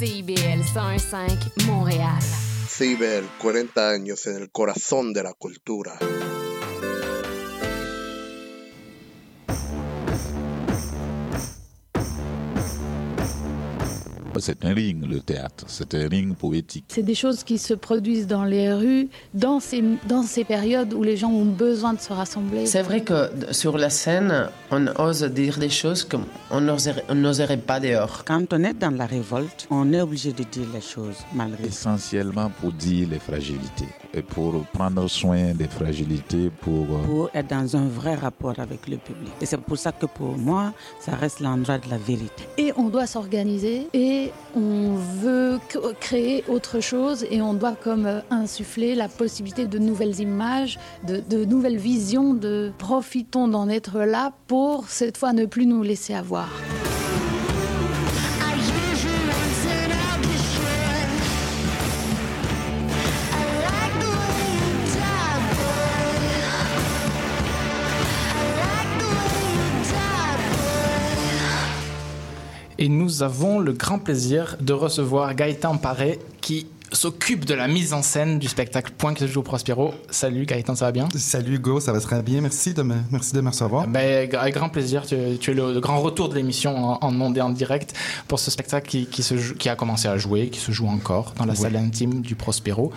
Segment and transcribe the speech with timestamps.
[0.00, 2.18] CIBL 101.5 Montréal.
[2.66, 5.98] CIBL, 40 años en el corazón de la cultura.
[14.40, 15.64] C'est un ring, le théâtre.
[15.68, 16.84] C'est un ring poétique.
[16.88, 21.02] C'est des choses qui se produisent dans les rues, dans ces, dans ces périodes où
[21.02, 22.66] les gens ont besoin de se rassembler.
[22.66, 28.24] C'est vrai que sur la scène, on ose dire des choses qu'on n'oserait pas dehors.
[28.24, 31.66] Quand on est dans la révolte, on est obligé de dire les choses malgré.
[31.66, 36.86] Essentiellement pour dire les fragilités et pour prendre soin des fragilités, pour...
[36.90, 39.32] Euh, pour être dans un vrai rapport avec le public.
[39.40, 42.44] Et c'est pour ça que pour moi, ça reste l'endroit de la vérité.
[42.58, 45.58] Et on doit s'organiser et on veut
[46.00, 51.20] créer autre chose et on doit comme euh, insuffler la possibilité de nouvelles images, de,
[51.20, 56.14] de nouvelles visions, de profitons d'en être là pour cette fois ne plus nous laisser
[56.14, 56.48] avoir.
[72.82, 77.92] Et nous avons le grand plaisir de recevoir Gaëtan Paré qui s'occupe de la mise
[77.92, 79.92] en scène du spectacle Point que joue Prospero.
[80.08, 81.06] Salut Gaëtan, ça va bien?
[81.14, 82.40] Salut Hugo, ça va très bien.
[82.40, 83.86] Merci de me, merci de me recevoir.
[83.86, 85.04] Ben, avec grand plaisir.
[85.04, 87.94] Tu, es le, grand retour de l'émission en, en et en direct
[88.26, 91.34] pour ce spectacle qui, qui, se, qui a commencé à jouer, qui se joue encore
[91.36, 92.94] dans la salle intime du Prospero.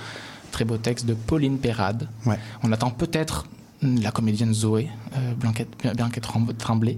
[0.54, 2.08] Très beau texte de Pauline Perrade.
[2.26, 2.40] Ouais.
[2.64, 3.48] On attend peut-être
[3.82, 5.68] la comédienne Zoé, euh, Blanquette,
[5.98, 6.26] Blanquette
[6.58, 6.98] Tremblay,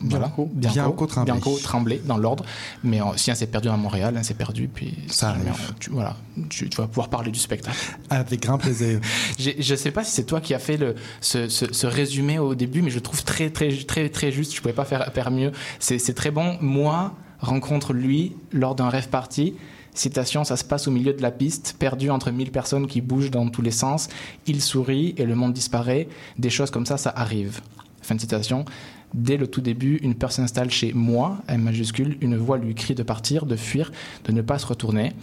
[0.00, 1.32] Bianco, Bianco, Tremblay.
[1.32, 2.44] Bianco Tremblay dans l'ordre.
[2.84, 4.68] Mais euh, si elle s'est perdue à Montréal, elle s'est perdue.
[4.68, 5.52] Puis ça arrive.
[5.80, 6.16] Tu, voilà,
[6.48, 7.76] tu, vas pouvoir parler du spectacle.
[8.10, 9.00] Avec grand plaisir.
[9.38, 12.54] je ne sais pas si c'est toi qui as fait le, ce, ce, résumé au
[12.54, 14.52] début, mais je trouve très, très, très, très juste.
[14.52, 15.52] Je ne pouvais pas faire, faire mieux.
[15.78, 16.58] C'est très bon.
[16.60, 19.54] Moi, rencontre lui lors d'un rêve party.
[19.94, 23.30] Citation, ça se passe au milieu de la piste, perdu entre mille personnes qui bougent
[23.30, 24.08] dans tous les sens.
[24.46, 26.08] Il sourit et le monde disparaît.
[26.38, 27.60] Des choses comme ça, ça arrive.
[28.02, 28.66] Fin de citation.
[29.16, 32.94] Dès le tout début, une personne s'installe chez moi, M majuscule, une voix lui crie
[32.94, 33.90] de partir, de fuir,
[34.26, 35.14] de ne pas se retourner.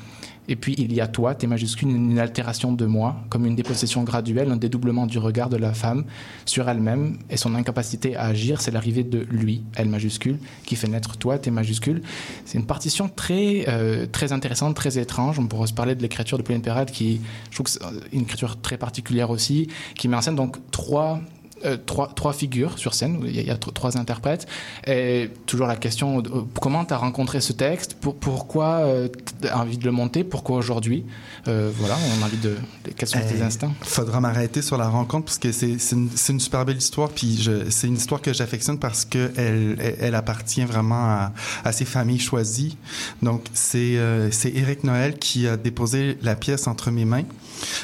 [0.47, 4.03] Et puis il y a toi, T majuscule, une altération de moi, comme une dépossession
[4.03, 6.05] graduelle, un dédoublement du regard de la femme
[6.45, 10.87] sur elle-même et son incapacité à agir, c'est l'arrivée de lui, L majuscule, qui fait
[10.87, 12.01] naître toi, T majuscule.
[12.45, 15.37] C'est une partition très, euh, très intéressante, très étrange.
[15.37, 17.21] On pourrait se parler de l'écriture de Pauline Perrade, qui,
[17.51, 17.79] je trouve que c'est
[18.11, 21.21] une écriture très particulière aussi, qui met en scène donc trois
[21.65, 24.47] euh, trois, trois, figures sur scène, il y a, trois interprètes.
[24.85, 27.95] Et toujours la question, euh, comment tu as rencontré ce texte?
[27.95, 29.07] Pour, Pourquoi euh,
[29.41, 30.23] tu as envie de le monter?
[30.23, 31.05] Pourquoi aujourd'hui?
[31.45, 32.55] Voilà, on a envie de...
[32.95, 33.73] Quels sont tes instincts?
[33.81, 37.09] Faudra m'arrêter sur la rencontre parce que c'est une, une, super belle histoire.
[37.09, 41.33] Puis c'est une histoire que j'affectionne parce qu'elle elle, elle, appartient vraiment à,
[41.65, 42.77] à, ces familles choisies.
[43.21, 43.99] Donc c'est
[44.31, 47.25] c'est Éric Noël qui a déposé la pièce entre mes mains.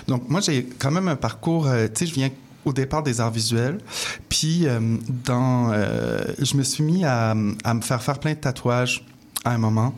[0.07, 2.29] Donc moi j'ai quand même un parcours, tu sais, je viens
[2.65, 3.79] au départ des arts visuels.
[4.27, 4.79] Puis, euh,
[5.25, 9.05] dans, euh, je me suis mis à, me faire faire plein de tatouages
[9.45, 9.93] à un moment.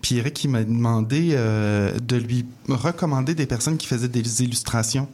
[0.00, 5.08] Puis Eric, il m'a demandé euh, de lui recommander des personnes qui faisaient des illustrations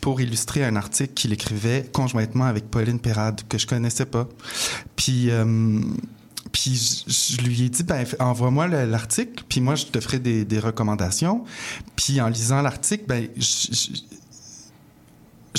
[0.00, 4.28] pour illustrer un article qu'il écrivait conjointement avec Pauline Perrade, que je connaissais pas.
[4.94, 5.30] Puis...
[6.52, 10.60] puis je, lui ai dit, ben, envoie-moi l'article, puis moi, je te ferai des, des
[10.60, 11.44] recommandations.
[11.96, 13.28] Puis en lisant l'article, ben,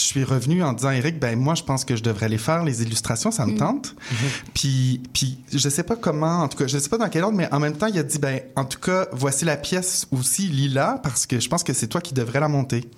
[0.03, 2.81] suis revenu en disant Eric ben moi je pense que je devrais les faire les
[2.81, 3.57] illustrations ça me mm.
[3.57, 4.43] tente mm-hmm.
[4.53, 7.37] puis puis je sais pas comment en tout cas je sais pas dans quel ordre
[7.37, 10.47] mais en même temps il a dit ben en tout cas voici la pièce aussi
[10.47, 12.89] lis-la parce que je pense que c'est toi qui devrais la monter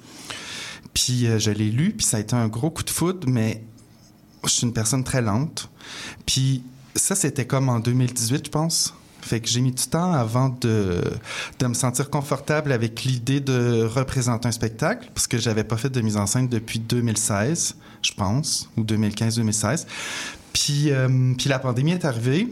[0.93, 3.63] puis euh, je l'ai lu puis ça a été un gros coup de foudre mais
[4.43, 5.69] je suis une personne très lente
[6.25, 6.63] puis
[6.95, 8.93] ça c'était comme en 2018 je pense
[9.27, 11.01] fait que j'ai mis du temps avant de,
[11.59, 15.89] de me sentir confortable avec l'idée de représenter un spectacle, parce que j'avais pas fait
[15.89, 19.85] de mise en scène depuis 2016, je pense, ou 2015-2016.
[20.53, 22.47] Puis, euh, puis la pandémie est arrivée.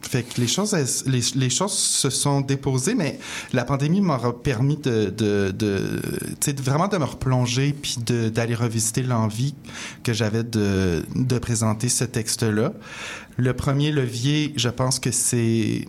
[0.00, 0.76] Fait que les choses,
[1.06, 3.18] les, choses se sont déposées, mais
[3.52, 9.56] la pandémie m'aura permis de, de, de, vraiment de me replonger puis d'aller revisiter l'envie
[10.04, 12.74] que j'avais de, de présenter ce texte-là.
[13.36, 15.84] Le premier levier, je pense que c'est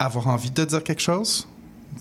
[0.00, 1.46] avoir envie de dire quelque chose?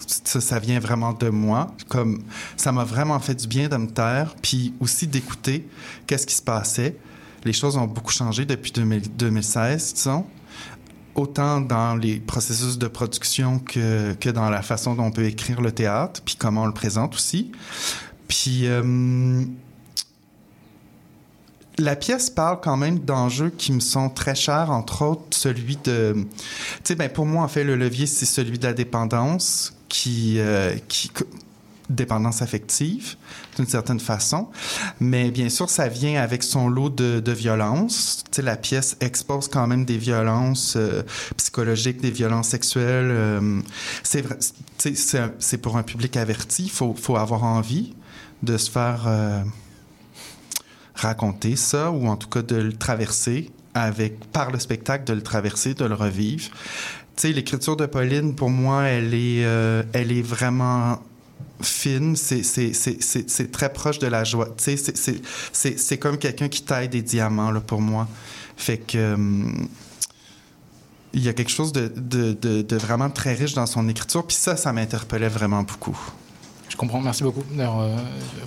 [0.07, 1.75] Ça, vient vraiment de moi.
[1.87, 2.23] Comme
[2.57, 5.67] ça m'a vraiment fait du bien de me taire, puis aussi d'écouter
[6.07, 6.95] qu'est-ce qui se passait.
[7.43, 10.25] Les choses ont beaucoup changé depuis 2016, disons
[11.15, 15.59] autant dans les processus de production que, que dans la façon dont on peut écrire
[15.59, 17.51] le théâtre, puis comment on le présente aussi.
[18.27, 19.43] Puis euh,
[21.79, 26.13] la pièce parle quand même d'enjeux qui me sont très chers, entre autres celui de...
[26.15, 30.39] Tu sais, ben pour moi, en fait, le levier, c'est celui de la dépendance qui...
[30.39, 30.75] Euh,
[31.89, 33.15] dépendance affective,
[33.55, 34.49] d'une certaine façon.
[34.99, 38.23] Mais bien sûr, ça vient avec son lot de, de violences.
[38.25, 41.01] Tu sais, la pièce expose quand même des violences euh,
[41.37, 43.09] psychologiques, des violences sexuelles.
[43.09, 43.61] Euh,
[44.03, 46.65] c'est pour un public averti.
[46.65, 47.95] Il faut, faut avoir envie
[48.43, 49.07] de se faire
[50.99, 55.21] raconter ça, ou en tout cas de le traverser avec, par le spectacle, de le
[55.21, 56.49] traverser, de le revivre.
[57.15, 61.01] Tu sais, l'écriture de Pauline, pour moi, elle est, euh, elle est vraiment
[61.61, 64.49] fine, c'est très proche de la joie.
[64.57, 68.07] Tu sais, c'est comme quelqu'un qui taille des diamants, là, pour moi.
[68.57, 69.13] Fait que...
[69.13, 69.67] Hum,
[71.13, 74.27] il y a quelque chose de, de, de, de, vraiment très riche dans son écriture,
[74.27, 75.97] puis ça, ça m'interpellait vraiment beaucoup.
[76.79, 77.43] Je comprends, merci beaucoup.
[77.51, 77.97] D'ailleurs, euh,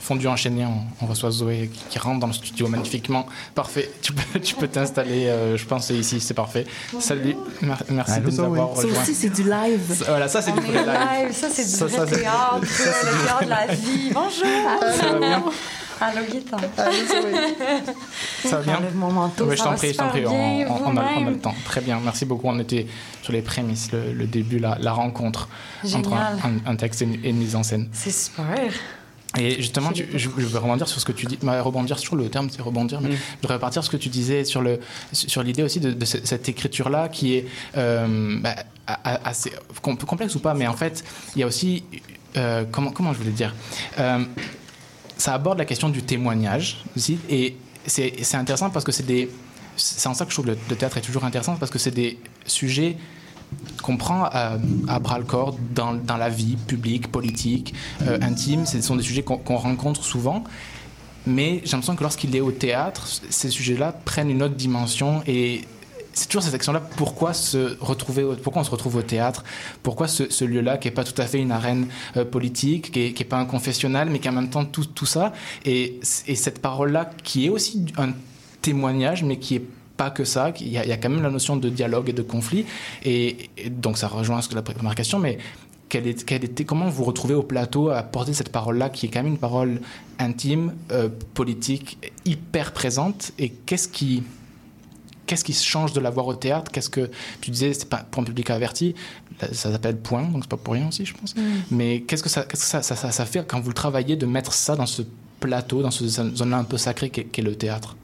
[0.00, 3.26] fondu enchaîné, on, on, reçoit Zoé qui, qui, rentre dans le studio magnifiquement.
[3.55, 6.64] Parfait, tu peux, tu peux t'installer, euh, je pense, ici, c'est parfait.
[6.90, 7.06] Bonjour.
[7.06, 8.94] Salut, Mer merci Allô, de nous avoir rejoints.
[8.94, 9.82] Ça aussi, c'est du live.
[9.99, 11.26] Ça, voilà, ça, c'est du vrai live.
[11.26, 11.32] live.
[11.34, 14.11] Ça, c'est du ça, vrai ça, théâtre, le théâtre de la vie.
[14.14, 14.96] Bonjour.
[14.99, 15.44] Ça va bien?
[16.03, 16.57] Allô, Gaëtan.
[16.79, 17.33] Allô, Zoé.
[18.45, 19.47] Ça va bien Enlève mon manteau.
[19.49, 20.21] Oui, je t'en prie, je t'en prie.
[20.23, 21.55] bien, On, on, a, on a le temps.
[21.65, 22.49] Très bien, merci beaucoup.
[22.49, 22.87] On était
[23.23, 25.49] sur les prémices, le, le début, la, la rencontre
[25.95, 26.61] entre un, Génial.
[26.67, 27.89] un- un texte et une, et une mise en scène.
[27.93, 28.73] C'est super.
[29.39, 32.17] Et justement, tu- je, je veux rebondir sur ce que tu dis, bah, rebondir sur
[32.17, 34.79] le terme, c'est rebondir, mais je voudrais repartir sur ce que tu disais sur le
[35.13, 37.47] sur l'idée aussi de, de ce- cette écriture-là qui est
[37.79, 38.57] euh, bah,
[39.05, 41.03] assez com- complexe ou pas, mais en fait,
[41.35, 41.83] il y a aussi
[42.37, 43.55] euh, comment comment je voulais dire.
[43.99, 44.23] Euh,
[45.23, 49.31] ça aborde la question du témoignage aussi, et c'est intéressant parce que c'est des
[49.77, 51.93] c'est en ça que je trouve le, le théâtre est toujours intéressant parce que c'est
[51.93, 52.97] des sujets
[53.83, 54.59] qu'on prend à,
[54.89, 57.73] à bras le corps dans, dans la vie publique, politique,
[58.03, 58.67] euh, intime.
[58.67, 60.45] Ce sont des sujets qu'on rencontre souvent.
[61.27, 65.63] Mais j'ai l'impression que lorsqu'il est au théâtre, ces sujets-là prennent une autre dimension et
[66.12, 66.81] c'est toujours cette action-là.
[66.97, 69.44] Pourquoi se retrouver, pourquoi on se retrouve au théâtre?
[69.82, 71.87] Pourquoi ce, lieu-là qui est pas tout à fait une arène
[72.17, 75.06] euh, politique, qui est, qui est pas un confessionnal, mais qui en même temps tout,
[75.06, 75.32] ça?
[75.64, 78.12] Et, et cette parole-là qui est aussi un
[78.61, 79.64] témoignage, mais qui est
[79.97, 80.53] pas que ça.
[80.61, 82.67] Il y, a, quand même la notion de dialogue et de conflit.
[83.05, 85.38] Et, donc ça rejoint ce que la première question, mais
[85.88, 89.23] quelle est, quelle comment vous retrouvez au plateau à porter cette parole-là, qui est quand
[89.23, 89.81] même une parole
[90.19, 93.32] intime, euh, politique, hyper présente?
[93.38, 94.23] Et qu'est-ce qui,
[95.32, 96.70] qu'est-ce qui se change de la voir au théâtre?
[96.70, 98.94] Qu'est-ce que tu disais, c'est pas pour un public averti,
[99.40, 101.34] ça s'appelle point, donc c'est pas pour rien aussi, je pense.
[101.70, 104.14] Mais qu'est-ce que ça, qu'est-ce que ça, ça, ça, ça fait quand vous le travaillez
[104.17, 105.00] de mettre ça dans ce
[105.40, 107.96] plateau, dans ce zone-là un peu sacrée qu'est, qu'est le théâtre?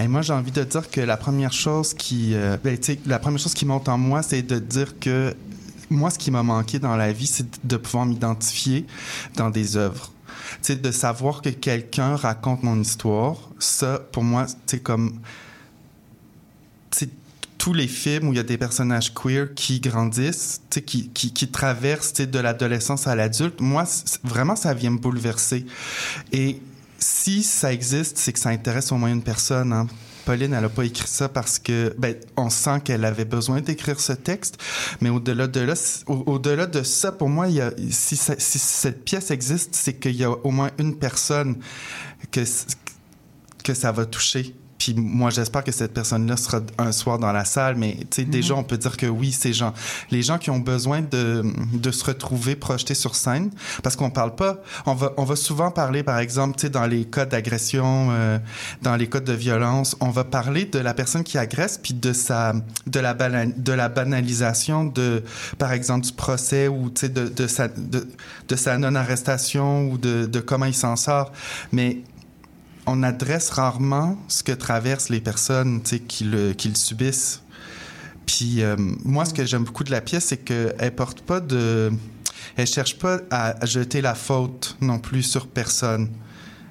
[0.00, 2.76] Et moi, j'ai envie de dire que la première chose qui, euh, ben,
[3.06, 5.36] la première chose qui monte en moi, c'est de dire que
[5.90, 8.84] moi, ce qui m'a manqué dans la vie, c'est de pouvoir m'identifier
[9.36, 10.12] dans des œuvres.
[10.62, 15.20] Tu sais, de savoir que quelqu'un raconte mon histoire, ça, pour moi, c'est comme,
[17.58, 21.48] tous les films où il y a des personnages queer qui grandissent, qui, qui, qui
[21.50, 23.84] traversent de l'adolescence à l'adulte, moi,
[24.24, 25.66] vraiment, ça vient me bouleverser.
[26.32, 26.58] Et
[26.98, 29.74] si ça existe, c'est que ça intéresse au moins une personne.
[29.74, 29.88] Hein.
[30.24, 34.00] Pauline, elle n'a pas écrit ça parce que, ben, on sent qu'elle avait besoin d'écrire
[34.00, 34.56] ce texte.
[35.02, 35.74] Mais au-delà de là,
[36.06, 39.94] au- au-delà de ça, pour moi, il y a, si, si cette pièce existe, c'est
[39.94, 41.58] qu'il y a au moins une personne
[42.30, 42.40] que,
[43.64, 44.54] que ça va toucher.
[44.80, 48.24] Puis moi, j'espère que cette personne-là sera un soir dans la salle, mais tu sais,
[48.24, 49.74] déjà, on peut dire que oui, ces gens,
[50.10, 51.44] les gens qui ont besoin de,
[51.74, 53.50] de se retrouver projetés sur scène,
[53.82, 54.56] parce qu'on parle pas,
[54.86, 58.38] on va, on va souvent parler, par exemple, tu sais, dans les cas d'agression, euh,
[58.80, 62.14] dans les cas de violence, on va parler de la personne qui agresse, puis de
[62.14, 62.54] sa,
[62.86, 65.22] de la, bana- de la banalisation de,
[65.58, 68.08] par exemple, du procès ou tu sais, de, de sa, de,
[68.48, 71.32] de sa non-arrestation ou de, de comment il s'en sort.
[71.70, 71.98] Mais
[72.86, 77.42] on adresse rarement ce que traversent les personnes qui, le, qui le subissent.
[78.26, 81.92] Puis euh, moi, ce que j'aime beaucoup de la pièce, c'est qu'elle porte pas de...
[82.56, 86.10] Elle cherche pas à jeter la faute non plus sur personne.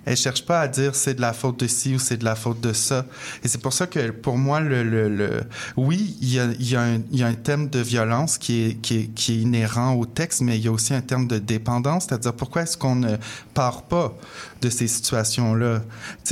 [0.10, 2.34] Elle cherche pas à dire c'est de la faute de ci ou c'est de la
[2.34, 3.06] faute de ça.
[3.44, 5.44] Et c'est pour ça que pour moi, le, le, le-
[5.78, 9.06] oui, il y a, y, y a un thème de violence qui est, qui, est,
[9.13, 12.34] qui est inhérent au texte, mais il y a aussi un terme de dépendance, c'est-à-dire
[12.34, 13.18] pourquoi est-ce qu'on ne
[13.54, 14.18] part pas
[14.63, 15.84] de ces situations-là?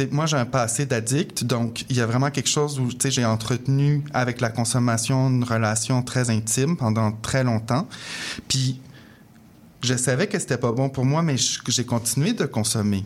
[0.10, 4.04] Moi, j'ai un passé d'addict, donc il y a vraiment quelque chose où j'ai entretenu
[4.12, 7.88] avec la consommation une relation très intime pendant très longtemps.
[8.48, 8.82] Puis
[9.84, 13.06] je savais que c'était pas bon pour moi, mais j'ai continué de consommer.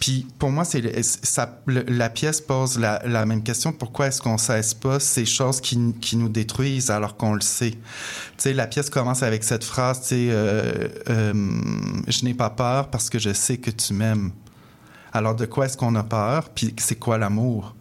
[0.00, 3.72] Puis pour moi, c'est ça, la pièce pose la, la même question.
[3.72, 7.70] Pourquoi est-ce qu'on cesse pas ces choses qui, qui nous détruisent alors qu'on le sait?
[7.72, 7.78] Tu
[8.38, 11.32] sais, la pièce commence avec cette phrase, tu sais, euh, euh,
[12.08, 14.32] je n'ai pas peur parce que je sais que tu m'aimes.
[15.12, 16.48] Alors, de quoi est-ce qu'on a peur?
[16.50, 17.74] Puis, c'est quoi l'amour?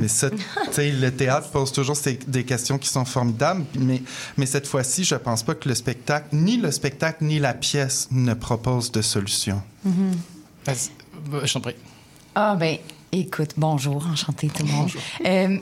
[0.00, 0.38] Mais ça, tu
[0.72, 4.02] sais, le théâtre pose toujours ces- des questions qui sont formidables, mais,
[4.36, 8.08] mais cette fois-ci, je pense pas que le spectacle, ni le spectacle, ni la pièce
[8.10, 9.62] ne proposent de solution.
[10.66, 10.90] Vas-y,
[11.32, 11.74] euh, je t'en prie.
[12.34, 12.76] Ah, ben,
[13.12, 14.90] écoute, bonjour, enchanté tout le monde.
[15.26, 15.58] Euh,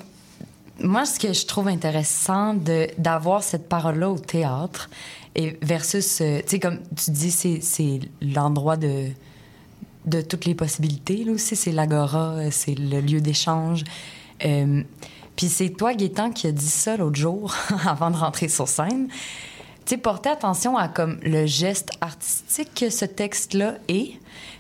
[0.81, 2.55] moi, ce que je trouve intéressant
[2.99, 4.89] d'avoir cette parole-là au théâtre,
[5.35, 9.07] et versus, euh, tu sais, comme tu dis, c'est- l'endroit de,
[10.07, 11.55] de toutes les possibilités, là aussi.
[11.57, 13.85] C'est l'agora, c'est le lieu d'échange.
[14.45, 14.83] Euh,
[15.37, 17.55] Puis c'est toi, Gaétan, qui a dit ça l'autre jour,
[17.87, 19.09] avant de rentrer sur scène.
[19.87, 24.13] Tu sais, porter attention à comme le geste artistique que ce texte-là est.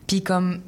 [0.06, 0.60] Puis comme,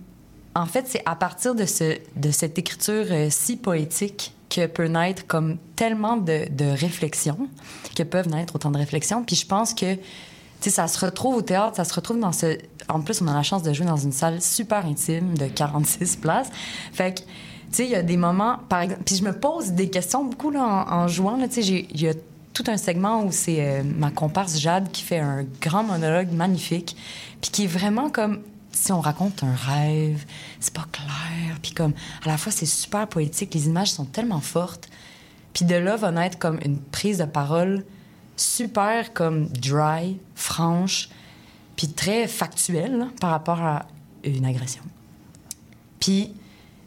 [0.55, 4.87] en fait, c'est à partir de, ce, de cette écriture euh, si poétique que peut
[4.87, 7.49] naître comme tellement de, de réflexions,
[7.97, 9.25] que peuvent naître autant de réflexions.
[9.25, 9.97] Puis je pense que,
[10.61, 12.57] ça se retrouve au théâtre, ça se retrouve dans ce...
[12.89, 16.17] En plus, on a la chance de jouer dans une salle super intime de 46
[16.17, 16.51] places.
[16.93, 17.27] Fait que, tu
[17.73, 19.03] sais, il y a des moments, par exemple...
[19.05, 21.37] Puis je me pose des questions beaucoup là, en, jouant.
[21.49, 22.13] Tu sais, il y a
[22.53, 26.97] tout un segment où c'est euh, ma comparse Jade qui fait un grand monologue magnifique,
[27.41, 28.43] puis qui est vraiment comme
[28.73, 30.25] si on raconte un rêve,
[30.61, 31.93] c'est pas clair, puis comme
[32.25, 34.89] à la fois c'est super poétique, les images sont tellement fortes,
[35.53, 37.85] puis de là va naître comme une prise de parole
[38.37, 41.09] super comme dry, franche,
[41.77, 43.87] puis très factuelle là, par rapport à
[44.25, 44.83] une agression.
[46.01, 46.33] Puis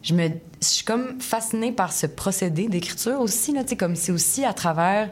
[0.04, 0.30] je me
[0.62, 4.54] je suis comme fascinée par ce procédé d'écriture aussi là, tu comme c'est aussi à
[4.54, 5.10] travers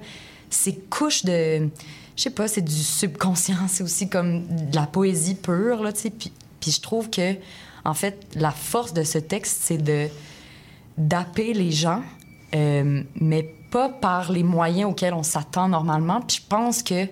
[0.49, 1.69] ces couches de
[2.15, 6.01] je sais pas, c'est du subconscient, c'est aussi comme de la poésie pure là, tu
[6.01, 6.31] sais, puis
[6.63, 7.35] puis je trouve que
[7.83, 10.07] en fait la force de ce texte c'est de
[10.97, 12.01] d'appeler les gens
[12.55, 16.21] euh, mais pas par les moyens auxquels on s'attend normalement.
[16.21, 17.07] Puis je pense que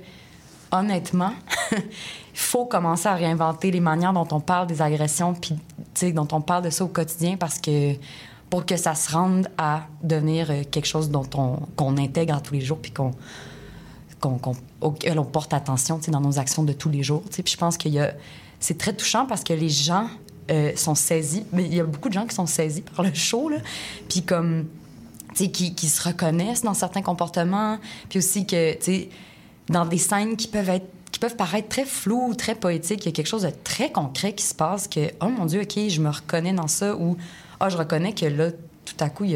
[0.72, 1.34] honnêtement,
[1.72, 1.80] il
[2.36, 6.64] faut commencer à réinventer les manières dont on parle des agressions, puis dont on parle
[6.64, 7.96] de ça au quotidien, parce que
[8.52, 12.40] pour que ça se rende à devenir euh, quelque chose dont on, qu'on intègre à
[12.40, 13.12] tous les jours, puis qu'on,
[14.20, 17.24] qu'on, qu'on- auquel on porte attention, dans nos actions de tous les jours.
[17.32, 18.14] Puis je pense qu'il y a,
[18.62, 20.08] c'est très touchant parce que les gens
[20.50, 23.14] euh, sont saisis, mais il y a beaucoup de gens qui sont saisis par le
[23.14, 23.52] show,
[24.08, 24.68] puis comme
[25.36, 27.78] tu sais, qui, qui se reconnaissent dans certains comportements,
[28.10, 29.10] puis aussi que, tu sais,
[29.70, 33.08] dans des scènes qui peuvent être qui peuvent paraître très floues ou très poétiques, il
[33.08, 35.78] y a quelque chose de très concret qui se passe que, oh mon Dieu, OK,
[35.90, 37.18] je me reconnais dans ça, ou,
[37.60, 38.52] ah, je reconnais que là,
[38.86, 39.32] tout à coup, il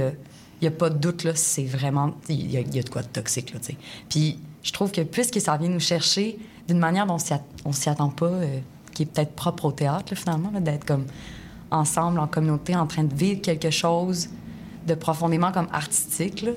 [0.62, 3.54] y a, pas de doute, là, c'est vraiment, il y, a, de quoi de toxique,
[3.54, 3.78] là, tu sais.
[4.10, 7.18] Puis je trouve que puisque ça vient nous chercher d'une manière dont
[7.66, 8.60] on s'y attend pas, euh,
[8.96, 11.06] qui est peut-être propre au théâtre, là, finalement, d'être comme
[11.70, 14.30] ensemble, en communauté, en train de vivre quelque chose
[14.88, 16.52] de profondément comme artistique, là.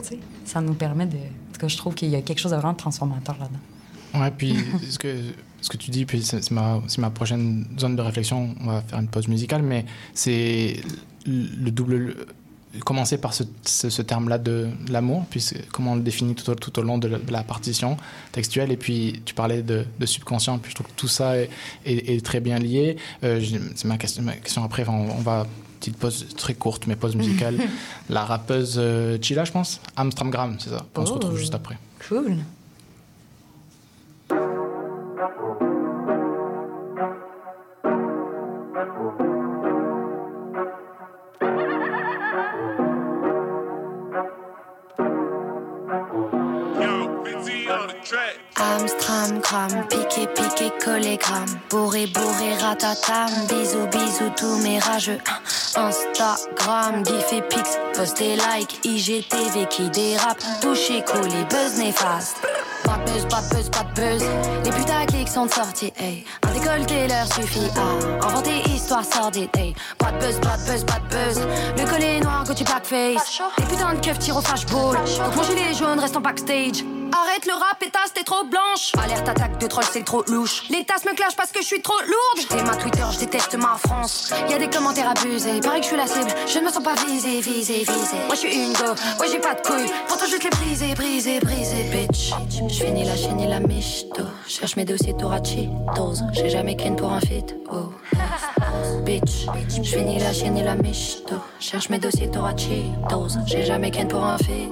[0.46, 1.16] Ça nous permet de...
[1.16, 4.22] En tout cas, je trouve qu'il y a quelque chose de vraiment transformateur là-dedans.
[4.22, 4.54] Ouais, puis
[4.88, 5.14] ce que,
[5.60, 8.54] ce que tu dis, puis c'est ma, c'est ma prochaine zone de réflexion.
[8.60, 10.80] On va faire une pause musicale, mais c'est
[11.26, 12.14] le double.
[12.84, 16.54] Commencer par ce, ce, ce terme-là de l'amour, puis comment on le définit tout au,
[16.54, 17.96] tout au long de la, de la partition
[18.32, 18.70] textuelle.
[18.72, 21.48] Et puis tu parlais de, de subconscient, puis je trouve que tout ça est,
[21.86, 22.96] est- est très bien lié.
[23.24, 23.40] Euh,
[23.74, 24.84] c'est ma question, ma question après.
[24.88, 25.46] On, on va
[25.80, 27.56] petite pause très courte, mais pause musicale.
[28.10, 30.84] la rappeuse euh, Chila, je pense, Amstramgram, c'est ça.
[30.96, 31.36] On se retrouve Oh.
[31.36, 31.78] juste après.
[32.08, 32.36] Cool.
[49.28, 51.44] Amstram, gram, piqué, piqué, collé, gram.
[51.70, 53.28] Bourré, bourré, ratatam.
[53.48, 55.18] Bisous, bisous, tous mes rageux.
[55.76, 58.80] Instagram, gif et pix, post et like.
[58.84, 60.38] IGTV qui dérape.
[60.60, 62.38] Touché, coulé, buzz néfaste.
[62.84, 64.24] Pas de buzz, pas de buzz, pas de buzz.
[64.64, 66.24] Les putaclics sont sortis, hey.
[66.42, 69.74] Un décolleté leur suffit à inventer histoire sordide, hey.
[69.98, 71.46] Pas de buzz, pas de buzz, pas de buzz.
[71.76, 73.40] Le collet noir, Gucci blackface.
[73.58, 74.96] Les putains de keufs tirent au flashball.
[74.96, 76.84] Donc mon gilet jaune reste en backstage.
[77.12, 78.92] Arrête le rap, pétasse, t'es trop blanche.
[79.02, 80.64] Alerte attaque de troll, c'est trop louche.
[80.70, 82.48] Les tasses me clashent parce que je suis trop lourde.
[82.50, 84.32] J'ai ma Twitter, je déteste ma France.
[84.48, 86.30] Y a des commentaires abusés, paraît que je suis la cible.
[86.46, 88.18] Je ne me sens pas visée, visée, visée.
[88.26, 89.90] Moi je suis une go, ouais j'ai pas de couilles.
[90.06, 92.32] Pourtant juste les briser, briser, briser, bitch.
[92.68, 94.24] Je finis la chaîne et la michto.
[94.46, 96.22] Cherche mes dossiers Torachitos.
[96.32, 97.92] J'ai jamais ken pour un fit, oh.
[99.04, 101.36] Bitch, je finis la chaîne et la michto.
[101.60, 103.38] Cherche mes dossiers Torachitos.
[103.46, 104.70] J'ai jamais ken pour un fit.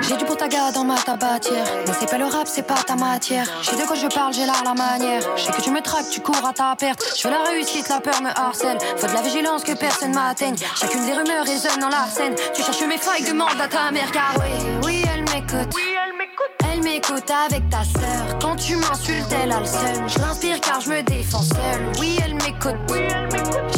[0.00, 1.64] J'ai du potaga dans ma tabatière.
[1.86, 3.46] Mais c'est pas le rap, c'est pas ta matière.
[3.62, 5.22] Je sais de quoi je parle, j'ai là la manière.
[5.36, 7.02] Je sais que tu me traques, tu cours à ta perte.
[7.16, 8.78] Je veux la réussite, la peur me harcèle.
[8.96, 10.56] Faut de la vigilance que personne m'atteigne.
[10.74, 12.34] Chacune des rumeurs résonne dans la scène.
[12.54, 14.10] Tu cherches mes failles, demande à ta mère.
[14.10, 15.72] Car oui, oui, elle m'écoute.
[15.74, 16.50] Oui, elle m'écoute.
[16.72, 18.38] Elle m'écoute avec ta sœur.
[18.40, 20.08] Quand tu m'insultes, elle a le seum.
[20.08, 21.92] Je l'inspire car je me défends seule.
[22.00, 22.74] Oui, elle m'écoute.
[22.90, 23.03] Oui, elle m'écoute.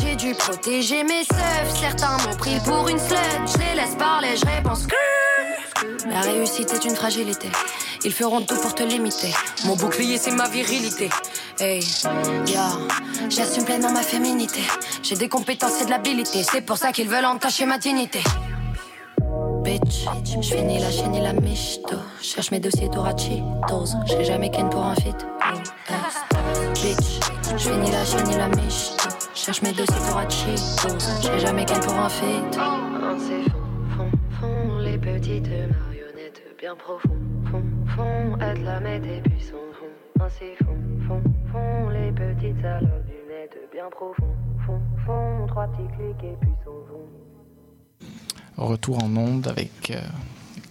[0.00, 1.80] J'ai dû protéger mes seufs.
[1.80, 3.16] Certains m'ont pris pour une slut.
[3.47, 4.97] Je les laisse parler, je réponds que
[6.09, 7.49] la réussite est une fragilité.
[8.04, 9.35] Ils feront tout pour te limiter.
[9.64, 11.11] Mon bouclier, c'est ma virilité.
[11.59, 11.80] Hey,
[12.47, 12.71] yeah,
[13.28, 14.61] j'assume pleinement ma féminité.
[15.02, 16.42] J'ai des compétences et de l'habilité.
[16.42, 18.21] C'est pour ça qu'ils veulent entacher ma dignité.
[19.62, 20.06] Bitch,
[20.40, 21.97] je fais ni la chaîne ni la michto.
[22.23, 23.97] Cherche mes dossiers Cheetos.
[24.06, 25.14] J'ai jamais ken pour un fit.
[26.75, 27.21] Bitch,
[27.56, 29.05] je fais ni la chaîne ni la michto.
[29.47, 31.23] Cherche mes dossiers tour à Cheetos.
[31.23, 32.25] J'ai jamais ken pour un fit.
[33.17, 33.61] C'est fond,
[33.97, 34.11] fond,
[34.41, 37.47] fond, les petites marionnettes bien profondes.
[37.49, 37.62] Fond,
[37.95, 40.25] fond, aide la et puis son fond.
[40.25, 40.76] Ainsi fond,
[41.07, 41.23] fond,
[41.53, 44.35] fond, les petites salopes du net bien profond.
[44.67, 47.07] Fond, fond, trois petits clics et puis son fond.
[48.57, 50.00] Retour en onde avec euh,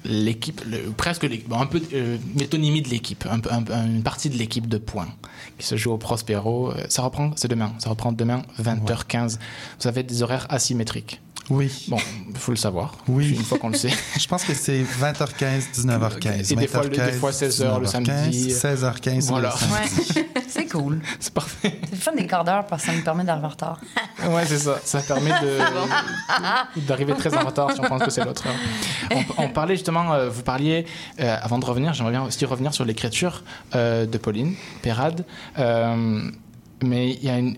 [0.05, 4.03] l'équipe, le- presque l'équipe, bon, un peu euh, métonymie de l'équipe, un peu- un une
[4.03, 5.09] partie de l'équipe de points
[5.57, 6.71] qui se joue au Prospero.
[6.71, 9.39] Euh, ça reprend, c'est demain, ça reprend demain 20h15.
[9.81, 11.21] Vous avez des horaires asymétriques.
[11.49, 11.85] Oui.
[11.89, 11.97] Bon,
[12.29, 12.95] il faut le savoir.
[13.07, 13.29] Oui.
[13.35, 13.91] Une fois qu'on le sait.
[14.19, 16.53] Je pense que c'est 20h15, 19h15.
[16.53, 18.47] Et des fois, le- des 20h15, fois 16h le 19h15, samedi.
[18.49, 19.53] 16h15 Voilà.
[19.53, 20.11] le samedi.
[20.19, 20.25] Ouais.
[20.47, 21.01] c'est cool.
[21.19, 21.79] C'est parfait.
[21.83, 23.79] C'est le fun des quarts d'heure parce que ça nous permet d'arriver en retard.
[24.27, 24.79] Ouais, c'est ça.
[24.83, 28.55] Ça permet de- d'arriver très en retard si on pense que c'est l'autre heure.
[29.37, 30.85] On, on parlait justement, euh, vous parliez,
[31.19, 33.43] euh, avant de revenir, j'aimerais bien aussi revenir sur l'écriture
[33.75, 35.25] euh, de Pauline Perrade.
[35.59, 36.21] Euh,
[36.83, 37.57] mais il y a une.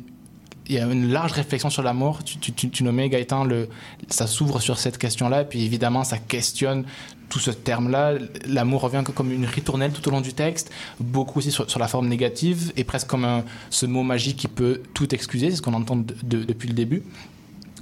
[0.70, 2.24] Il y a une large réflexion sur l'amour.
[2.24, 3.46] Tu, tu, tu- nommais Gaëtan,
[4.10, 6.84] ça s'ouvre sur cette question-là, puis évidemment, ça questionne
[7.30, 8.14] tout ce terme-là.
[8.46, 12.08] L'amour revient comme une ritournelle tout au long du texte, beaucoup aussi sur, la forme
[12.08, 15.74] négative, et presque comme un- ce mot magique qui peut tout excuser, c'est ce qu'on
[15.74, 17.04] entend de- de- depuis le début.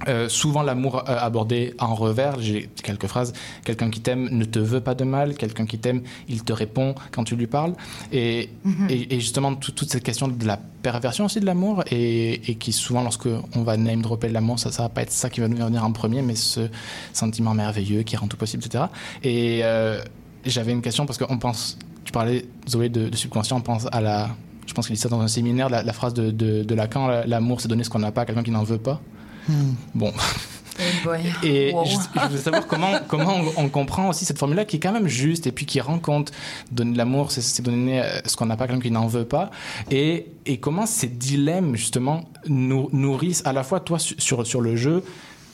[0.08, 3.32] Euh, souvent l'amour euh, abordé en revers, j'ai quelques phrases,
[3.64, 6.94] quelqu'un qui t'aime ne te veut pas de mal, quelqu'un qui t'aime, il te répond
[7.12, 7.72] quand tu lui parles.
[8.12, 8.88] Et, Mhm.
[8.90, 12.54] et, et justement, tout- toute cette question de la perversion aussi de l'amour, et, et
[12.56, 15.40] qui souvent, lorsque on va name dropper l'amour, ça, ça va pas être ça qui
[15.40, 16.68] va nous venir en premier, mais ce
[17.14, 18.84] sentiment merveilleux qui rend tout possible, etc.
[19.22, 19.98] Et euh,
[20.44, 24.00] j'avais une question parce qu'on pense, tu parlais, Zoé, de, de subconscient, on pense à
[24.02, 24.28] la.
[24.66, 27.06] Je pense qu'il dit ça dans un séminaire, la, la phrase de, de, de Lacan,
[27.06, 29.00] la- l'amour c'est donner ce qu'on n'a pas à quelqu'un qui n'en veut pas.
[29.94, 30.12] Bon,
[30.78, 31.20] Eh boy.
[31.42, 31.84] et Wow.
[31.86, 34.92] je, je veux savoir comment, comment on, on comprend aussi cette formule-là qui est quand
[34.92, 36.32] même juste et puis qui rend compte
[36.70, 39.24] donner de l'amour, c'est- c'est donner euh, ce qu'on n'a pas quelqu'un qui n'en veut
[39.24, 39.50] pas.
[39.90, 44.60] Et, et comment ces dilemmes, justement, nous, nourrissent à la fois toi su- sur, sur
[44.60, 45.02] le jeu,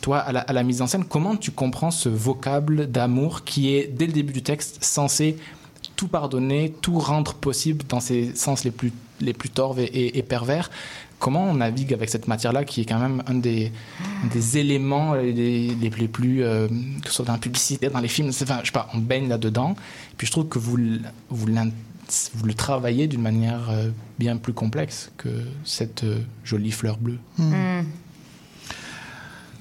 [0.00, 3.74] toi à la, à la mise en scène, comment tu comprends ce vocable d'amour qui
[3.76, 5.36] est, dès le début du texte, censé
[5.94, 10.18] tout pardonner, tout rendre possible dans ses sens les plus, les plus torves et, et-
[10.18, 10.68] et pervers.
[11.22, 13.70] Comment on navigue avec cette matière-là qui est quand même un des,
[14.24, 17.88] un des éléments euh, les, les, les plus, euh, que ce soit dans la publicité,
[17.90, 19.76] dans les films, enfin, je sais pas, on baigne là-dedans.
[20.16, 20.76] Puis je trouve que vous,
[21.30, 25.28] vous, le travaillez d'une manière euh, bien plus complexe que
[25.64, 27.18] cette euh, jolie fleur bleue.
[27.38, 27.82] Hmm.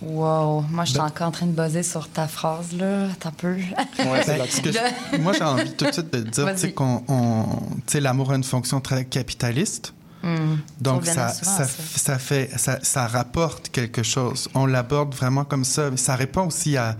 [0.01, 3.29] Wow, moi je suis Ben- encore en train de buzzer sur ta phrase là, t'as
[3.29, 3.55] peu.
[3.99, 4.23] Ben,
[4.63, 6.73] que je- moi, j'ai envie tout de suite de dire tu sais, Vas-y.
[6.73, 9.93] qu'on, on- tu sais, l'amour a une fonction très capitaliste.
[10.23, 10.57] Hmm.
[10.79, 14.49] Donc, Ça ça, fait, ça, ça rapporte quelque chose.
[14.53, 15.89] On l'aborde vraiment comme ça.
[15.95, 16.95] Ça répond aussi à,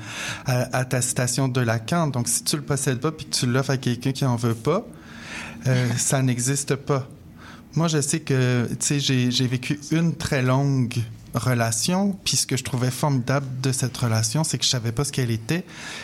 [0.46, 2.08] à, à ta citation de Lacan.
[2.08, 4.56] Donc, si tu le possèdes pas puis que tu l'offres à quelqu'un qui en veut
[4.56, 4.84] pas,
[5.68, 7.08] euh, ça n'existe pas.
[7.76, 10.96] Moi, je sais que, tu sais, j'ai, j'ai vécu une très longue
[11.34, 15.06] relation, puis ce que je trouvais formidable de cette relation, c'est que je savais pas
[15.06, 15.64] ce qu'elle était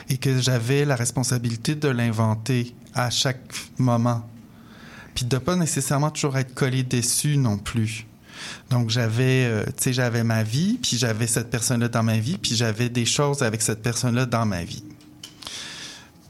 [0.10, 4.23] et que j'avais la responsabilité de l'inventer à chaque moment
[5.17, 8.06] puis de pas nécessairement toujours être collé dessus non plus.
[8.69, 12.38] Donc j'avais, euh, tu sais, j'avais ma vie, puis j'avais cette personne-là dans ma vie,
[12.38, 14.84] puis j'avais des choses avec cette personne-là dans ma vie.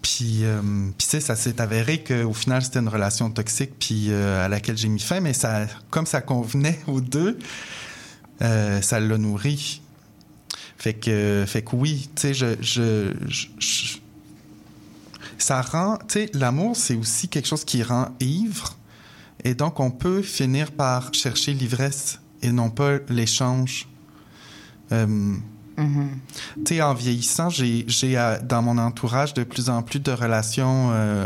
[0.01, 0.61] Puis, euh,
[0.97, 4.47] puis tu sais, ça s'est avéré qu'au final, c'était une relation toxique, puis euh, à
[4.47, 7.37] laquelle j'ai mis fin, mais ça, comme ça convenait aux deux,
[8.39, 9.81] ça l'a nourri.
[10.77, 13.97] Fait que, fait que oui, tu sais, je, je- je-
[15.37, 18.76] ça rend, tu sais, l'amour, c'est aussi quelque chose qui rend ivre.
[19.47, 23.87] Et donc, on peut finir par chercher l'ivresse et non pas l'échange.
[24.91, 25.37] Euh,
[25.77, 30.89] Tu sais, en vieillissant, j'ai, euh, dans mon entourage de plus en plus de relations
[30.91, 31.25] euh,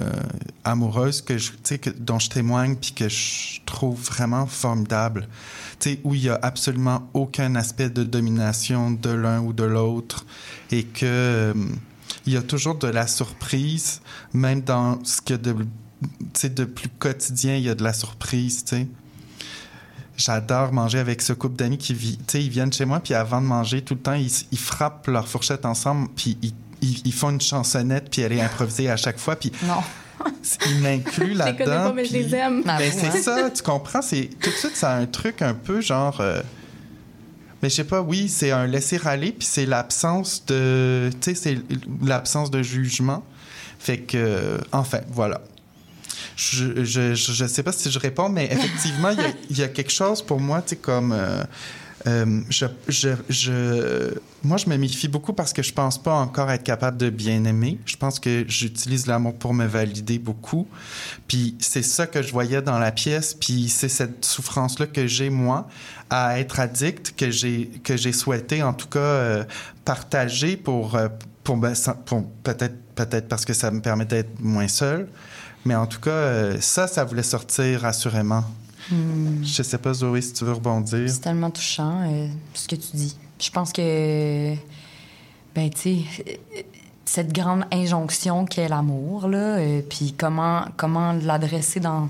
[0.64, 5.28] amoureuses que je, que, dont je témoigne puis que je trouve vraiment formidables.
[5.80, 9.64] Tu sais, où il y a absolument aucun aspect de domination de l'un ou de
[9.64, 10.28] l'autre
[10.70, 11.54] et que euh,
[12.28, 15.56] il y a toujours de la surprise, même dans ce que de,
[16.44, 18.88] de plus quotidien, il y a de la surprise, tu sais.
[20.18, 22.18] J'adore manger avec ce couple d'amis qui vit.
[22.18, 24.58] Tu sais, ils viennent chez moi, puis avant de manger, tout le temps, ils, ils
[24.60, 28.90] frappent leur fourchette ensemble, puis ils, ils- ils font une chansonnette, puis elle est improvisée
[28.90, 29.76] à chaque fois, puis Non.
[30.68, 31.84] ils m'incluent Je les connais là-dedans.
[31.90, 32.62] pas, mais je les aime.
[32.64, 34.02] Ben, vous, c'est ça, tu comprends?
[34.02, 36.20] C'est, tout de suite, ça a un truc un peu genre.
[36.22, 36.42] euh,
[37.64, 41.10] Mais je sais pas, oui, c'est un laisser-aller, puis c'est l'absence de.
[41.22, 41.58] Tu sais, c'est
[42.04, 43.24] l'absence de jugement.
[43.80, 45.42] Fait que, enfin, voilà.
[46.50, 49.10] Je, je, je, sais pas si je réponds, mais effectivement,
[49.50, 51.12] il y y, a quelque chose pour moi, tu sais, comme.
[51.14, 51.44] euh,
[52.08, 56.50] euh, je, je, je, moi, je me méfie beaucoup parce que je pense pas encore
[56.50, 57.78] être capable de bien aimer.
[57.86, 60.68] Je pense que j'utilise l'amour pour me valider beaucoup.
[61.28, 63.36] Puis c'est ça que je voyais dans la pièce.
[63.36, 65.68] Puis c'est cette souffrance-là que j'ai, moi,
[66.10, 69.44] à être addict, que j'ai, que j'ai souhaité, en tout cas, euh,
[69.86, 71.08] partager pour, euh,
[71.44, 75.08] pour, me sen- pour peut-être, peut-être parce que ça me permet d'être moins seul.
[75.66, 78.44] Mais en tout cas, euh, ça, ça voulait sortir assurément.
[78.90, 79.44] Hmm.
[79.44, 81.08] Je sais pas, Zoé, si tu veux rebondir.
[81.10, 83.16] C'est tellement touchant, euh, ce que tu dis.
[83.40, 84.56] Je pense que,
[85.56, 86.40] ben, tu sais,
[87.06, 92.10] cette grande injonction qu'est l'amour, là, euh, puis comment, comment l'adresser dans,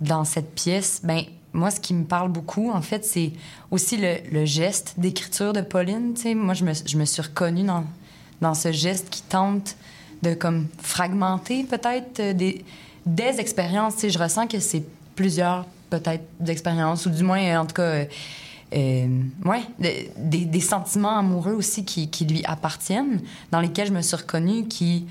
[0.00, 1.22] dans cette pièce, ben,
[1.52, 3.32] moi, ce qui me parle beaucoup, en fait, c'est
[3.70, 6.14] aussi le, le geste d'écriture de Pauline.
[6.14, 7.84] Tu sais, moi, je me, je me suis reconnue dans,
[8.40, 9.76] dans ce geste qui tente
[10.24, 12.64] de comme fragmenter peut-être euh, des,
[13.06, 13.94] des expériences.
[13.94, 14.82] Tu sais, je ressens que c'est
[15.14, 18.04] plusieurs peut-être d'expériences ou du moins euh, en tout cas
[18.74, 19.06] euh,
[19.44, 23.20] ouais de- des, des sentiments amoureux aussi qui, qui lui appartiennent
[23.52, 25.06] dans lesquels je me suis reconnue qui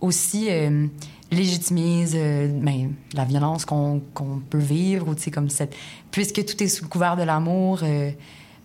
[0.00, 0.86] aussi euh,
[1.30, 4.00] légitimise ben, la violence qu'on
[4.50, 5.48] peut vivre ou tu sais comme
[6.10, 7.80] puisque tout est sous le couvert de l'amour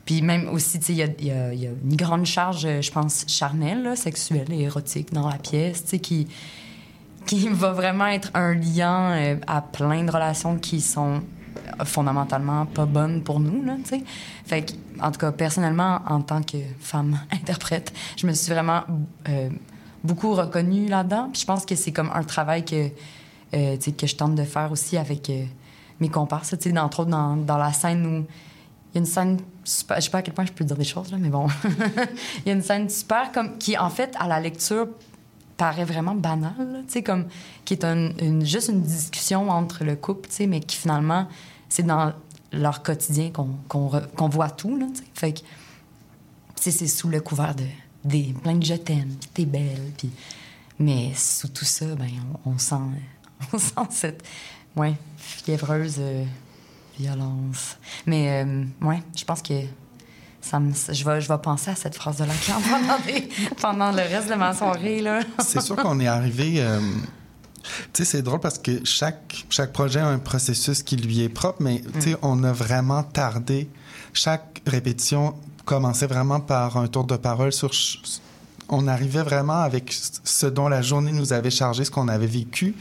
[0.06, 4.62] puis même aussi, il y y a- une grande charge, je pense, charnelle, sexuelle et
[4.64, 6.28] érotique dans la pièce, qui,
[7.26, 11.22] qui va vraiment être un lien euh, à plein de relations qui sont
[11.86, 13.64] fondamentalement pas bonnes pour nous.
[14.46, 18.84] Fait que, en tout cas, personnellement, en tant que femme interprète, je me suis vraiment
[19.30, 19.50] euh,
[20.04, 21.30] beaucoup reconnue là-dedans.
[21.32, 22.90] Puis je pense que c'est comme un travail que,
[23.56, 25.32] euh, que je tente de faire aussi avec
[26.00, 28.26] mes comparses, entre autres dans, dans la scène où
[28.94, 30.78] il y a une scène super, je sais pas à quel point je peux dire
[30.78, 31.48] des choses là, mais bon,
[32.46, 34.88] il y a une scène super comme qui en fait à la lecture
[35.58, 37.28] paraît vraiment banale, tu sais comme
[37.66, 38.12] qui est un-
[38.44, 41.28] juste une discussion entre le couple, tu sais, mais qui finalement
[41.70, 42.14] c'est dans
[42.52, 45.06] leur quotidien qu'on re- qu'on voit tout là, tu sais.
[45.14, 45.40] Fait que
[46.56, 47.66] c'est sous le couvert de
[48.06, 50.10] des plein de je t'aime, t'es belle, puis
[50.80, 52.10] mais sous tout ça, ben
[52.46, 52.76] on, on sent
[53.54, 54.24] on sent cette
[54.76, 56.24] ouais fiévreuse euh,
[57.00, 57.78] violence.
[58.06, 59.54] Mais euh, ouais, je pense que
[60.42, 63.30] ça me, je vais je vais penser à cette phrase de Lacan pendant des-
[63.62, 65.22] pendant le reste de ma soirée là.
[65.40, 66.56] C'est sûr qu'on est arrivé.
[66.58, 66.80] euh,
[67.94, 71.30] tu sais, c'est drôle parce que chaque, chaque projet a un processus qui lui est
[71.30, 73.70] propre, mais tu sais, on a vraiment tardé.
[74.12, 77.72] Chaque répétition commençait vraiment par un tour de parole sur.
[78.70, 82.74] On arrivait vraiment avec ce dont la journée nous avait chargé, ce qu'on avait vécu.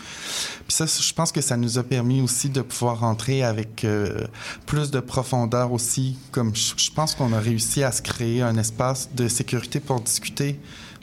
[0.67, 4.27] Puis ça, je pense que ça nous a permis aussi de pouvoir rentrer avec euh,
[4.65, 6.17] plus de profondeur aussi.
[6.31, 10.01] Comme je, je pense qu'on a réussi à se créer un espace de sécurité pour
[10.01, 10.59] discuter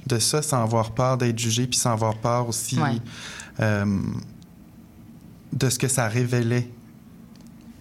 [0.08, 2.98] de ça sans avoir peur d'être jugé, puis sans avoir peur aussi Ouais.
[3.60, 3.86] euh,
[5.54, 6.70] de ce que ça révélait.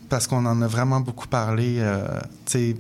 [0.09, 1.77] Parce qu'on en a vraiment beaucoup parlé.
[1.79, 2.07] euh,
[2.47, 2.77] tu sais,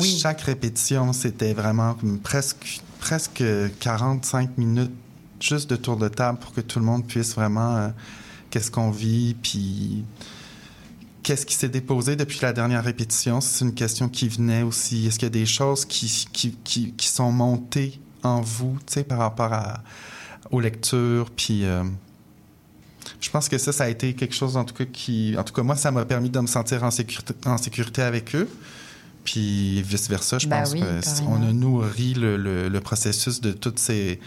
[0.00, 3.42] Chaque répétition, c'était vraiment presque, presque
[3.80, 4.92] 45 minutes
[5.40, 7.88] juste de tour de table pour que tout le monde puisse vraiment euh,
[8.50, 10.04] qu'est-ce qu'on vit, puis
[11.22, 13.40] qu'est-ce qui s'est déposé depuis la dernière répétition.
[13.40, 15.06] C'est une question qui venait aussi.
[15.06, 18.94] Est-ce qu'il y a des choses qui, qui, qui, qui sont montées en vous, tu
[18.94, 19.82] sais, par rapport à,
[20.50, 21.64] aux lectures, puis...
[21.64, 21.84] euh,
[23.20, 25.34] je pense que ça, ça a été quelque chose, en tout cas, qui...
[25.38, 28.34] En tout cas, moi, ça m'a permis de me sentir en sécurité, en sécurité avec
[28.36, 28.48] eux.
[29.30, 30.82] Puis vice-versa, je Ben pense oui,
[31.28, 34.20] on a nourri le, le- le processus de toutes ces,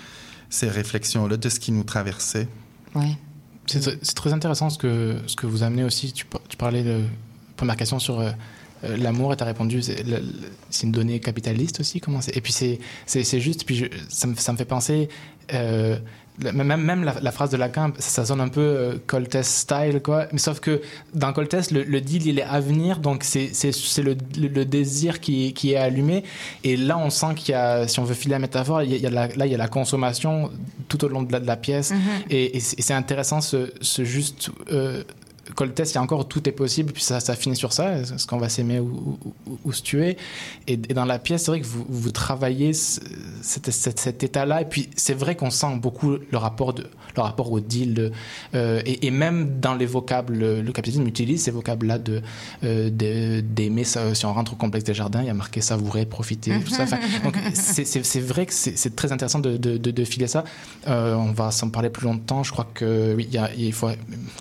[0.52, 2.48] ces réflexions-là, de ce qui nous traversait.
[2.94, 3.18] Ouais.
[3.66, 6.14] C'est tr- c'est très intéressant ce que, ce que vous amenez aussi.
[6.14, 7.02] Tu, par- tu parlais de
[7.58, 8.30] première question sur euh,
[8.84, 12.00] euh, l'amour et tu as répondu, c'est une donnée capitaliste aussi.
[12.00, 12.38] Comment c'est?
[12.38, 15.10] Et puis c'est juste, puis je- ça, me, ça me fait penser,
[15.54, 15.98] euh,
[16.42, 20.02] même, même la, la phrase de Lacan, ça, ça sonne un peu euh, Coltès style,
[20.04, 20.28] quoi.
[20.32, 20.82] Mais sauf que
[21.14, 23.52] dans Coltès, le, le deal, il est à venir, donc c'est
[24.02, 26.24] le, le- désir qui, qui est allumé.
[26.64, 29.06] Et là, on sent qu'il y a, si on veut filer la métaphore, il y
[29.06, 30.52] a, la- là, il y a la consommation
[30.88, 31.92] tout au long de la, de la pièce.
[31.92, 32.00] Mhm.
[32.30, 34.50] Et, et c'est et c'est intéressant ce, ce juste.
[34.72, 35.04] Euh,
[35.56, 38.26] Coltès, il y a encore tout est possible, puis ça, ça finit sur ça, est-ce
[38.28, 40.18] qu'on va s'aimer ou, ou- ou- ou se tuer?
[40.68, 43.00] Et, et dans la pièce, c'est vrai que vous, vous travaillez ce-
[43.42, 44.62] cet, cet- cet état-là.
[44.62, 46.86] Et puis, c'est vrai qu'on sent beaucoup le rapport, de,
[47.16, 47.94] le rapport au deal.
[47.94, 48.12] de-
[48.56, 52.22] euh, et, et même dans les vocables, le, le capitalisme utilise ces vocables-là de,
[52.64, 52.90] euh,
[53.42, 53.84] d'aimer.
[53.84, 56.84] Si on rentre au complexe des jardins, il y a marqué savourer, profiter, tout ça.
[56.92, 60.44] Enfin, donc, c'est, vrai que c'est, très intéressant de, de, de- de filer ça.
[60.88, 62.44] Euh, on va s'en parler plus longtemps.
[62.44, 63.90] Je crois que oui, il, y a, il faut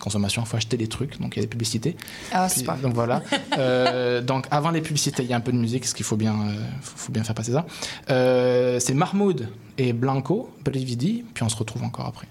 [0.00, 0.99] consommation, il faut acheter des trucs.
[1.18, 1.96] Donc, il y a des publicités.
[2.32, 2.76] Ah, Puis, super.
[2.76, 3.22] donc voilà.
[3.58, 6.16] Euh, donc avant les publicités, il y a un peu de musique, ce qu'il faut
[6.16, 7.66] bien, euh, faut, faut bien faire passer ça.
[8.08, 12.28] Euh, c'est Mahmoud et Blanco, Brividi, puis on se retrouve encore après.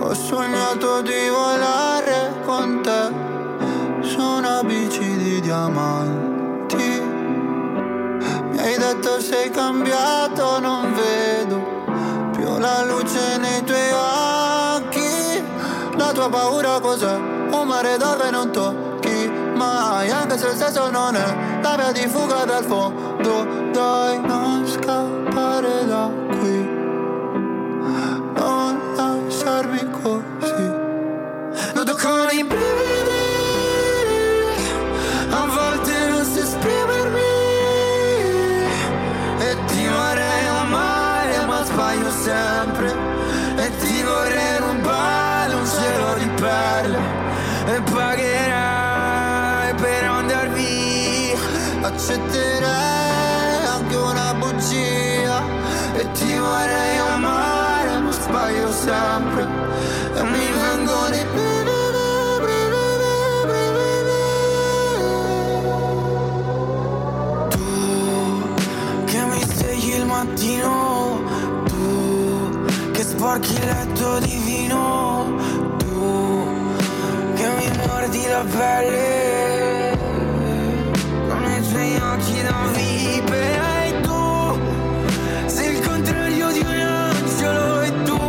[0.00, 3.10] Ho sognato di volare con te
[4.06, 6.25] su una bici di diamanti.
[8.66, 11.84] Hai detto sei cambiato, non vedo
[12.32, 15.40] più la luce nei tuoi occhi.
[15.96, 17.14] La tua paura cos'è?
[17.14, 22.08] Un mare dove non tocchi mai, anche se il senso non è la via di
[22.08, 23.46] fuga dal fondo.
[23.70, 26.68] Dai, non scappare da qui
[28.34, 30.72] non lasciarmi così
[31.72, 32.86] Nudo con i brividi
[46.46, 46.98] di perle
[47.66, 51.38] E pagherai per andar via.
[51.82, 55.42] Accetterei anche una bugia
[55.94, 59.42] E ti vorrei amare ma sbaglio sempre
[60.14, 61.24] E mi vengono i
[67.50, 67.64] Tu
[69.04, 71.20] che mi svegli il mattino
[71.66, 75.15] Tu che sporchi il letto di vino
[78.28, 79.96] la pelle.
[81.28, 84.58] Con i tuoi occhi da vipera E tu.
[85.46, 88.20] Sei il contrario di un angelo E tu.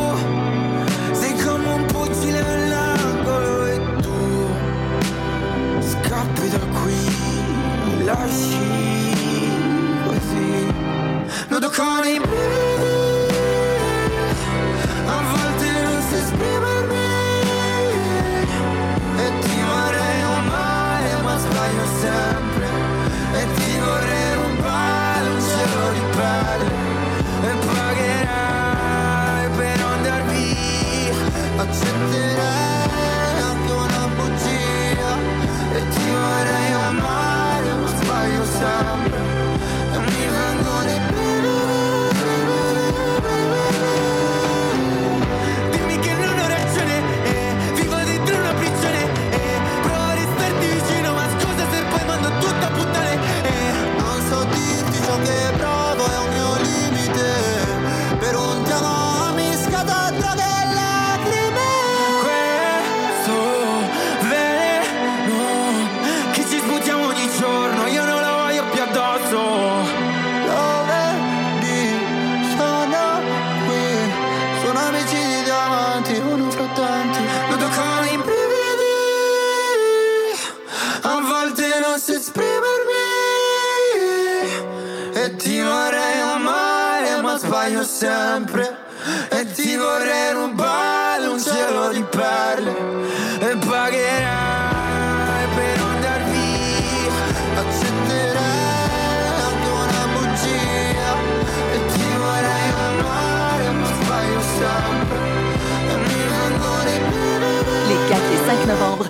[1.11, 4.49] Sei come un pugile all'angolo E tu.
[5.79, 9.55] Scappi da qui Lasci
[10.05, 10.73] così.
[11.49, 12.76] Nudo con i brividi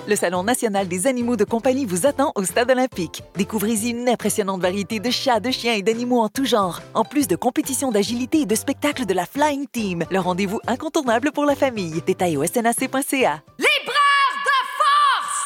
[0.08, 3.22] le Salon national des animaux de compagnie vous attend au Stade olympique.
[3.36, 7.28] Découvrez-y une impressionnante variété de chats, de chiens et d'animaux en tout genre, en plus
[7.28, 10.04] de compétitions d'agilité et de spectacles de la Flying Team.
[10.10, 12.02] Le rendez-vous incontournable pour la famille.
[12.06, 13.42] Détails au snac.ca.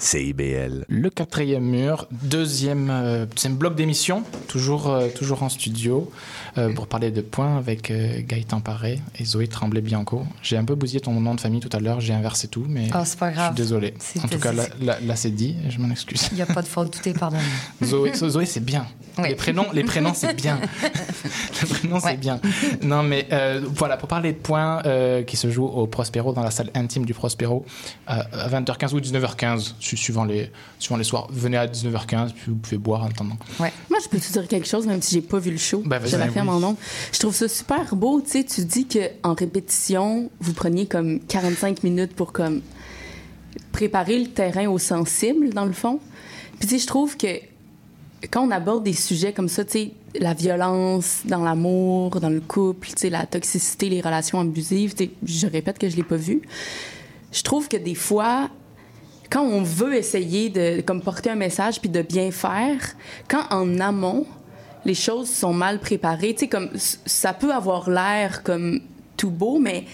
[0.00, 0.86] CIBL.
[0.88, 6.10] Le quatrième mur, deuxième, euh, deuxième bloc d'émission, toujours, euh, toujours en studio,
[6.56, 10.24] euh, pour parler de points avec euh, Gaëtan Paré et Zoé Tremblay-Bianco.
[10.42, 12.88] J'ai un peu bousillé ton nom de famille tout à l'heure, j'ai inversé tout, mais
[12.94, 13.54] Oh, c'est pas je grave.
[13.54, 13.92] suis désolé.
[14.24, 16.28] En tout cas, là, c'est- là, là, c'est dit, je m'en excuse.
[16.32, 17.42] Il n'y a pas de faute, tout est pardonné.
[17.84, 18.86] Zoé, Zoé c'est bien.
[19.18, 19.28] Oui.
[19.28, 20.58] Les prénoms, les prénoms c'est bien.
[21.62, 22.40] les prénoms c'est bien.
[22.82, 26.42] Non, mais euh, voilà, pour parler de points euh, qui se jouent au Prospero, dans
[26.42, 27.66] la salle intime du Prospero,
[28.08, 31.28] euh, à 20h15 ou 19h15, su- suivant les, suivant les soirs.
[31.30, 33.36] Venez à 19h15, puis vous pouvez boire en attendant.
[33.58, 33.70] Moi,
[34.02, 35.82] je peux te dire quelque chose, même si j'ai pas vu le show.
[35.84, 36.54] Ben, je l'affirme Oui.
[36.54, 36.76] en nom.
[37.12, 38.20] Je trouve ça super beau.
[38.20, 42.60] Tu sais, tu dis qu'en répétition, vous preniez comme 45 minutes pour comme
[43.72, 46.00] préparer le terrain au sensible, dans le fond.
[46.58, 47.26] Puis, tu sais, je trouve que
[48.30, 52.40] quand on aborde des sujets comme ça, tu sais, la violence dans l'amour, dans le
[52.40, 56.02] couple, tu sais, la toxicité, les relations abusives, tu sais, je répète que je l'ai
[56.02, 56.42] pas vu.
[57.32, 58.50] Je trouve que des fois,
[59.30, 62.80] quand on veut essayer de comme porter un message puis de bien faire,
[63.28, 64.26] quand en amont
[64.84, 68.80] les choses sont mal préparées, tu sais comme ça peut avoir l'air comme
[69.16, 69.84] tout beau, mais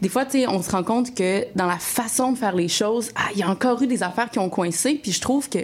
[0.00, 2.68] des fois, tu sais, on se rend compte que dans la façon de faire les
[2.68, 4.94] choses, ah, il y a encore eu des affaires qui ont coincé.
[4.94, 5.58] Puis je trouve que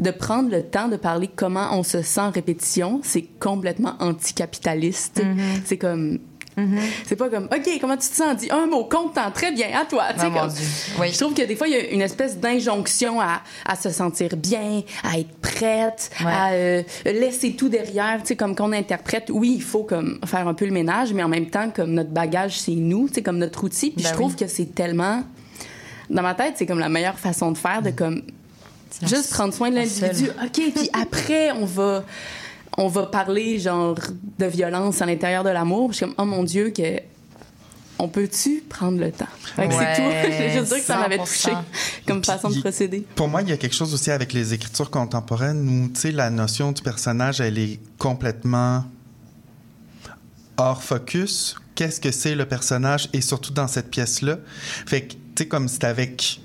[0.00, 5.22] de prendre le temps de parler comment on se sent en répétition, c'est complètement anticapitaliste.
[5.64, 6.18] C'est comme.
[7.06, 8.36] C'est pas comme, OK, comment tu te sens?
[8.36, 10.04] Dis un mot, content, très bien, à toi.
[10.16, 10.50] Ah, comme-.
[11.06, 14.36] Je trouve que des fois, il y a une espèce d'injonction à, à se sentir
[14.36, 18.20] bien, à être prête, à euh, laisser tout derrière.
[18.22, 21.22] Tu sais, comme qu'on interprète, oui, il faut comme faire un peu le ménage, mais
[21.22, 23.90] en même temps, comme notre bagage, c'est nous, tu sais, comme notre outil.
[23.90, 24.36] Puis Ben je trouve oui.
[24.36, 25.24] que c'est tellement...
[26.08, 28.22] Dans ma tête, c'est comme la meilleure façon de faire, de comme...
[29.02, 30.30] Juste prendre soin de l'individu.
[30.42, 32.02] OK, puis après, on va...
[32.76, 33.98] On va parler, genre,
[34.38, 35.92] de violence à l'intérieur de l'amour.
[35.92, 37.00] Je suis comme, oh mon Dieu, que...
[37.98, 39.24] On peut-tu prendre le temps?
[39.56, 40.30] Ouais, c'est tout.
[40.30, 41.24] Je juste dire que ça m'avait 100%.
[41.24, 41.56] touché
[42.06, 43.06] comme façon de procéder.
[43.14, 46.12] Pour moi, il y a quelque chose aussi avec les écritures contemporaines où, tu sais,
[46.12, 48.84] la notion du personnage, elle est complètement
[50.58, 51.56] hors focus.
[51.74, 53.08] Qu'est-ce que c'est le personnage?
[53.14, 54.36] Et surtout dans cette pièce-là?
[54.86, 56.40] Fait que, tu sais, comme c'est avec.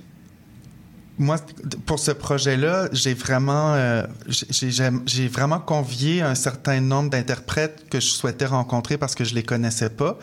[1.19, 1.37] Moi,
[1.85, 8.07] pour ce projet-là, j'ai vraiment, euh, j'ai- vraiment convié un certain nombre d'interprètes que je
[8.07, 10.17] souhaitais rencontrer parce que je les connaissais pas,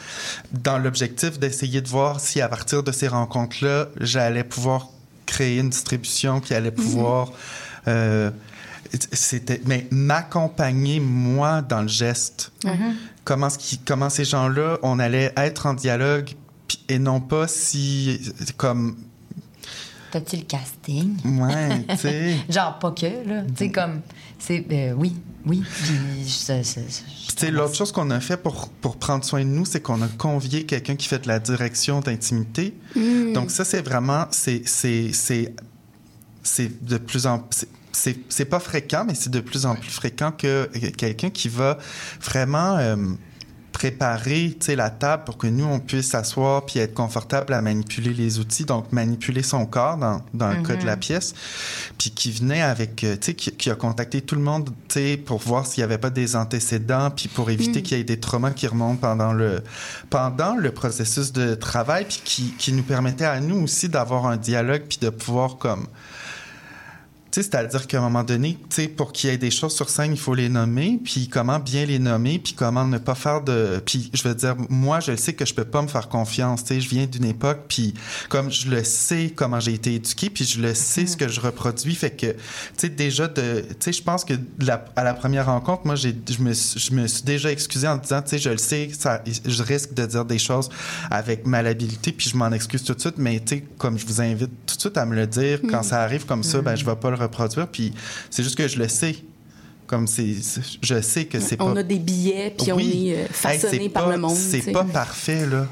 [0.50, 4.88] dans l'objectif d'essayer de voir si à partir de ces rencontres-là, j'allais pouvoir
[5.26, 7.30] créer une distribution qui allait pouvoir
[7.86, 8.30] euh,
[9.12, 12.94] c'était mais m'accompagner moi dans le geste Mhm.
[13.24, 16.30] comment ce qui- comment ces gens-là on allait être en dialogue
[16.88, 18.96] et non pas si comme
[20.10, 21.16] T'as-tu le casting?
[21.40, 23.42] ouais tu sais Genre, pas que, là.
[23.48, 24.00] Tu sais, comme,
[24.38, 24.64] c'est.
[24.70, 25.16] euh, oui,
[25.46, 25.62] oui.
[27.36, 30.08] Puis, l'autre chose qu'on a fait pour, pour prendre soin de nous, c'est qu'on a
[30.08, 32.74] convié quelqu'un qui fait de la direction d'intimité.
[32.96, 33.32] Mm.
[33.32, 35.54] Donc, ça, c'est vraiment, c'est, c'est, c'est,
[36.42, 39.90] c'est de plus en c'est- c'est, c'est pas fréquent, mais c'est de plus en plus
[39.90, 41.78] fréquent que que quelqu'un qui va
[42.22, 42.96] vraiment euh,
[43.78, 47.62] préparer tu sais, la table pour que nous, on puisse s'asseoir puis être confortable à
[47.62, 51.00] manipuler les outils, donc manipuler son corps dans, dans le cas de la Mhm.
[51.00, 51.32] pièce,
[51.96, 54.94] puis qui venait avec, euh, tu sais, qui, qui a contacté tout le monde, tu
[54.94, 57.82] sais, pour voir s'il n'y avait pas des antécédents, puis pour éviter Mm.
[57.82, 59.62] qu'il y ait des traumas qui remontent pendant le,
[60.10, 64.36] pendant le processus de travail, puis qui, qui nous permettait à nous aussi d'avoir un
[64.36, 65.86] dialogue, puis de pouvoir comme
[67.30, 70.12] c'est-à-dire qu'à un moment donné, tu sais, pour qu'il y ait des choses sur scène,
[70.12, 73.80] il faut les nommer, puis comment bien les nommer, puis comment ne pas faire de...
[73.84, 76.64] Puis je veux dire, moi, je le sais que je peux pas me faire confiance,
[76.64, 77.94] tu sais, je viens d'une époque, puis
[78.28, 81.40] comme je le sais comment j'ai été éduqué, puis je le sais ce que je
[81.40, 82.36] reproduis, fait que, tu
[82.76, 86.08] sais, déjà, de, tu sais, je pense que la- à la première rencontre, moi, je,
[86.40, 89.22] me, suis- je me suis déjà excusé en disant, tu sais, je le sais, ça,
[89.46, 90.68] je risque de dire des choses
[91.10, 94.20] avec malhabilité, puis je m'en excuse tout de suite, mais tu sais, comme je vous
[94.20, 95.84] invite tout de suite à me le dire, quand Mm.
[95.84, 97.92] ça arrive comme ça, ben, je vais pas le reproduire, puis
[98.30, 99.16] c'est juste que je le sais.
[99.86, 100.34] Comme c'est,
[100.82, 101.80] je sais que c'est On pas.
[101.80, 103.08] a des billets, puis on Oui.
[103.08, 103.28] est euh, Hey,
[103.58, 104.36] façonné c'est par pas- le monde.
[104.36, 105.66] C'est pas parfait, là.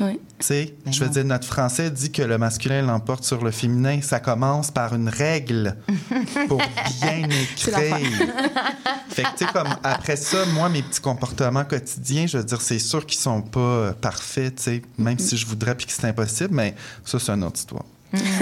[0.00, 0.14] Ouais.
[0.38, 4.00] Tu sais, je veux dire, notre français dit que le masculin l'emporte sur le féminin.
[4.02, 5.76] Ça commence par une règle
[6.48, 6.58] pour
[7.00, 7.96] bien écrire.
[9.08, 12.60] fait que, tu sais, comme après ça, moi, mes petits comportements quotidiens, je veux dire,
[12.60, 15.92] c'est sûr qu'ils sont pas euh, parfaits, tu sais, même si je voudrais puis que
[15.92, 16.74] c'est impossible, mais
[17.04, 17.84] ça, c'est une autre histoire.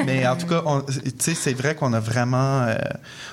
[0.07, 2.75] Mais en tout cas, on- tu sais, c'est vrai qu'on a vraiment, euh,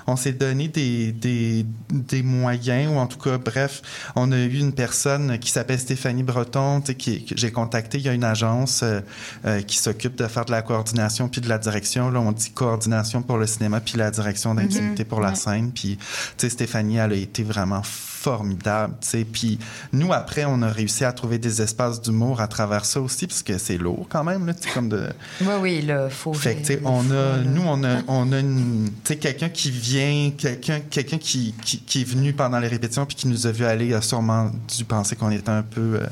[0.06, 3.82] on s'est donné des, des, des moyens, ou en tout cas, bref,
[4.16, 7.98] on a eu une personne qui s'appelle Stéphanie Breton, tu sais, qui, que j'ai contacté.
[7.98, 9.00] Il y a une agence euh,
[9.46, 12.10] euh, qui s'occupe de faire de la coordination puis de la direction.
[12.12, 15.10] Là, on dit coordination pour le cinéma puis la direction d'intimité Mhm.
[15.10, 15.36] pour la Ouais.
[15.36, 15.72] scène.
[15.72, 16.06] Puis, tu
[16.38, 17.82] sais, Stéphanie, elle a été vraiment
[18.18, 19.26] formidable, tu sais.
[19.26, 19.60] Puis
[19.94, 23.44] nous, après, on a réussi à trouver des espaces d'humour à travers ça aussi, parce
[23.44, 25.08] que c'est lourd quand même, là, tu sais, comme de...
[25.42, 26.34] Oui, oui, là, faut.
[26.34, 29.50] Fait que, tu sais, on a, nous, on a, on a une, tu sais, quelqu'un
[29.50, 33.46] qui vient, quelqu'un, quelqu'un qui, qui, qui est venu pendant les répétitions puis qui nous
[33.46, 36.08] a vu aller, a sûrement dû penser qu'on était un peu euh,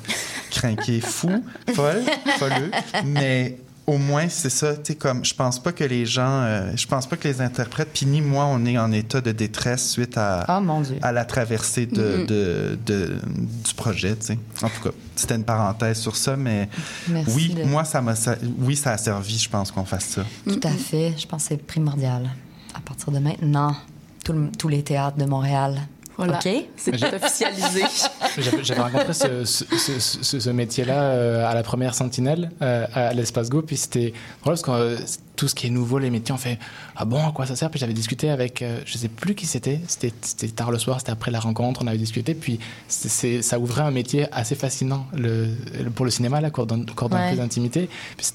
[0.51, 1.43] crinqué, fou,
[1.74, 2.03] folle,
[2.38, 2.72] folleux,
[3.03, 6.71] mais au moins c'est ça, tu sais, comme, je pense pas que les gens, euh,
[6.75, 9.91] je pense pas que les interprètes, puis ni moi, on est en état de détresse
[9.91, 10.97] suite à, Ah, mon Dieu.
[11.03, 13.19] à la traversée de, de, de-
[13.63, 14.39] du projet, tu sais.
[14.63, 16.67] En tout cas, c'était une parenthèse sur ça, mais
[17.07, 18.15] Merci oui, de- moi, ça m'a,
[18.59, 20.23] oui, ça a servi, je pense qu'on fasse ça.
[20.47, 21.13] Tout à fait.
[21.17, 22.29] Je pense que c'est primordial.
[22.73, 23.75] À partir de maintenant,
[24.23, 25.79] tout le- tous les théâtres de Montréal.
[26.18, 26.38] Voilà.
[26.39, 26.49] OK?
[26.78, 27.84] C'est officialisé.
[28.38, 32.86] J'avais j'avais rencontré ce, ce, ce- ce- ce métier-là euh, à la première Sentinelle, euh,
[32.93, 34.97] à l'Espace Go, puis c'était drôle parce que euh,
[35.36, 36.57] tout ce qui est nouveau, les métiers, on fait
[36.95, 37.69] Ah bon, à quoi ça sert?
[37.69, 41.11] Puis j'avais discuté avec, euh, je sais plus qui c'était, c'était tard le soir, c'était
[41.11, 45.47] après la rencontre, on avait discuté, puis c'est- ça ouvrait un métier assez fascinant le,
[45.83, 47.36] le- pour le cinéma, la cordon, Ouais.
[47.36, 47.89] d'intimité.
[48.17, 48.25] Puis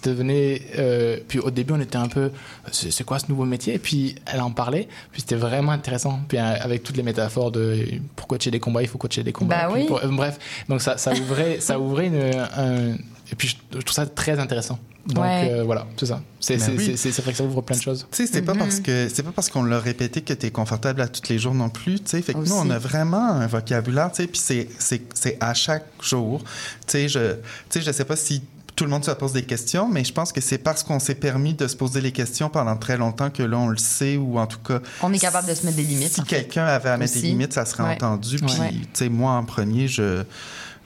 [0.78, 2.30] euh, puis au début, on était un peu
[2.72, 3.74] C'est quoi ce nouveau métier?
[3.74, 6.20] Et puis elle en parlait, puis c'était vraiment intéressant.
[6.28, 7.84] Puis euh, avec toutes les métaphores de
[8.16, 9.68] pour coacher des combats, il faut coacher des combats.
[9.68, 9.86] Bah oui.
[9.86, 10.38] pour- euh, bref,
[10.68, 12.20] donc ça, ça ouvrait, ça ouvrait une,
[12.56, 12.96] un-
[13.32, 14.78] et puis je, je trouve ça très intéressant.
[15.06, 15.48] Donc Ouais.
[15.50, 16.20] euh, voilà, c'est ça.
[16.40, 16.92] C'est c'est- oui.
[17.22, 18.06] vrai que ça ouvre plein de choses.
[18.12, 18.58] Tu sais, c'est pas Mhm.
[18.60, 21.38] parce que c'est pas parce qu'on l'a répété que tu es confortable à tous les
[21.38, 22.22] jours non plus, tu sais.
[22.22, 25.54] Fait que nous on a vraiment un vocabulaire, tu sais, puis c'est c'est c'est à
[25.54, 26.42] chaque jour.
[26.86, 27.38] Tu sais, je tu
[27.70, 28.42] sais, je sais pas si
[28.76, 31.14] tout le monde se pose des questions, mais je pense que c'est parce qu'on s'est
[31.14, 34.38] permis de se poser les questions pendant très longtemps que là on le sait ou
[34.38, 36.12] en tout cas On est capable de se mettre des limites.
[36.14, 37.22] si quelqu'un avait à mettre Aussi.
[37.22, 37.94] des limites, ça serait Ouais.
[37.94, 38.36] entendu.
[38.36, 38.70] Puis, Ouais.
[38.70, 40.24] tu sais, moi, en premier, je,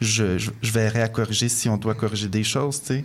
[0.00, 3.04] je, je, je verrais à corriger si on doit corriger des choses, tu sais.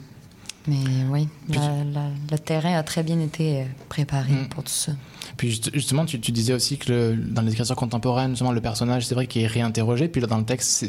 [0.67, 0.75] Mais
[1.09, 4.49] oui, la- la- le terrain a très bien été euh, préparé Mm.
[4.49, 4.91] pour tout ça.
[5.37, 9.07] Puis juste- justement, tu, tu disais aussi que le- dans l'écriture contemporaine, justement, le personnage,
[9.07, 10.09] c'est vrai qu'il est réinterrogé.
[10.09, 10.85] Puis là, dans le texte,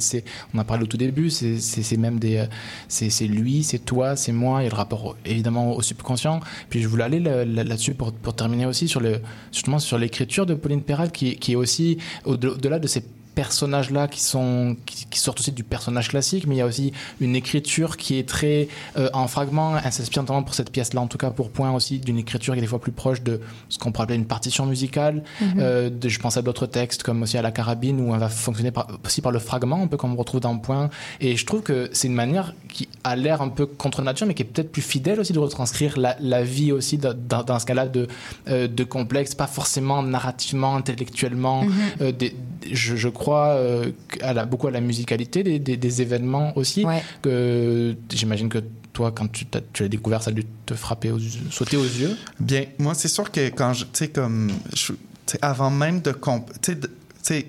[0.53, 2.47] on a parlé au tout début, c'est, même des, euh,
[2.89, 4.61] c'est, lui, c'est toi, c'est moi.
[4.61, 6.41] Il y a le rapport évidemment au subconscient.
[6.69, 9.21] Puis je voulais aller là- là- là-dessus pour, pour terminer aussi sur le,
[9.53, 13.05] justement sur l'écriture de Pauline Perral, qui, qui est aussi au-de- au-delà de ces
[13.35, 16.93] personnages-là qui sont qui, qui sortent aussi du personnage classique, mais il y a aussi
[17.21, 19.77] une écriture qui est très euh, en fragments.
[19.83, 22.59] Elle s'inspire notamment pour cette pièce-là, en tout cas pour point aussi d'une écriture qui
[22.59, 25.23] est des fois plus proche de ce qu'on pourrait appeler une partition musicale.
[25.41, 25.55] Mhm.
[25.59, 28.29] Euh, de- je pense à d'autres textes comme aussi à la carabine où on va
[28.29, 30.91] fonctionner par- aussi par le fragment, un peu comme on retrouve dans Point.
[31.21, 34.35] Et je trouve que c'est une manière qui a l'air un peu contre nature, mais
[34.35, 37.59] qui est peut-être plus fidèle aussi de retranscrire la, la vie aussi dans, dans- dans
[37.59, 38.09] ce cas-là de,
[38.49, 41.65] euh, de complexe, pas forcément narrativement, intellectuellement.
[41.65, 42.13] Mhm.
[42.13, 42.35] Des-
[42.71, 43.91] je, je crois euh,
[44.21, 46.85] à la- beaucoup à la musicalité des, des- des événements aussi.
[47.23, 48.59] Que j'imagine que
[48.93, 49.47] toi, quand tu,
[49.79, 52.17] l'as découvert, ça a dû te frapper, aux, yeux- sauter aux yeux.
[52.41, 54.97] Bien, moi, c'est sûr que quand je, tu sais, comme, je- tu
[55.27, 56.77] sais, avant même de, comp- tu
[57.23, 57.47] sais,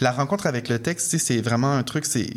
[0.00, 2.30] la rencontre avec le texte, tu sais, c'est vraiment un truc, c'est,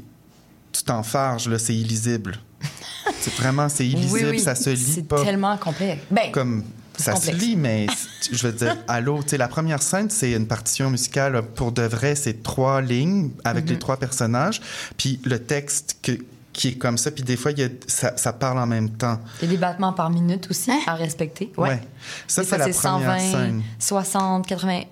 [0.72, 2.38] tu t'enfarges, là, c'est illisible.
[3.20, 4.40] c'est vraiment, c'est illisible, Oui, oui.
[4.40, 5.24] ça se lit C'est pas.
[5.24, 6.02] tellement complexe.
[6.10, 6.66] Ben, comme c'est
[6.98, 7.38] ça complexe.
[7.38, 7.88] se lit, mais
[8.32, 11.82] je veux dire, allô, tu sais, la première scène, c'est une partition musicale pour de
[11.84, 13.72] vrai, c'est trois lignes avec Mhm.
[13.72, 14.62] les trois personnages,
[14.98, 16.20] puis le texte que-
[16.54, 18.90] qui est comme ça, puis des fois, il y a- ça, ça parle en même
[18.90, 19.20] temps.
[19.42, 21.52] Il y a des battements par minute aussi à respecter.
[21.58, 21.70] Ouais.
[21.70, 21.82] Ouais.
[22.28, 23.62] Ça, c'est la première 120, scène.
[23.78, 24.84] 60, 80,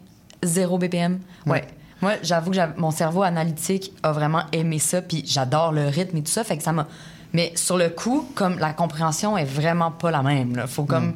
[0.43, 1.20] 0 BPM.
[1.45, 1.51] Ouais.
[1.54, 1.68] Ouais.
[2.01, 6.22] Moi, j'avoue que mon cerveau analytique a vraiment aimé ça, puis j'adore le rythme et
[6.24, 6.86] tout ça, fait que ça m'a.
[7.32, 10.56] Mais sur le coup, comme la compréhension est vraiment pas la même.
[10.58, 10.68] Là.
[10.68, 11.08] Faut comme.
[11.12, 11.16] Mm.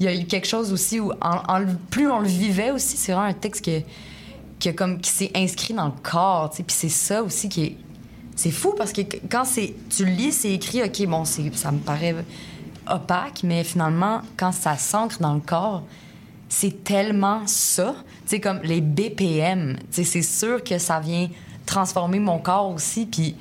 [0.00, 1.12] Il y a eu quelque chose aussi où,
[1.90, 3.84] plus on le vivait aussi, c'est vraiment un texte qui
[5.02, 6.50] s'est inscrit dans le corps.
[6.50, 7.76] Puis c'est ça aussi qui est.
[8.36, 12.14] C'est fou parce que quand c'est, tu lis, c'est écrit, OK, bon, ça me paraît
[12.86, 15.82] opaque, mais finalement, quand ça s'ancre dans le corps,
[16.48, 17.96] c'est tellement ça.
[18.28, 21.28] Tu comme les BPM, c'est sûr que ça vient
[21.66, 23.34] transformer mon corps aussi, puis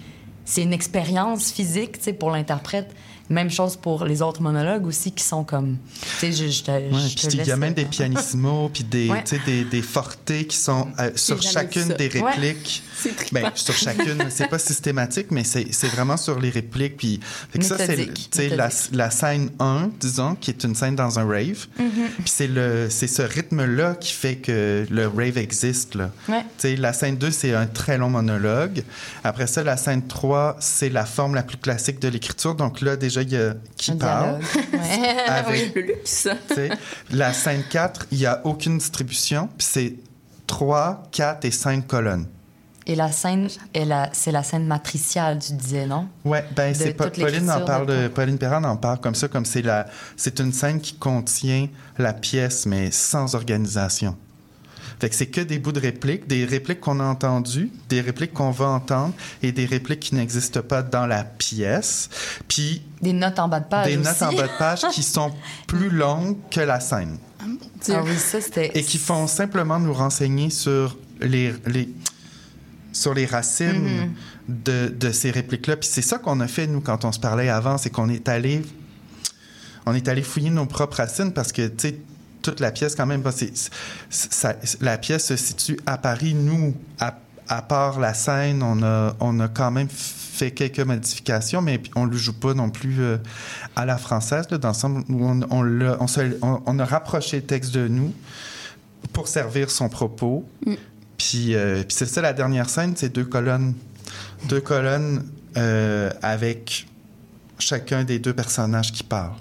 [0.44, 2.94] c'est une expérience physique, tu pour l'interprète.
[3.30, 5.78] Même chose pour les autres monologues aussi qui sont comme...
[6.02, 9.24] Tu sais, je, je Ouais, je il y a même des pianissimos, puis des, Ouais.
[9.46, 12.32] des, des fortés qui sont euh, sur chacune des Ouais.
[12.32, 12.84] répliques.
[12.98, 13.42] Trippant.
[13.42, 16.98] Ben, sur chacune, c'est pas systématique, mais c'est vraiment sur les répliques.
[16.98, 17.20] Puis,
[17.62, 17.78] ça,
[18.32, 21.68] c'est la, la scène 1, disons, qui est une scène dans un rave.
[21.80, 21.90] Mhm.
[22.26, 22.34] Puis
[22.90, 25.96] c'est ce rythme-là qui fait que le rave existe.
[25.96, 26.10] Là.
[26.28, 26.42] Ouais.
[26.58, 28.84] Tu sais, la scène 2, c'est un très long monologue.
[29.24, 32.56] Après ça, la scène 3, c'est la forme la plus classique de l'écriture.
[32.56, 34.40] Donc là, déjà, déjà, il y a qui Un parle.
[35.28, 36.28] Avec- Le luxe.
[37.12, 39.94] la scène 4, il n'y a aucune distribution, puis c'est
[40.48, 42.28] 3, 4 et 5 colonnes.
[42.90, 43.50] Et la scène,
[44.14, 46.08] c'est la scène matriciale, tu disais, non?
[46.24, 49.44] Ouais, ben c'est Pauline en parle de- de, Pauline Perrin en parle comme ça comme
[49.44, 54.16] c'est la c'est une scène qui contient la pièce mais sans organisation.
[55.00, 58.34] Fait que c'est que des bouts de répliques, des répliques qu'on a entendues, des répliques
[58.34, 62.10] qu'on va entendre et des répliques qui n'existent pas dans la pièce.
[62.48, 64.08] Puis Des notes en bas de page des aussi.
[64.08, 65.32] notes en bas de page qui sont
[65.68, 68.72] plus longues que la scène Ah oui, ça, c'était...
[68.74, 71.90] et qui font simplement nous renseigner sur les, les
[72.92, 74.12] sur les racines
[74.50, 75.78] de, de ces répliques-là.
[75.78, 78.28] Puis c'est ça qu'on a fait, nous, quand on se parlait avant, c'est qu'on est
[78.28, 78.64] allé
[79.86, 82.00] on est allé fouiller nos propres racines parce que, tu sais,
[82.42, 83.70] toute la pièce, quand même, c'est-
[84.10, 86.34] ça- la pièce se situe à Paris.
[86.34, 87.18] Nous, à,
[87.48, 92.06] à part la scène, on a, on a quand même fait quelques modifications, mais on
[92.06, 93.18] ne le joue pas non plus euh,
[93.76, 96.80] à la française, là, dans le sens où on, on, l'a- on se- on- on
[96.80, 98.14] a rapproché le texte de nous
[99.14, 100.48] pour servir son propos.
[101.18, 103.74] Puis, euh, puis c'est ça, la dernière scène, c'est deux colonnes.
[104.48, 105.26] Deux colonnes
[105.58, 106.88] euh, avec
[107.58, 109.34] chacun des deux personnages qui parlent,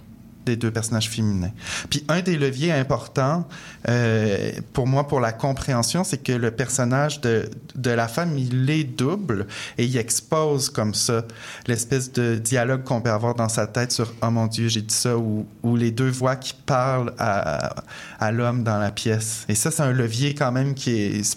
[0.47, 1.53] des deux personnages féminins.
[1.91, 3.47] Puis un des leviers importants
[3.89, 8.71] euh, pour moi, pour la compréhension, c'est que le personnage de, de la femme, il
[8.71, 11.25] est double et il expose comme ça
[11.67, 14.95] l'espèce de dialogue qu'on peut avoir dans sa tête sur «Oh mon Dieu, j'ai dit
[14.95, 17.83] ça» ou, les deux voix qui parlent à,
[18.19, 19.45] à l'homme dans la pièce.
[19.49, 21.37] Et ça, c'est un levier quand même qui est...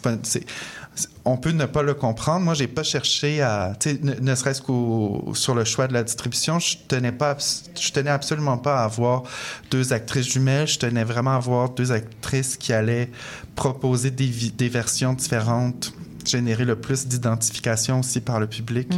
[1.26, 2.44] on peut ne pas le comprendre.
[2.46, 6.60] Moi, j'ai pas cherché à, ne, ne serait-ce qu'au sur le choix de la distribution,
[6.60, 7.38] je tenais pas,
[7.80, 9.24] je tenais absolument pas à avoir
[9.72, 10.68] deux actrices jumelles.
[10.68, 13.10] Je tenais vraiment à avoir deux actrices qui allaient
[13.56, 15.94] proposer des, versions différentes,
[16.26, 18.90] générer le plus d'identification aussi par le public.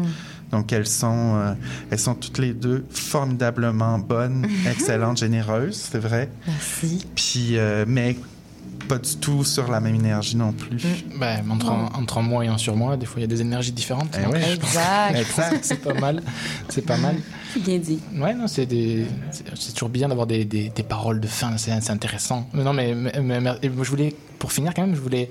[0.51, 1.53] Donc elles sont, euh,
[1.89, 6.29] elles sont toutes les deux formidablement bonnes, excellentes, généreuses, c'est vrai.
[6.45, 7.05] Merci.
[7.15, 8.17] Puis, euh, mais
[8.91, 11.05] pas du tout sur la même énergie non plus.
[11.17, 13.39] Ben, entre, un, entre moi et un sur moi, des fois, il y a des
[13.39, 14.17] énergies différentes.
[14.21, 14.53] Eh ouais.
[14.53, 15.15] Exact.
[15.17, 15.59] exact.
[15.61, 16.21] C'est pas mal.
[16.67, 17.15] C'est pas mal.
[17.55, 17.99] Bien dit.
[18.17, 19.05] Ouais, non, c'est des...
[19.73, 22.49] toujours bien d'avoir des, des, des paroles de fin, c'est c'est intéressant.
[22.53, 25.29] Non, mais, mais- mais- je voulais, pour finir quand même, je voulais,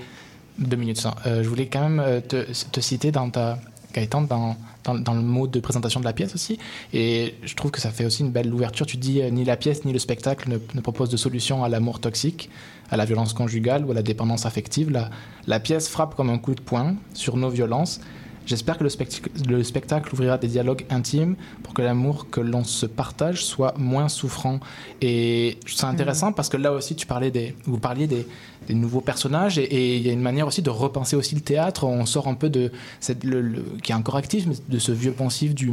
[0.58, 3.58] deux minutes euh, je voulais quand même euh, te, te citer dans ta,
[3.92, 6.58] Gaëtan, dans, dans, dans le mot de présentation de la pièce aussi.
[6.92, 8.86] Et je trouve que ça fait aussi une belle ouverture.
[8.86, 11.68] Tu dis, euh, ni la pièce ni le spectacle ne, ne proposent de solution à
[11.68, 12.50] l'amour toxique,
[12.90, 14.90] à la violence conjugale ou à la dépendance affective.
[14.90, 15.10] La,
[15.46, 18.00] la pièce frappe comme un coup de poing sur nos violences.
[18.46, 22.64] J'espère que le, spectacle- le spectacle ouvrira des dialogues intimes pour que l'amour que l'on
[22.64, 24.58] se partage soit moins souffrant.
[25.02, 28.26] Et c'est intéressant parce que là aussi, tu parlais des, vous parliez des,
[28.68, 31.84] des nouveaux personnages et- il y a une manière aussi de repenser aussi le théâtre.
[31.84, 34.92] On sort un peu de cette, le, le- qui est encore actif, mais de ce
[34.92, 35.70] vieux pensif du,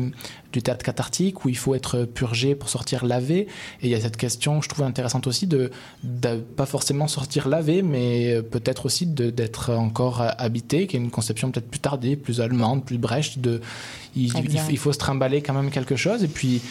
[0.53, 3.41] du théâtre cathartique où il faut être purgé pour sortir lavé.
[3.81, 5.69] Et il y a cette question, je trouve intéressante aussi, de,
[6.03, 11.51] de pas forcément sortir lavé, mais peut-être aussi d'être encore habité, qui est une conception
[11.51, 13.37] peut-être plus tardive, plus allemande, plus brèche.
[13.37, 13.61] De,
[14.15, 14.31] il,
[14.71, 16.23] il faut se trimballer quand même quelque chose.
[16.23, 16.61] Et puis,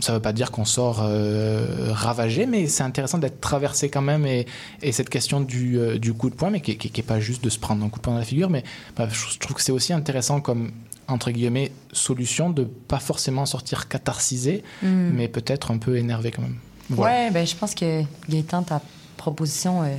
[0.00, 4.02] ça ne veut pas dire qu'on sort euh, ravagé, mais c'est intéressant d'être traversé quand
[4.02, 4.26] même.
[4.26, 4.46] Et,
[4.82, 7.50] et cette question du, euh, du coup de poing, mais qui n'est pas juste de
[7.50, 8.64] se prendre un coup de poing dans la figure, mais
[8.96, 10.70] bah, je trouve que c'est aussi intéressant comme
[11.08, 15.10] entre guillemets solution de pas forcément sortir catharsisé, Mm.
[15.14, 16.56] mais peut-être un peu énervé quand même.
[16.90, 17.12] Voilà.
[17.26, 18.82] Ouais, ben je pense que Gaëtan, ta
[19.16, 19.96] proposition euh,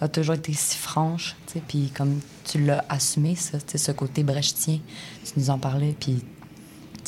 [0.00, 1.36] a toujours été si franche,
[1.68, 4.78] puis comme tu l'as assumé, ça, ce côté brechtien,
[5.24, 6.22] tu nous en parlais, puis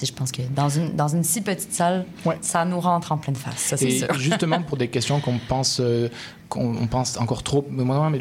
[0.05, 2.05] je pense que dans une, dans une si petite salle,
[2.41, 4.13] ça nous rentre en pleine face, ça c'est sûr.
[4.15, 6.09] justement pour des questions qu'on pense, euh,
[6.49, 8.21] qu'on on pense encore trop, mais moi, mais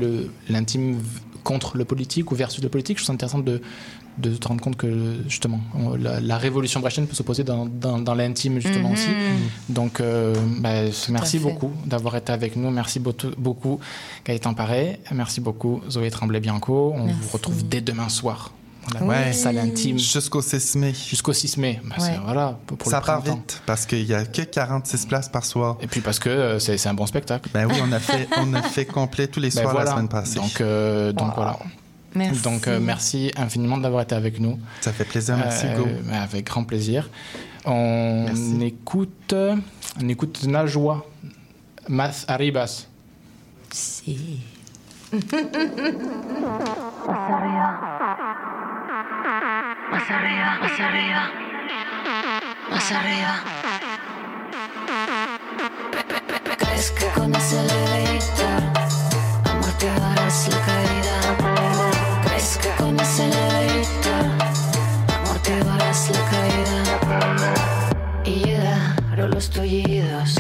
[0.50, 1.00] l'intime
[1.44, 3.62] contre le politique ou versus le politique, je trouve ça intéressant de,
[4.18, 7.98] de te rendre compte que justement on- la, la révolution brechtienne peut s'opposer dans, dans,
[8.00, 8.94] dans l'intime justement Mhm.
[8.94, 9.10] aussi.
[9.70, 13.80] Donc euh, bah, merci beaucoup d'avoir été avec nous, merci beaucoup, beaucoup
[14.26, 16.94] Gaëtan Paré, merci beaucoup Zoé Tremblay-Bianco.
[16.96, 18.52] On vous retrouve dès demain soir.
[18.92, 19.34] Dans la Ouais.
[19.34, 19.98] salle intime.
[19.98, 20.94] Jusqu'au 6 mai.
[20.94, 21.80] Jusqu'au 6 mai.
[21.84, 22.20] Bah, Ouais.
[22.26, 25.46] Voilà, pour, pour ça le part vite parce qu'il n'y a que 46 places par
[25.46, 25.78] soir.
[25.82, 27.50] Et puis parce que euh, c'est un bon spectacle.
[27.54, 29.86] Ben oui, on a fait, on a fait complet tous les Ben soirs voilà.
[29.90, 30.36] la semaine passée.
[30.36, 31.34] Donc, euh, donc Wow.
[31.36, 31.60] voilà.
[32.16, 32.42] Merci.
[32.44, 34.60] Donc euh, merci infiniment d'avoir été avec nous.
[34.82, 35.88] Ça fait plaisir, merci Hugo.
[36.12, 37.10] avec grand plaisir.
[37.66, 38.28] On
[38.62, 41.06] écoute, on écoute Najwa,
[41.88, 42.86] Math Arribas.
[43.72, 44.42] Si.
[49.94, 51.32] más arriba, más arriba,
[52.72, 53.44] más arriba.
[56.58, 58.64] Pesca con ese elevator,
[59.52, 61.16] amortiguarás la caída.
[62.24, 64.26] Pesca con ese elevator,
[65.16, 67.54] amortiguarás la caída.
[68.26, 70.40] Y llegaron los tullidos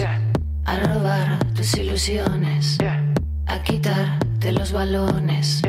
[0.65, 2.79] a robar tus ilusiones,
[3.45, 5.61] a quitarte los balones.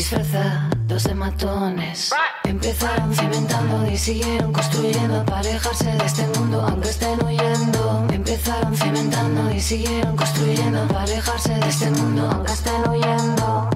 [0.00, 2.10] Disfrazados de matones.
[2.44, 8.06] Empezaron cimentando y siguieron construyendo para alejarse de este mundo aunque estén huyendo.
[8.10, 13.68] Empezaron cimentando y siguieron construyendo para alejarse de este mundo aunque estén huyendo.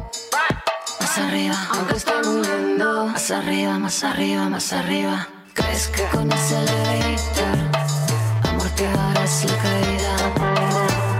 [0.98, 3.06] Más arriba, aunque estén huyendo.
[3.08, 5.28] Más arriba, más arriba, más arriba.
[5.52, 7.58] ¿Crees que con ese elevator
[8.48, 10.16] amortiguarás la caída?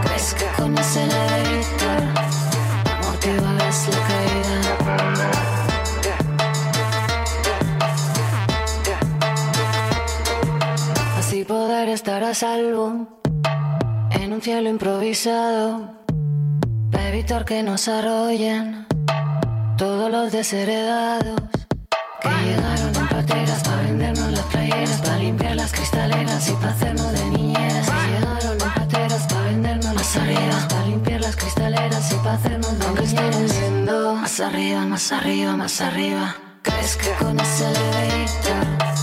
[0.06, 1.33] ¿Crees que con ese elevator
[11.94, 13.20] estar a salvo
[14.10, 15.94] en un cielo improvisado
[16.90, 18.86] para evitar que nos arrollen
[19.78, 21.40] todos los desheredados
[22.20, 27.12] que llegaron en pateras para vendernos las playeras, para limpiar las cristaleras y para hacernos
[27.12, 27.86] de niñeras.
[27.88, 32.78] Que llegaron en pateras para vendernos más arriba, para limpiar las cristaleras y para hacernos
[32.78, 33.60] de niñeras.
[33.60, 36.36] Viendo más arriba, más arriba, más arriba.
[36.62, 38.93] ¿Crees que con ese elevator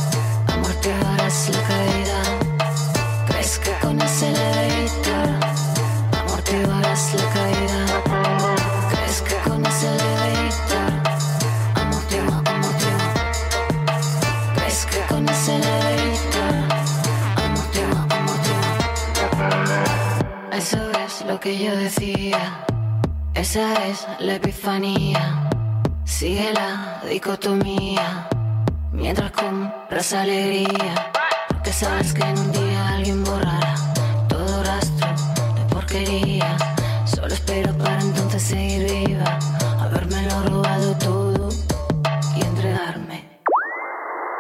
[23.42, 25.50] Esa es la epifanía.
[26.04, 28.30] Sigue la dicotomía.
[28.92, 31.12] Mientras compras alegría.
[31.48, 33.74] Porque sabes que en un día alguien borrará
[34.30, 35.08] todo rastro
[35.56, 36.56] de porquería.
[37.06, 39.40] Solo espero para entonces seguir viva.
[39.80, 41.50] Habérmelo robado todo
[42.36, 43.28] y entregarme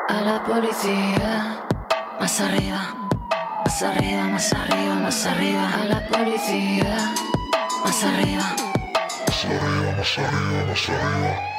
[0.10, 1.66] a la policía.
[2.20, 3.10] Más arriba,
[3.66, 5.74] más arriba, más arriba, más arriba.
[5.74, 7.14] A la policía.
[7.84, 8.71] Más arriba.
[9.44, 11.51] Arriba, más arriba, más arriba.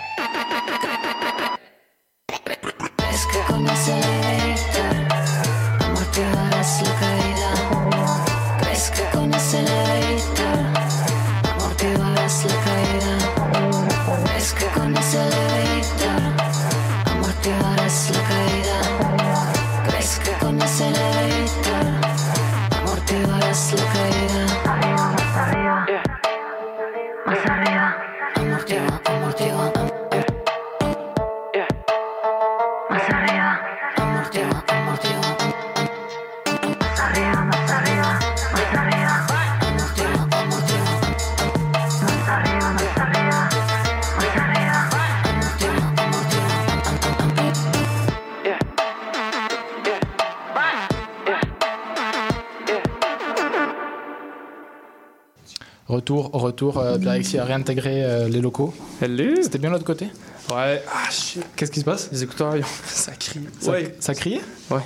[56.62, 56.78] Retour.
[56.82, 58.72] Euh, Alexis a réintégré euh, les locaux.
[59.00, 60.06] Salut C'était bien de l'autre côté?
[60.50, 60.82] Ouais.
[60.88, 61.42] Ah, shit.
[61.56, 62.08] Qu'est-ce qui se passe?
[62.12, 62.54] Les écouteurs,
[62.86, 63.40] ça crie.
[63.60, 63.94] Ça, ouais.
[64.00, 64.40] ça criait
[64.70, 64.78] Ouais.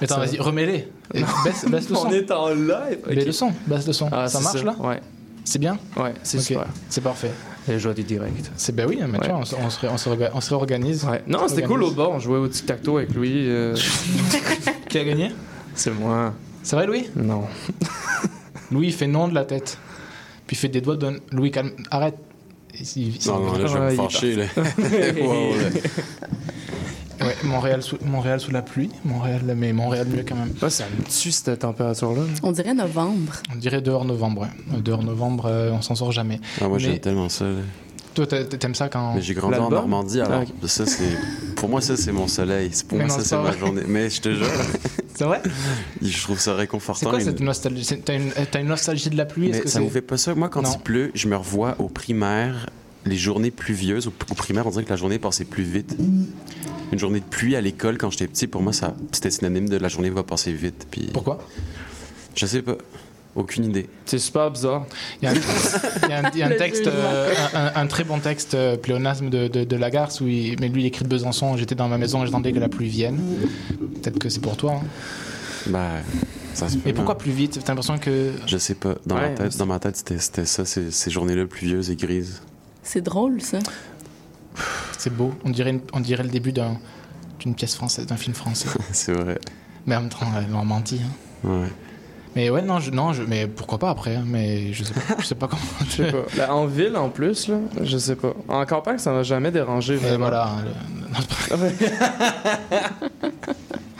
[0.00, 0.88] Mais attends, vas-y, remets-les.
[1.14, 2.06] Et Baisse, baisse le son.
[2.06, 2.98] On est en live.
[3.06, 3.26] Baisse ok.
[3.26, 4.08] le son, baisse le son.
[4.10, 4.74] Ah, ça marche là?
[4.80, 5.00] Ouais.
[5.44, 5.78] C'est bien?
[5.96, 6.66] Ouais, c'est Ok, super.
[6.88, 7.30] C'est parfait.
[7.68, 8.50] Et je vois des directs.
[8.56, 10.40] C'est ben oui, mais tu vois, on, se- on se, ré- on se réorga- on
[10.40, 11.04] se réorganise.
[11.04, 11.22] Ouais.
[11.26, 12.12] Non, c'était cool au bord.
[12.12, 13.48] On jouait au tic-tac-toe avec Louis.
[13.48, 13.76] euh,
[14.88, 15.32] Qui a gagné?
[15.74, 16.32] C'est moi.
[16.62, 17.08] C'est vrai, Louis?
[17.16, 17.44] Non.
[18.70, 19.78] Louis, il fait non de la tête.
[20.52, 21.18] Puis il fait des doigts de.
[21.30, 21.70] Louis, calme.
[21.90, 22.14] Arrête.
[22.94, 24.44] Il- Non, non, là, je vais me fâcher, là.
[25.22, 27.26] Wow, là.
[27.26, 28.90] Ouais, Montréal sous, Montréal sous la pluie.
[29.02, 30.52] Montréal, mais Montréal mieux quand même.
[30.60, 32.24] Ouais, ça me tue cette température-là.
[32.42, 33.32] On dirait novembre.
[33.50, 34.78] On dirait dehors novembre, ouais.
[34.82, 36.38] Dehors novembre, euh, on s'en sort jamais.
[36.60, 37.46] Ah, moi, Mais j'aime tellement ça.
[37.46, 37.60] là.
[38.14, 39.14] Toi, t'a- t'aimes ça quand.
[39.14, 40.68] Mais j'ai grandi en Normandie, alors Ah, ok.
[40.68, 41.16] ça, c'est.
[41.56, 42.70] Pour moi, ça, c'est mon soleil.
[42.88, 43.82] Pour Mais moi, non, ça, c'est ma journée.
[43.88, 44.46] Mais je te jure.
[45.14, 45.40] C'est vrai?
[46.00, 47.00] Je trouve ça réconfortant.
[47.00, 47.86] C'est quoi et- cette nostalgie?
[48.04, 49.48] T'as une, t'as une nostalgie de la pluie?
[49.48, 50.34] Est-ce Mais que ça c'est- vous fait pas ça?
[50.34, 50.70] Moi, quand Non.
[50.74, 52.66] il pleut, je me revois au primaire,
[53.04, 54.06] les journées pluvieuses.
[54.08, 55.96] Au, au primaire, on dirait que la journée passait plus vite.
[56.92, 59.76] Une journée de pluie à l'école, quand j'étais petit, pour moi, ça, c'était synonyme de
[59.78, 60.86] la journée va passer vite.
[60.90, 61.08] Puis...
[61.12, 61.38] Pourquoi?
[62.34, 62.76] Je sais pas.
[63.34, 63.88] Aucune idée.
[64.04, 64.84] C'est super bizarre.
[65.22, 67.32] Il y a un, il y a un- il y a un Le texte, euh,
[67.74, 70.86] un, très bon texte euh, pléonasme de, de, de Lagarce, où il, mais lui il
[70.86, 71.56] écrit de Besançon.
[71.56, 73.18] J'étais dans ma maison et j'attendais que la pluie vienne.
[74.02, 74.74] Peut-être que c'est pour toi.
[74.82, 74.86] hein.
[75.68, 75.88] Bah,
[76.52, 76.80] ça se peut.
[76.84, 77.18] Mais pourquoi hein.
[77.18, 77.58] plus vite?
[77.64, 78.32] T'as l'impression que.
[78.46, 78.96] Je sais pas.
[79.06, 82.42] Dans, ma tête, dans ma tête, c'était, ça, ces, ces journées-là pluvieuses et grises.
[82.82, 83.60] C'est drôle, ça.
[84.98, 85.32] C'est beau.
[85.44, 86.78] On dirait, une- on dirait le début d'un-
[87.38, 88.68] d'une pièce française, d'un film français.
[88.92, 89.38] c'est vrai.
[89.86, 91.00] Mais en même temps, elle m'a menti.
[91.02, 91.48] hein.
[91.48, 91.68] Ouais.
[92.34, 95.00] Mais ouais, non, je, non je, mais pourquoi pas après hein, Mais je sais pas,
[95.20, 95.62] je sais pas comment.
[95.90, 96.24] Je sais pas.
[96.36, 98.32] Là, en ville, en plus, là, je sais pas.
[98.48, 99.96] En campagne, ça m'a jamais dérangé.
[99.96, 100.18] Vraiment.
[100.18, 100.44] voilà.
[100.46, 100.72] hein, le-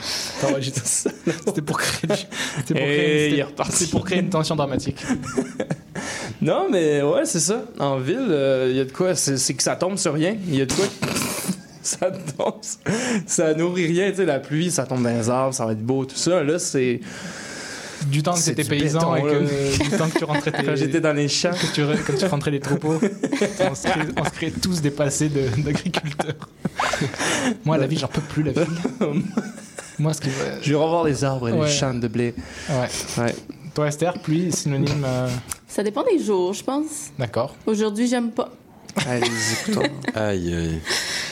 [0.01, 2.13] C'était pour créer, du-
[2.57, 3.45] c'était pour créer, Et
[3.81, 5.03] il pour créer une tension dramatique.
[6.41, 7.63] Non, mais ouais, c'est ça.
[7.79, 8.27] En ville,
[8.69, 9.15] il y a de quoi.
[9.15, 10.35] C'est c'est que ça tombe sur rien.
[10.47, 10.83] Il y a de quoi.
[11.81, 12.55] ça tombe.
[13.25, 14.09] Ça nourrit rien.
[14.09, 16.43] Tu sais, la pluie, ça tombe dans les arbres, ça va être beau, tout ça.
[16.43, 16.99] Là, c'est.
[18.07, 20.75] Du temps que t'étais paysan béton, et que du temps que tu rentrais tes- Quand
[20.75, 21.51] j'étais dans les champs.
[21.51, 22.99] que tu, quand tu rentrais les troupeaux,
[23.69, 26.35] on se, crée, on se crée tous des passés de- d'agriculteurs.
[27.65, 28.59] Moi, la vie, j'en peux plus, la vie.
[29.99, 30.29] Moi, ce qui
[30.61, 31.65] Je vais revoir les arbres et Ouais.
[31.67, 32.33] les champs de blé.
[32.69, 33.35] Ouais.
[33.73, 35.03] Toi, Esther, pluie, synonyme.
[35.05, 35.27] euh,
[35.67, 37.11] Ça dépend des jours, je pense.
[37.17, 37.55] D'accord.
[37.65, 38.51] Aujourd'hui, j'aime pas.
[39.07, 39.27] Allez.
[40.13, 40.79] Aïe, aïe.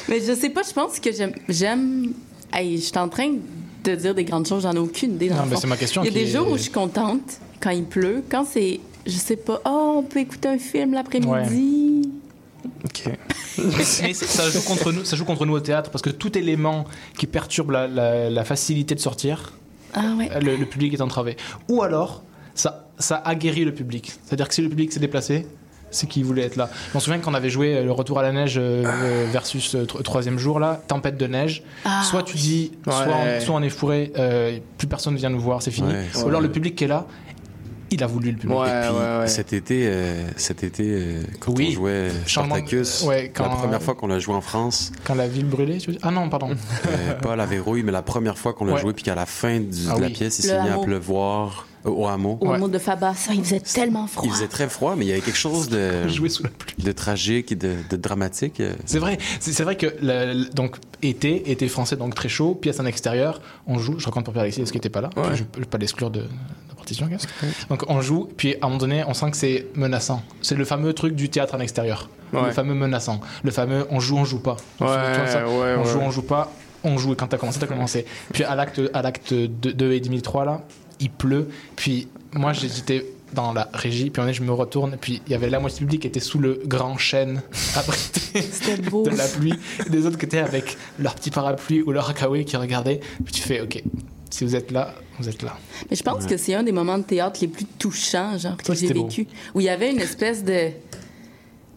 [0.09, 1.33] Mais je sais pas, je pense que j'aime.
[1.47, 2.13] J'aime.
[2.53, 3.35] Hey, je suis en train
[3.83, 5.29] de dire des grandes choses, j'en ai aucune idée.
[5.29, 6.63] dans Non, le mais c'est ma question Il y a des est- jours où je
[6.63, 8.23] suis contente quand il pleut.
[8.29, 8.79] Quand c'est.
[9.05, 12.09] Je sais pas, oh, on peut écouter un film l'après-midi.
[12.85, 13.03] OK.
[13.57, 16.85] Mais ça joue contre nous, ça joue contre nous au théâtre parce que tout élément
[17.17, 19.53] qui perturbe la, la- la facilité de sortir,
[19.93, 20.29] Ah ouais.
[20.41, 21.35] le, le public est entravé.
[21.69, 22.23] Ou alors,
[22.55, 24.11] ça, ça aguerrit le public.
[24.25, 25.47] C'est-à-dire que si le public s'est déplacé,
[25.91, 26.69] c'est qu'il voulait être là.
[26.89, 29.75] Je m'en souviens qu'on avait joué euh, le retour à la neige euh, euh, versus
[29.75, 31.63] euh, tro- troisième jour là, tempête de neige.
[31.85, 35.39] Ah, soit tu dis, soit, on, soit on est fourré, euh, plus personne vient nous
[35.39, 35.89] voir, c'est fini.
[35.93, 37.05] Ouais, Ou alors le public qui est là,
[37.91, 38.57] il a voulu le public.
[38.57, 39.27] Ouais, Et puis, ouais, ouais.
[39.27, 41.69] cet été, euh, cet été euh, quand Oui.
[41.71, 44.91] on jouait de- Spartacus, ouais, quand, la première euh, fois qu'on l'a joué en France,
[45.03, 46.01] Quand la ville brûlait, tu veux dire?
[46.05, 46.49] Ah non, pardon.
[46.87, 48.81] euh, pas à la verrouille, mais la première fois qu'on l'a Ouais.
[48.81, 50.13] joué, puis qu'à la fin du- Ah de la oui.
[50.13, 50.83] pièce, il s'est mis à hameau.
[50.83, 52.37] pleuvoir euh, au hameau.
[52.41, 52.59] Au Ouais.
[52.59, 54.23] mot de Fabas, ça, il faisait tellement froid.
[54.25, 56.75] Il faisait très froid, mais il y avait quelque chose de, Jouer sous la pluie.
[56.83, 58.59] de tragique et de, de dramatique.
[58.59, 58.73] euh.
[58.85, 62.79] C'est vrai, c'est vrai que le- le- donc été, été français donc très chaud, pièce
[62.79, 63.97] en extérieur, on joue.
[63.97, 65.09] Je raconte pour Pierre Alexis, parce qu'il n'était pas là?
[65.17, 65.35] Ouais.
[65.35, 67.09] Je ne peux pas l'exclure de, de partition.
[67.69, 70.21] Donc on joue, puis à un moment donné, on sent que c'est menaçant.
[70.41, 72.47] C'est le fameux truc du théâtre en extérieur, Ouais.
[72.47, 74.57] le fameux menaçant, le fameux on joue, on joue pas.
[74.79, 74.87] Ouais,
[75.77, 76.51] on joue, on joue pas.
[76.83, 78.05] On joue et quand t'as commencé, t'as commencé.
[78.33, 80.61] Puis à l'acte, à l'acte 2 et demi, 3 là,
[80.99, 81.47] il pleut.
[81.75, 85.35] Puis moi j'étais dans la régie, puis on est, je me retourne, puis il y
[85.35, 87.41] avait la moitié du public qui était sous le grand chêne
[87.77, 89.03] abrité beau.
[89.03, 89.53] de la pluie,
[89.85, 92.99] et des autres qui étaient avec leur petit parapluie ou leur kawaii qui regardaient.
[93.23, 93.81] Puis tu fais, ok,
[94.29, 95.57] si vous êtes là, vous êtes là.
[95.89, 98.73] Mais je pense que c'est un des moments de théâtre les plus touchants, genre, que
[98.73, 99.07] j'ai c'était beau.
[99.07, 99.27] vécu.
[99.55, 100.69] Où il y avait une espèce de.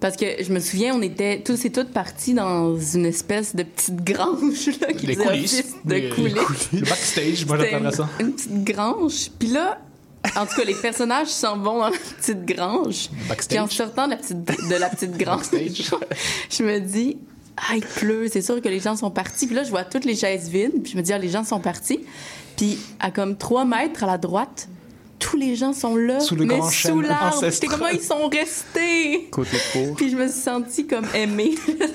[0.01, 3.62] Parce que je me souviens, on était tous et toutes partis dans une espèce de
[3.62, 5.74] petite grange là, qui Les coulisses.
[5.84, 6.68] de Les- coulisses.
[6.74, 8.09] Le backstage, moi j'appellerais ça.
[8.20, 9.30] Une, une petite grange.
[9.38, 9.78] Puis là,
[10.36, 13.09] en tout cas, les personnages s'en vont dans la petite grange.
[13.30, 13.49] Backstage.
[13.49, 17.16] Puis en sortant de la petite, de la petite grange, je me dis,
[17.57, 19.47] ah, il pleut, c'est sûr que les gens sont partis.
[19.47, 20.82] Puis là, je vois toutes les chaises vides.
[20.82, 22.01] Puis je me dis, ah, les gens sont partis.
[22.57, 24.69] Puis à comme trois mètres à la droite,
[25.19, 27.37] tous les gens sont là, Sous le mais grand sous l'arbre.
[27.39, 27.71] Ancestral.
[27.71, 29.29] comment ils sont restés?
[29.31, 29.97] Côté court.
[29.97, 31.55] Puis je me suis sentie comme aimée.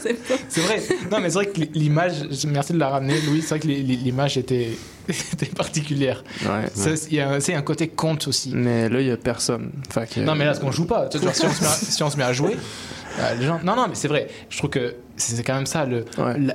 [0.50, 0.82] C'est vrai.
[1.12, 3.42] Non, mais c'est vrai que l'image, merci de la ramener, Louis.
[3.42, 4.70] C'est vrai que l'image était,
[5.10, 6.24] était particulière.
[6.44, 6.66] Ouais.
[7.12, 8.52] Il y a un- c'est un côté conte aussi.
[8.56, 9.72] Mais là, il y a personne.
[10.18, 11.08] Non, mais là, ce qu'on joue pas?
[11.12, 12.58] Si, on se met à, si on se met à jouer,
[13.20, 13.60] euh, les gens.
[13.64, 14.28] Non, non, mais c'est vrai.
[14.50, 15.86] Je trouve que c'est quand même ça.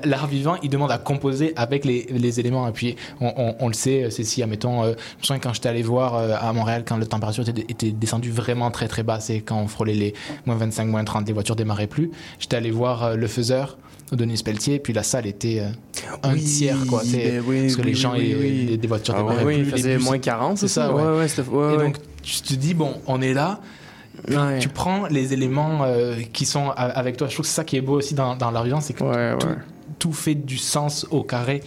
[0.04, 2.66] L'art vivant, il demande à composer avec les, les éléments.
[2.68, 5.52] Et puis, on, on- on le sait, c'est si, admettons, euh, je me souviens quand
[5.54, 9.02] j'étais allé voir euh, à Montréal, quand la température était, était descendue vraiment très très
[9.02, 10.14] bas, c'est quand on frôlait les
[10.46, 12.10] moins 25, moins 30, les voitures démarraient plus.
[12.38, 13.78] J'étais allé voir euh, Le Faiseur.
[14.12, 15.68] Denis Pelletier, puis la salle était euh,
[16.22, 17.02] un Oui, tiers, quoi.
[17.10, 18.66] ben oui, parce que oui, les oui, gens, oui, et- oui.
[18.68, 19.62] les- des voitures Ah démarraient oui, plus.
[19.62, 21.26] il les faisait moins 40, c'est ça, ouais, ouais.
[21.50, 23.60] ouais, et donc, tu te dis, bon, on est là,
[24.60, 27.28] tu prends les éléments euh, qui sont a- avec toi.
[27.28, 29.48] Je trouve que c'est ça qui est beau aussi dans, dans vivant, c'est que tout,
[29.98, 31.62] tout fait du sens au carré.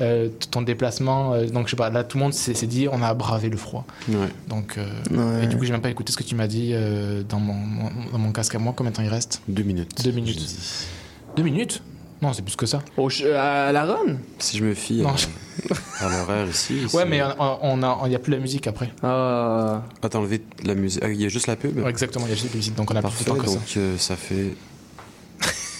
[0.00, 2.88] Euh, ton déplacement, euh, donc je sais pas, là tout le monde s'est s'est dit
[2.90, 3.84] on a bravé le froid.
[4.08, 4.16] Ouais.
[4.48, 5.44] Donc, euh, Ouais.
[5.44, 7.52] et du coup, j'ai même pas écouté ce que tu m'as dit euh, dans, mon,
[7.54, 8.72] mon- dans mon casque à moi.
[8.76, 9.42] Combien de temps il reste?
[9.48, 10.02] Deux minutes.
[10.02, 10.42] Deux minutes.
[11.36, 11.82] Deux minutes?
[12.20, 12.80] Non, c'est plus que ça.
[13.36, 15.16] à la run Si je me fie Non, à,
[16.00, 16.86] à l'horaire ici.
[16.92, 17.20] Ouais, mais
[17.62, 18.90] on a, il y a plus la musique après.
[19.02, 19.82] Ah.
[20.02, 21.02] Ah, t'as enlevé la musique.
[21.04, 22.74] Ah, il y a juste la pub Ouais, exactement, il y a juste la musique,
[22.74, 23.80] donc on a Parfait, plus de temps que donc ça.
[23.80, 24.54] euh, ça fait.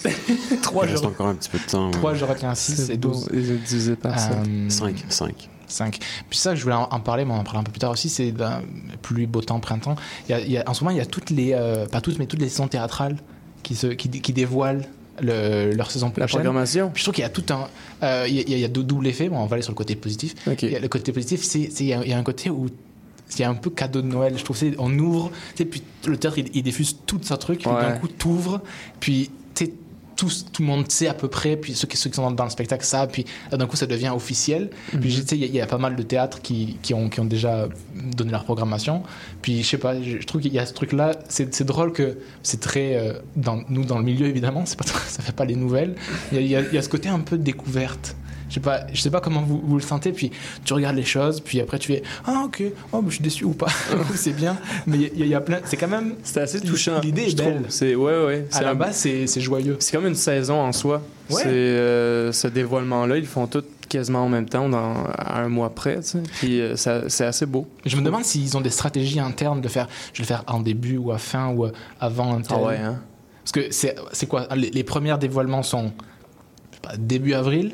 [0.61, 1.11] Trois il reste jours.
[1.11, 1.91] encore un petit peu de temps.
[1.91, 3.29] 3, je retiens 6 et 12.
[3.31, 4.31] Divisé par ça.
[4.69, 5.05] 5.
[5.09, 5.49] 5.
[5.67, 5.99] 5.
[6.29, 8.09] Puis ça, je voulais en, parler, mais on en parlera un peu plus tard aussi,
[8.09, 8.61] c'est ben,
[9.01, 9.95] pluie, beau temps, printemps.
[10.27, 11.87] Il y a, il y a- en ce moment, il y a toutes les, euh,
[11.87, 13.17] pas toutes, mais toutes les saisons théâtrales
[13.63, 14.85] qui, se, qui, qui dévoilent
[15.21, 16.27] le- leur saison prochaine.
[16.29, 16.89] programmation.
[16.93, 17.67] Puis je trouve qu'il y a tout un...
[18.03, 19.77] euh, il, y a, y y deux doubles effets, bon, on va aller sur le
[19.77, 20.35] côté positif.
[20.47, 22.67] A le côté positif, c'est il y, a- il y a un côté où
[23.35, 24.35] il y a un peu cadeau de Noël.
[24.37, 27.81] Je trouve on ouvre, puis le théâtre il, il diffuse tout un truc, puis Ouais.
[27.81, 28.61] d'un coup t'ouvres,
[28.99, 29.29] puis
[30.15, 32.43] tout, tout le monde sait à peu près, puis ceux qui, ceux qui sont dans
[32.43, 34.69] le spectacle savent, puis là, d'un coup ça devient officiel.
[34.89, 35.01] Puis Mhm.
[35.01, 37.09] tu sais, il y, a- il y a pas mal de théâtres qui, qui, ont,
[37.09, 37.67] qui ont déjà
[38.15, 39.03] donné leur programmation.
[39.41, 41.91] Puis je sais pas, je, je trouve qu'il y a ce truc-là, c'est c'est drôle
[41.93, 42.95] que c'est très.
[42.95, 45.95] euh, dans, nous, dans le milieu évidemment, c'est pas, ça fait pas les nouvelles.
[46.31, 48.15] Il y y a- il y a ce côté un peu découverte.
[48.53, 50.29] Je sais pas, je sais pas comment vous, vous le sentez, puis
[50.63, 53.45] tu regardes les choses, puis après tu fais Ah, ok, oh, mais je suis déçu
[53.45, 53.65] ou pas,
[54.15, 54.57] c'est bien.
[54.85, 55.57] Mais il y, a- il y a plein.
[55.65, 56.13] C'est quand même.
[56.21, 56.99] C'est assez touchant.
[57.01, 57.63] L'idée est belle.
[57.69, 58.47] C'est ouais ouais.
[58.53, 59.77] À la un- base, c'est joyeux.
[59.79, 61.01] C'est comme une saison en soi.
[61.31, 61.41] Ouais.
[61.41, 65.49] C'est euh, ce dévoilement-là, ils le font tout quasiment en même temps, dans, à un
[65.49, 65.95] mois près.
[66.01, 66.21] tu sais.
[66.39, 67.67] Puis euh, c'est assez beau.
[67.87, 70.59] Je me demande s'ils ont des stratégies internes de faire, je vais le faire en
[70.59, 71.65] début ou à fin ou
[71.99, 72.57] avant un tel.
[72.59, 72.99] Ah ouais, hein?
[73.43, 75.91] Parce que c'est quoi les, les premiers dévoilements sont
[76.83, 77.73] pas, début avril,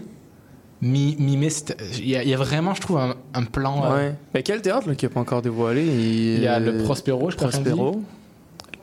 [0.81, 1.49] mi- mi-mai.
[1.49, 3.83] c'était- Il y, a- il y a vraiment, je trouve, un, un plan.
[3.85, 4.15] euh, Ouais.
[4.33, 7.35] Mais quel théâtre là, qui n'a pas encore dévoilé Il y a le Prospero, je
[7.35, 8.01] crois Prospero.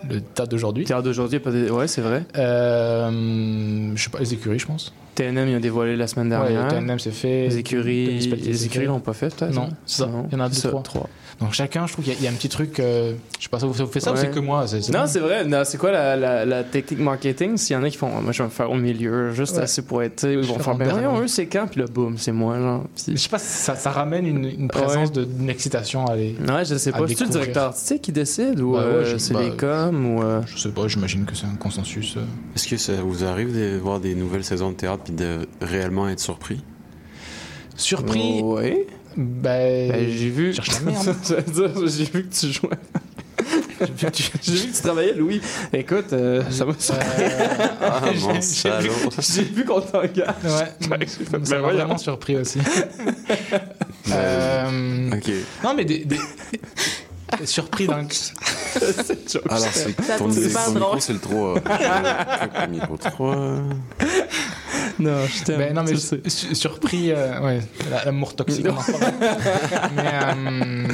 [0.09, 0.85] Le théâtre d'aujourd'hui.
[0.85, 2.25] Le théâtre d'aujourd'hui, pas dé- ouais, c'est vrai.
[2.37, 4.93] Euh, je sais pas, les écuries, je pense.
[5.15, 6.69] TNM, ils ont dévoilé la semaine Ouais, dernière.
[6.69, 7.49] TNM, c'est fait.
[7.49, 10.07] Les écuries, les écuries l'ont pas fait, peut-être Non, c'est ça.
[10.07, 10.27] Non.
[10.31, 11.09] Il y en a deux, Ça, trois.
[11.39, 12.81] Donc chacun, je trouve qu'il y a- il y, a un petit truc.
[12.81, 14.21] euh, je sais pas, ça vous, ça vous fait ça ou Ouais.
[14.23, 15.45] c'est que moi c'est- c'est Non, c'est vrai.
[15.45, 17.59] Non, C'est quoi la, la, la technique marketing?
[17.59, 19.63] S'il y en a qui font, moi je vais me faire au milieu, juste Ouais.
[19.65, 20.25] assez pour être.
[20.27, 21.67] Ils vont faire, en ben voyons, eux, c'est quand?
[21.71, 22.85] Puis là, boum, c'est moi, genre.
[23.07, 26.35] Je sais pas, ça, ça ramène une, une présence de- d'une excitation à les.
[26.49, 27.07] Ouais, je sais pas.
[27.07, 30.17] C'est-tu le directeur artistique qui décide ou Bah ouais, euh, je- c'est bah, les coms
[30.17, 30.23] ou.
[30.23, 32.17] euh, Je sais pas, j'imagine que c'est un consensus.
[32.17, 32.21] euh.
[32.55, 36.09] Est-ce que ça vous arrive de voir des nouvelles saisons de théâtre puis de réellement
[36.09, 36.63] être surpris?
[37.77, 38.41] Surpris?
[38.43, 38.85] Oui.
[39.17, 40.53] Ben, Ben, j'ai vu.
[40.55, 41.15] cherche la merde.
[41.87, 42.71] J'ai vu que tu jouais.
[43.79, 45.41] J'ai vu que tu travaillais, Louis.
[45.73, 46.73] Écoute, euh, ça m'a
[47.81, 48.93] Ah, J'ai- mon j'ai salaud.
[48.93, 50.17] vu- J'ai vu qu'on t'engage.
[50.45, 51.07] Ouais,
[51.45, 52.59] ça m'a vraiment surpris aussi.
[54.13, 55.31] Euh, Ok.
[55.65, 56.21] Non, mais des, des-
[57.39, 58.07] des surpris dans le.
[59.51, 61.55] Alors, c'est Ça ton, micro, c'est le 3.
[62.67, 63.37] le micro 3.
[64.99, 65.59] Non, je t'aime.
[65.59, 67.61] Ben non, mais su- surpris, euh, ouais,
[67.91, 68.67] la- l'amour toxique.
[69.97, 70.89] mais euh,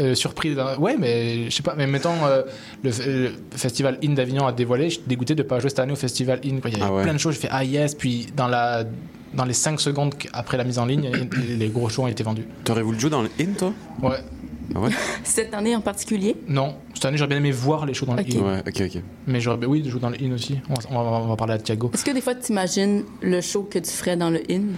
[0.00, 2.42] euh, surpris, ouais, mais je sais pas, mais mettons euh,
[2.82, 5.92] le, le festival In d'Avignon a dévoilé, je suis dégoûté de pas jouer cette année
[5.92, 6.58] au festival In.
[6.64, 7.02] Il y avait Ah ouais.
[7.04, 8.84] plein de choses, je fais ah yes, puis dans la
[9.34, 11.10] dans les 5 secondes après la mise en ligne,
[11.48, 12.46] les gros shows ont été vendus.
[12.64, 13.72] T'aurais voulu jouer dans le in, toi?
[14.02, 14.16] Ouais.
[14.74, 14.90] Ah ouais?
[15.24, 16.36] Cette année en particulier?
[16.48, 18.40] Non, cette année j'aurais bien aimé voir les shows dans le In.
[18.40, 19.02] Ouais, ok, ok.
[19.26, 20.58] Mais j'aurais bien- oui, de jouer dans le In aussi.
[20.68, 21.90] On va, on va- on va parler à Thiago.
[21.94, 24.74] Est-ce que des fois, tu imagines le show que tu ferais dans le Inn?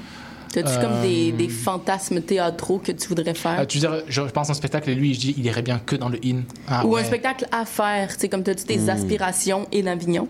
[0.53, 3.57] T'as-tu Euh, comme des, des fantasmes théâtraux que tu voudrais faire?
[3.59, 5.61] Ah, tu veux dire, je pense à un spectacle et lui, je dis, il irait
[5.63, 6.41] bien que dans le In.
[6.67, 7.03] Ah, Ou ouais.
[7.03, 8.89] un spectacle à faire, tu sais, comme t'as-tu tes Hmm.
[8.91, 10.27] aspirations et l'Avignon?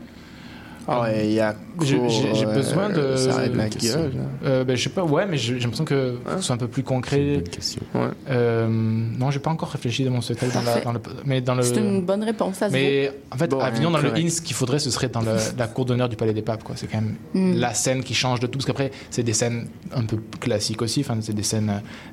[0.91, 1.55] Ah ouais, il y a.
[1.83, 3.15] J'ai Ouais, besoin de.
[3.17, 4.13] Ça arrête la gueule.
[4.45, 6.83] Euh, ben, je sais pas, ouais, mais j'ai l'impression que ce soit un peu plus
[6.83, 7.43] concret.
[7.51, 7.83] question.
[7.95, 8.09] Ouais.
[8.31, 11.55] Euh, non, j'ai pas encore réfléchi dans mon spectacle, dans, la, dans le, mais dans
[11.55, 11.63] le.
[11.63, 14.17] C'est une bonne réponse, ça se Mais en fait, Bon, Avignon dans correct.
[14.17, 16.43] le IN, ce qu'il faudrait, ce serait dans le- la cour d'honneur du Palais des
[16.43, 16.65] Papes.
[16.65, 16.75] quoi.
[16.77, 17.59] C'est quand même Mm.
[17.59, 18.59] la scène qui change de tout.
[18.59, 21.01] Parce qu'après, c'est des scènes un peu classiques aussi.
[21.01, 21.71] Enfin, c'est des scènes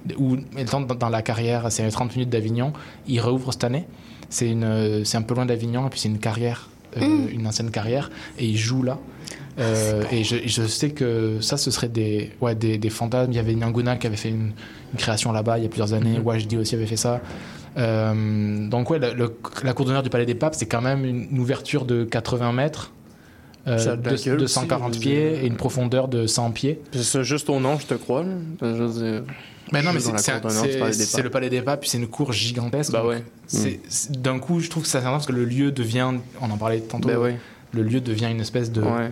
[0.09, 0.36] euh, où,
[0.69, 2.73] dans, dans la carrière, c'est les 30 minutes d'Avignon.
[3.07, 3.86] Il rouvre cette année.
[4.30, 6.67] C'est une- c'est un peu loin d'Avignon, et puis c'est une carrière,
[6.98, 7.30] euh, Mm.
[7.32, 8.98] une ancienne carrière, et il joue là.
[9.58, 13.32] Euh, et je, je sais que ça, ce serait des, ouais, des, des fantasmes.
[13.32, 14.52] Il y avait Nyanguna qui avait fait une,
[14.91, 16.20] une création là-bas il y a plusieurs années.
[16.20, 17.22] Wajdi aussi avait fait ça.
[17.78, 19.34] Euh, donc, ouais, le- le-
[19.64, 22.52] la cour d'honneur du Palais des Papes, c'est quand même une, une ouverture de 80
[22.54, 22.91] mètres,
[23.68, 26.52] euh, de de, gueule de aussi, 140 je veux pieds et une profondeur de 100
[26.52, 26.80] pieds.
[26.93, 28.24] C'est juste au nom, je te crois.
[28.62, 29.24] Je veux dire,
[29.72, 32.91] Mais non, mais c'est le Palais des Papes, puis c'est une cour gigantesque.
[32.91, 33.24] Bah donc ouais.
[33.47, 36.11] c'est- c'est- D'un coup, je trouve que ça c'est parce que le lieu devient,
[36.41, 37.38] on en parlait tantôt, ouais.
[37.74, 39.11] le lieu devient une espèce de, Ouais.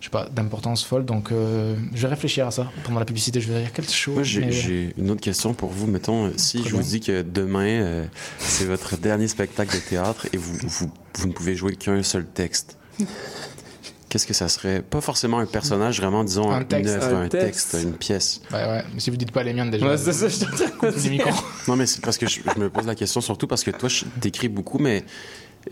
[0.00, 1.04] je sais pas, d'importance folle.
[1.06, 3.40] Donc, euh, je vais réfléchir à ça pendant la publicité.
[3.40, 4.14] Je vais dire quelle chose.
[4.14, 5.86] Moi, j'ai mais- j'ai une autre question pour vous.
[5.86, 8.04] Mettons, euh, si Très je vous dis que demain, euh,
[8.38, 12.26] c'est votre dernier spectacle de théâtre et vous, vous, vous ne pouvez jouer qu'un seul
[12.26, 12.76] texte,
[14.14, 14.80] qu'est-ce que ça serait?
[14.80, 16.94] Pas forcément un personnage, vraiment, disons, Un une texte.
[16.94, 17.72] œuvre, Un un texte.
[17.72, 18.40] texte, une pièce.
[18.52, 18.84] Ouais, ouais.
[18.94, 19.84] Mais si vous dites pas les miennes déjà.
[19.88, 21.30] Ouais, c'est ça, je micros.
[21.68, 23.88] Non, mais c'est parce que je, je me pose la question surtout parce que toi,
[23.88, 25.02] je t'écris beaucoup, mais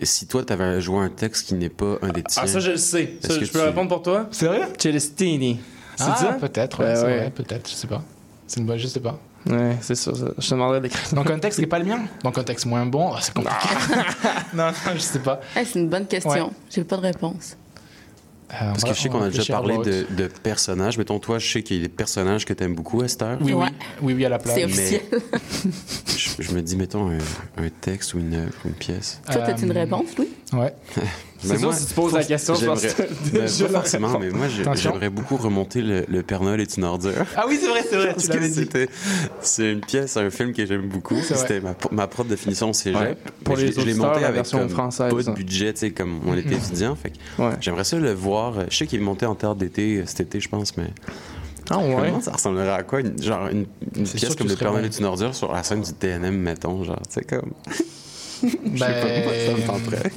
[0.02, 2.42] si toi, tu avais joué un texte qui n'est pas un des tiens.
[2.44, 3.04] Ah, ça, je le sais.
[3.22, 4.26] Est-ce Ça, que je peux tu- répondre pour toi?
[4.32, 4.62] C'est vrai?
[4.76, 5.60] Celestini.
[5.94, 6.32] C'est Ah, ça?
[6.40, 7.30] peut-être, ouais, Ben ouais.
[7.30, 8.02] peut-être, je sais pas.
[8.48, 9.20] C'est une bonne, je sais pas.
[9.46, 10.26] Ouais, c'est ça, ça.
[10.38, 11.02] Je te demanderais d'écrire.
[11.14, 12.00] Donc un texte qui est pas le mien?
[12.24, 13.68] Donc un texte moins bon, ah, c'est compliqué.
[14.54, 15.40] non, non, je sais pas.
[15.56, 16.30] Hey, c'est une bonne question.
[16.46, 16.52] Ouais.
[16.70, 17.56] J'ai pas de réponse.
[18.54, 20.98] Euh, Parce que je sais on qu'on a déjà parlé de, personnages.
[20.98, 23.38] Mettons, toi, je sais qu'il y a des personnages que tu aimes beaucoup, Esther.
[23.40, 23.64] Oui, Ouais.
[23.64, 23.72] oui,
[24.02, 24.56] oui, oui, à la plage.
[24.56, 25.00] C'est officiel.
[26.06, 27.18] Je, je me dis, mettons, un,
[27.56, 29.20] un texte ou une œuvre ou une pièce.
[29.26, 30.28] Toi, t'as-tu une Euh, réponse, Louis?
[30.52, 30.74] Ouais.
[31.44, 35.10] Ça, moi, si tu poses la question, je pense que pas forcément, mais moi, j'aimerais
[35.10, 37.12] beaucoup remonter le, le Père Noël est une ordure.
[37.36, 38.88] Ah oui, c'est vrai, c'est vrai, Parce tu que c'était,
[39.40, 41.20] c'est une pièce, un film que j'aime beaucoup.
[41.20, 43.00] C'était ma, ma propre définition au cégep.
[43.00, 43.16] Ouais.
[43.24, 45.12] Mais Pour je, les je l'ai auditeurs, monté la avec version comme française.
[45.12, 46.94] pas de budget, tu sais, comme on était étudiant.
[46.96, 47.50] Fait Ouais.
[47.60, 48.54] j'aimerais ça le voir.
[48.70, 50.86] Je sais qu'il est monté en théâtre d'été euh, cet été, je pense, mais
[51.70, 51.94] Ah ouais?
[52.06, 53.00] comment ça ressemblerait à quoi?
[53.00, 53.66] Une- genre une,
[54.04, 57.00] pièce comme le Père Noël est une ordure sur la scène du TNM, mettons, genre,
[57.08, 57.50] tu sais, comme...
[58.42, 60.10] Ben, Je sais pas, moi, ça me tenterait.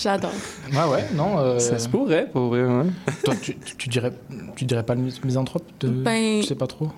[0.00, 0.30] J'adore.
[0.72, 1.38] Ouais, ouais, non.
[1.38, 2.84] euh, Ça se pourrait, pour vrai, ouais.
[3.24, 4.12] Toi, tu, tu, tu dirais,
[4.56, 5.88] tu dirais pas le mis- misanthrope de...
[5.88, 6.90] Ben- Je sais pas trop.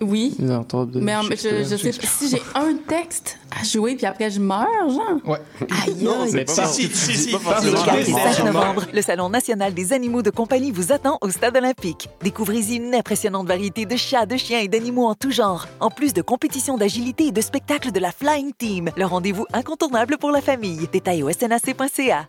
[0.00, 0.34] Oui.
[0.38, 4.40] De Mais en- je, sais pas, si j'ai un texte à jouer puis après je
[4.40, 5.18] meurs, genre.
[5.26, 5.38] Ouais.
[5.86, 6.30] Aïe, Non, aïe.
[6.30, 8.42] c'est pas Si, si, si, pas si, forcément si, Le 4 et si, 5 si,
[8.44, 12.08] novembre, le Salon national des animaux de compagnie vous attend au Stade olympique.
[12.22, 16.12] Découvrez-y une impressionnante variété de chats, de chiens et d'animaux en tout genre, en plus
[16.14, 18.90] de compétitions d'agilité et de spectacles de la Flying Team.
[18.96, 20.88] Le rendez-vous incontournable pour la famille.
[20.92, 22.28] Détails au snac.ca.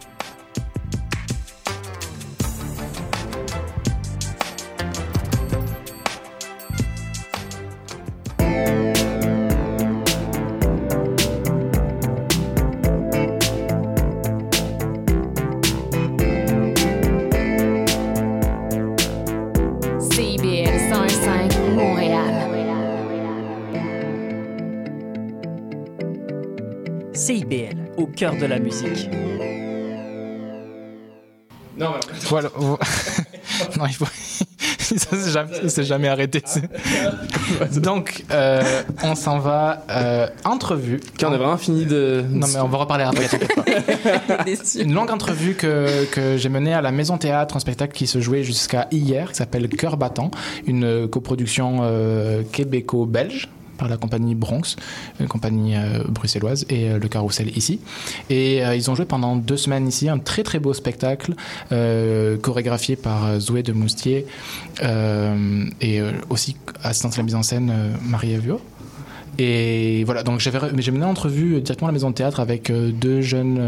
[27.13, 29.09] CIBL, au cœur de la musique.
[31.77, 32.17] Non, mais...
[32.29, 32.49] Voilà.
[33.77, 34.05] non, il faut...
[34.79, 36.41] ça s'est jamais, ça s'est jamais arrêté.
[37.77, 41.01] Donc, euh, on s'en va euh, entrevue.
[41.21, 42.23] On a vraiment fini de...
[42.29, 43.27] Non, mais on va reparler après.
[43.27, 44.45] pas.
[44.79, 48.21] Une longue entrevue que, que j'ai menée à la Maison Théâtre, un spectacle qui se
[48.21, 50.31] jouait jusqu'à hier, qui s'appelle Cœur battant,
[50.65, 53.49] une coproduction euh, québéco-belge
[53.81, 54.75] par la compagnie Bronx,
[55.19, 57.79] une compagnie euh, bruxelloise, et euh, le Carrousel ici.
[58.29, 61.33] Et euh, ils ont joué pendant deux semaines ici un très très beau spectacle
[62.41, 64.27] chorégraphié par Zoé de Moustier
[64.81, 68.61] et aussi assistante à la mise en scène euh, Marie Evio.
[69.39, 73.59] Et voilà, donc j'avais, mené l'entrevue directement à la maison de théâtre avec deux jeunes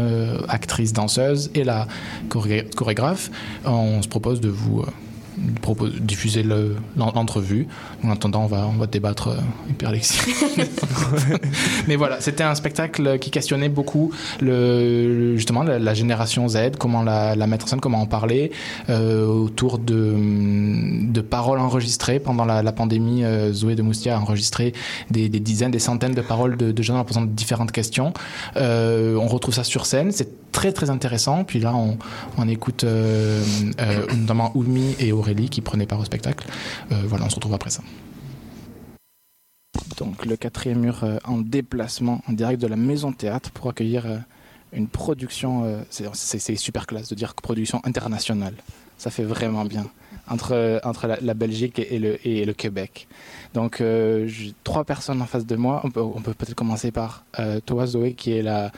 [0.48, 1.88] actrices danseuses et la
[2.28, 3.30] choré- chorégraphe.
[3.64, 4.84] On se propose de vous
[6.00, 7.66] diffuser le- l'en- l'entrevue.
[8.04, 9.36] En attendant, on va, on va débattre euh,
[9.70, 10.18] hyper Alexis.
[11.88, 17.02] mais voilà, c'était un spectacle qui questionnait beaucoup le, justement la, la génération Z, comment
[17.02, 18.52] la, la mettre en scène, comment en parler,
[18.88, 20.14] euh, autour de,
[21.12, 22.20] de paroles enregistrées.
[22.20, 24.72] Pendant la, la pandémie, euh, Zoé de Moustia a enregistré
[25.10, 28.12] des, des dizaines, des centaines de paroles de, de jeunes en posant différentes questions.
[28.56, 31.44] Euh, on retrouve ça sur scène, c'est très très intéressant.
[31.44, 31.98] Puis là, on,
[32.38, 33.42] on écoute euh,
[33.80, 36.46] euh, notamment Oulmi et Aurélie qui prenaient part au spectacle.
[36.92, 37.82] Euh, voilà, on se retrouve après ça.
[39.98, 44.06] Donc le quatrième mur en déplacement en direct de la Maison Théâtre pour accueillir
[44.72, 48.54] une production, c'est- super classe de dire production internationale.
[48.98, 49.86] Ça fait vraiment bien
[50.28, 53.06] entre, entre la, Belgique et le, et le Québec.
[53.52, 55.80] Donc j'ai trois personnes en face de moi.
[55.84, 58.72] On peut peut-être commencer par euh, toi Zoé qui est la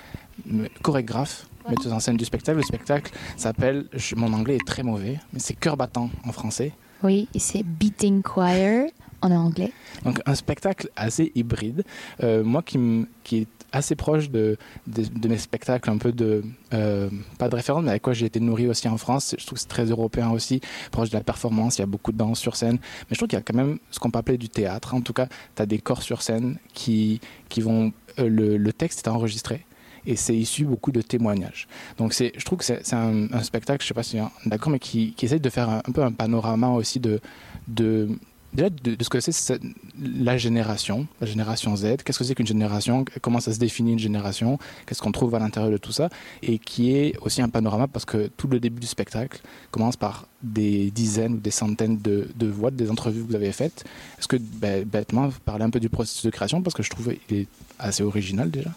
[0.83, 2.59] chorégraphe, metteuse en scène du spectacle.
[2.59, 3.87] Le spectacle s'appelle,
[4.17, 6.73] mon anglais est très mauvais, mais c'est Cœur battant en français.
[7.03, 8.87] Oui, et c'est Beating Choir
[9.21, 9.73] en anglais.
[10.05, 11.85] Donc un spectacle assez hybride.
[12.23, 14.57] Euh, moi qui, qui est assez proche de,
[14.87, 16.43] de, de mes spectacles, un peu de...
[16.73, 19.35] euh, pas de référence, mais avec quoi j'ai été nourri aussi en France.
[19.39, 20.61] Je trouve que c'est très européen aussi,
[20.91, 21.77] proche de la performance.
[21.77, 22.77] Il y a beaucoup de danse sur scène.
[22.77, 24.95] Mais je trouve qu'il y a quand même ce qu'on peut appeler du théâtre.
[24.95, 27.93] En tout cas, tu as des corps sur scène qui, qui vont...
[28.19, 29.66] euh, le, le texte est enregistré
[30.07, 31.67] et c'est issu beaucoup de témoignages.
[31.99, 35.25] Donc je trouve que c'est, un, spectacle, je sais pas si d'accord, mais qui, qui
[35.27, 37.21] essaie de faire un, peu un panorama aussi de,
[37.69, 38.09] de,
[38.55, 39.61] de, ce que c'est
[40.01, 41.97] la génération, la génération Z.
[42.05, 43.05] Qu'est-ce que c'est qu'une génération?
[43.21, 44.59] Comment ça se définit une génération?
[44.87, 46.09] Qu'est-ce qu'on trouve à l'intérieur de tout ça?
[46.43, 49.41] Et qui est aussi un panorama parce que tout le début du spectacle
[49.71, 53.53] commence par des dizaines ou des centaines de, de voix, des entrevues que vous avez
[53.53, 53.85] faites.
[54.19, 56.63] Est-ce que, ben, bêtement, vous parlez un peu du processus de création?
[56.63, 57.49] Parce que je trouve qu'il est
[57.79, 58.71] assez original déjà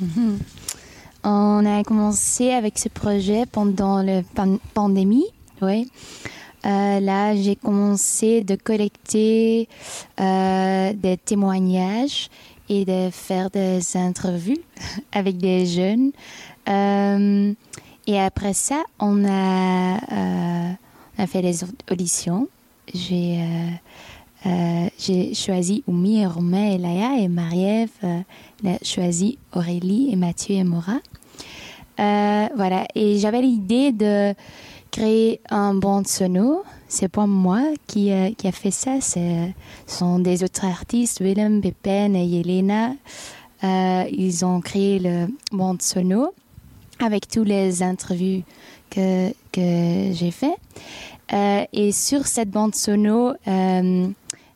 [0.00, 0.38] Mhm.
[1.24, 5.26] On a commencé avec ce projet pendant la pan- pandémie,
[5.60, 5.88] oui.
[6.64, 9.68] Euh, là, j'ai commencé de collecter
[10.20, 12.28] euh, des témoignages
[12.68, 14.58] et de faire des interviews
[15.12, 16.10] avec des jeunes.
[16.68, 17.52] Euh,
[18.06, 20.72] et après ça, on a, euh,
[21.18, 22.48] on a fait des auditions.
[22.92, 23.70] J'ai euh,
[24.46, 28.24] euh, j'ai choisi Oumi Romain et Laïa et Marie-Ève
[28.82, 30.98] choisi Aurélie et Mathieu et Maura.
[32.02, 34.34] Euh, voilà, et j'avais l'idée de
[34.90, 36.64] créer un bande sono.
[36.88, 39.48] C'est pas moi qui, euh, a fait ça, ce
[39.86, 42.94] sont des autres artistes, Willem, Pépin et Yelena.
[43.62, 46.34] Euh, ils ont créé le bande sono
[46.98, 48.42] avec toutes les interviews
[48.90, 50.56] que, que j'ai fait.
[51.72, 54.08] Et sur cette bande sono, euh,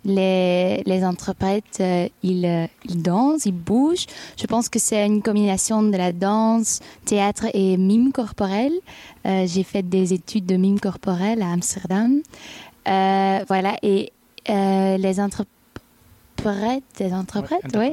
[0.06, 4.06] les, les interprètes, euh, ils, euh, ils dansent, ils bougent.
[4.40, 8.72] Je pense que c'est une combinaison de la danse, théâtre et mime corporel.
[9.26, 12.20] Euh, J'ai fait des études de mime corporel à Amsterdam.
[12.88, 14.12] Euh, voilà, et
[14.48, 15.48] les interprètes,
[17.00, 17.92] les interprètes, oui,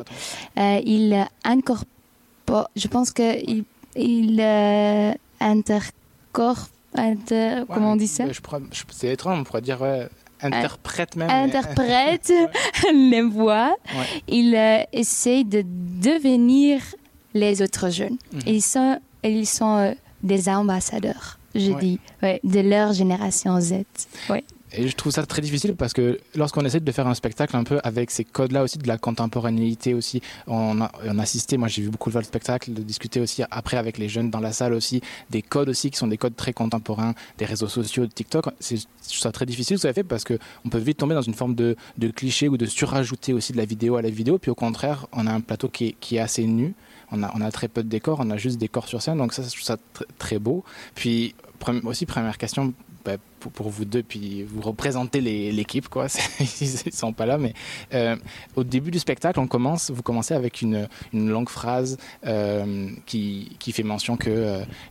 [0.85, 3.63] ils incorporent, je pense qu'ils
[3.95, 4.39] ils,
[5.39, 8.25] intercorporent, inter, comment on dit ça?
[8.31, 8.39] je-
[8.91, 10.07] C'est étrange, on pourrait dire ouais,
[10.43, 11.29] interprète même.
[11.29, 12.31] interprète
[12.93, 13.75] les voix.
[13.95, 14.05] Ouais.
[14.27, 16.81] Ils euh, essayent de devenir
[17.33, 18.17] les autres jeunes.
[18.31, 18.41] Mhm.
[18.47, 19.91] Ils sont, ils sont euh,
[20.21, 21.79] des ambassadeurs, je Ouais.
[21.79, 23.73] dis, ouais, de leur génération Z.
[24.75, 27.63] Et je trouve ça très difficile parce que lorsqu'on essaie de faire un spectacle un
[27.63, 31.89] peu avec ces codes-là aussi, de la contemporanéité aussi, on a, assisté, moi j'ai vu
[31.89, 35.01] beaucoup de le spectacle, de discuter aussi après avec les jeunes dans la salle aussi,
[35.29, 38.45] des codes aussi qui sont des codes très contemporains, des réseaux sociaux, de TikTok.
[38.61, 41.75] Je ça très difficile avez fait parce qu'on peut vite tomber dans une forme de,
[41.97, 44.37] de cliché ou de surajouter aussi de la vidéo à la vidéo.
[44.37, 46.73] Puis au contraire, on a un plateau qui est, assez nu.
[47.11, 49.43] On a, très peu de décors, on a juste des corps sur scène, donc ça,
[49.43, 50.63] je trouve ça tr- très beau.
[50.95, 51.35] Puis
[51.83, 52.73] aussi, première question,
[53.05, 53.17] bah,
[53.49, 56.07] pour, vous deux, puis vous représentez l'équipe, quoi.
[56.39, 57.53] Ils sont pas là, mais
[57.93, 58.15] euh,
[58.55, 63.83] au début du spectacle, on commence, vous commencez avec une, longue phrase euh, qui, fait
[63.83, 64.29] mention que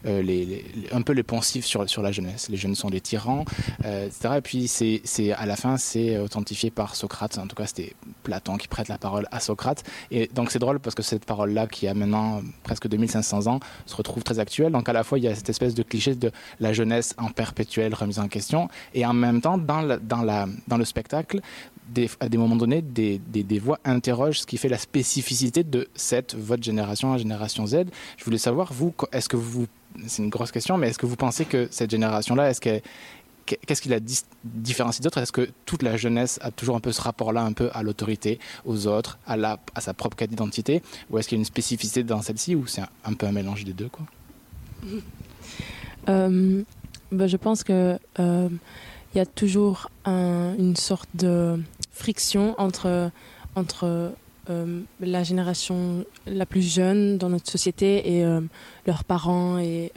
[0.07, 2.49] euh, les, un peu les poncifs sur, la jeunesse.
[2.49, 3.45] Les jeunes sont des tyrans,
[3.85, 4.35] etc.
[4.39, 7.39] Et puis c'est à la fin, c'est authentifié par Socrate.
[7.39, 9.85] En tout cas, c'était Platon qui prête la parole à Socrate.
[10.11, 13.95] Et donc c'est drôle parce que cette parole-là, qui a maintenant presque 2500 ans, se
[13.95, 14.73] retrouve très actuelle.
[14.73, 16.31] Donc à la fois, il y a cette espèce de cliché de
[16.61, 18.41] la jeunesse en perpétuelle remise en question,
[18.95, 21.40] et en même temps, dans, le spectacle,
[22.20, 26.62] à des moments donnés, des, voix interrogent ce qui fait la spécificité de cette, votre
[26.62, 27.84] génération, la génération Z.
[28.16, 29.66] Je voulais savoir, vous, est-ce que vous,
[30.07, 32.51] c'est une grosse question, mais est-ce que vous pensez que cette génération-là,
[33.45, 33.99] Qu'est-ce qui la
[34.45, 37.70] différencie d'autres Est-ce que toute la jeunesse a toujours un peu ce rapport-là, un peu
[37.74, 39.36] à l'autorité, aux autres, à,
[39.80, 40.80] sa propre quête d'identité?
[41.11, 43.32] Ou est-ce qu'il y a une spécificité dans celle-ci, ou c'est un, un peu un
[43.32, 44.07] mélange des deux quoi?
[46.09, 46.62] Euh,
[47.13, 48.49] ben, je pense que euh,
[49.15, 51.61] y a toujours un- une sorte de
[51.93, 53.11] friction entre
[53.55, 54.13] entre
[54.51, 58.41] euh, la génération la plus jeune dans notre société et euh,
[58.87, 59.93] leurs parents et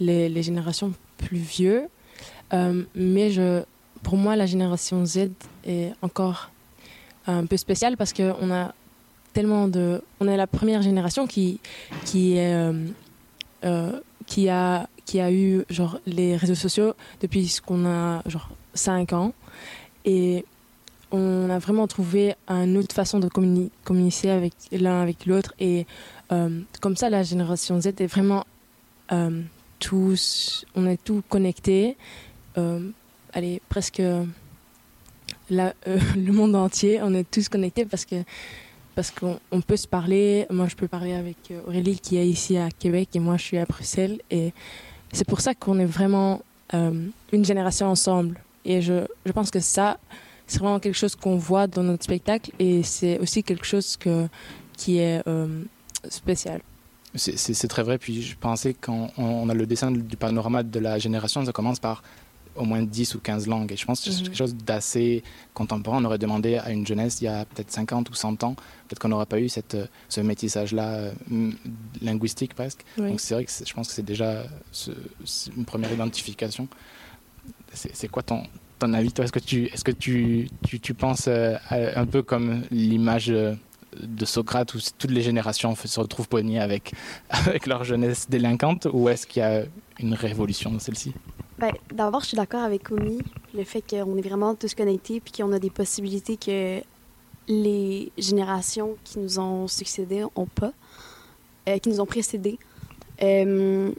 [0.00, 1.88] les, générations plus vieux.
[2.94, 3.64] Mais je,
[4.04, 5.30] pour moi, la génération Z
[5.66, 6.50] est encore
[7.26, 8.74] un peu spéciale parce qu'on a
[9.32, 11.58] tellement de, on est la première génération qui
[12.04, 12.54] qui est
[14.26, 19.12] qui a qui a eu genre les réseaux sociaux depuis ce qu'on a genre 5
[19.12, 19.32] ans.
[20.06, 20.44] Et
[21.12, 25.54] on a vraiment trouvé une autre façon de communi- communiquer avec l'un avec l'autre.
[25.60, 25.86] Et
[26.32, 28.44] euh, comme ça la génération Z est vraiment
[29.12, 29.42] euh,
[29.78, 31.96] tous on est tous connectés.
[32.56, 32.88] Euh,
[33.34, 34.02] allez presque
[35.50, 38.16] la- euh, le monde entier on est tous connectés parce que
[38.94, 40.46] parce qu'on on peut se parler.
[40.50, 43.42] Moi, je peux parler avec euh, Aurélie qui est ici à Québec et moi, je
[43.42, 44.20] suis à Bruxelles.
[44.30, 44.52] Et
[45.12, 46.42] c'est pour ça qu'on est vraiment
[46.74, 48.40] euh, une génération ensemble.
[48.64, 49.98] Et je, pense que ça,
[50.46, 53.98] c'est vraiment quelque chose qu'on voit dans notre spectacle et c'est aussi quelque chose
[54.76, 55.62] qui est euh,
[56.08, 56.60] spécial.
[57.14, 57.98] C'est- très vrai.
[57.98, 61.52] Puis je pensais quand on, on a le dessin du panorama de la génération, ça
[61.52, 62.02] commence par
[62.56, 63.72] au moins 10 ou 15 langues.
[63.72, 64.24] Et je pense que c'est Mhm.
[64.28, 65.22] quelque chose d'assez
[65.54, 66.00] contemporain.
[66.02, 68.54] On aurait demandé à une jeunesse il y a peut-être 50 ou 100 ans,
[68.88, 70.88] peut-être qu'on n'aurait pas eu cette, euh, ce métissage-là
[71.30, 71.50] euh,
[72.02, 72.80] linguistique presque.
[72.98, 73.08] Oui.
[73.10, 74.90] Donc c'est vrai que je pense que c'est déjà ce-
[75.56, 76.68] une première identification.
[77.72, 78.44] C'est quoi ton,
[78.78, 79.24] ton avis toi?
[79.24, 82.62] Est-ce que, tu, est -ce que tu, tu, tu penses euh, à- un peu comme
[82.70, 83.54] l'image euh,
[84.00, 86.92] de Socrate où toutes les générations se retrouvent poignées avec,
[87.30, 88.86] avec leur jeunesse délinquante?
[88.92, 89.64] Ou est-ce qu'il y a
[89.98, 91.12] une révolution dans celle-ci?
[91.92, 93.18] D'abord, je suis d'accord avec Omi,
[93.54, 96.80] le fait qu'on est vraiment tous connectés puis qu'on a des possibilités que
[97.48, 100.72] les générations qui nous ont succédé ont pas,
[101.68, 102.58] euh, qui nous ont précédés.
[103.22, 103.92] Euh,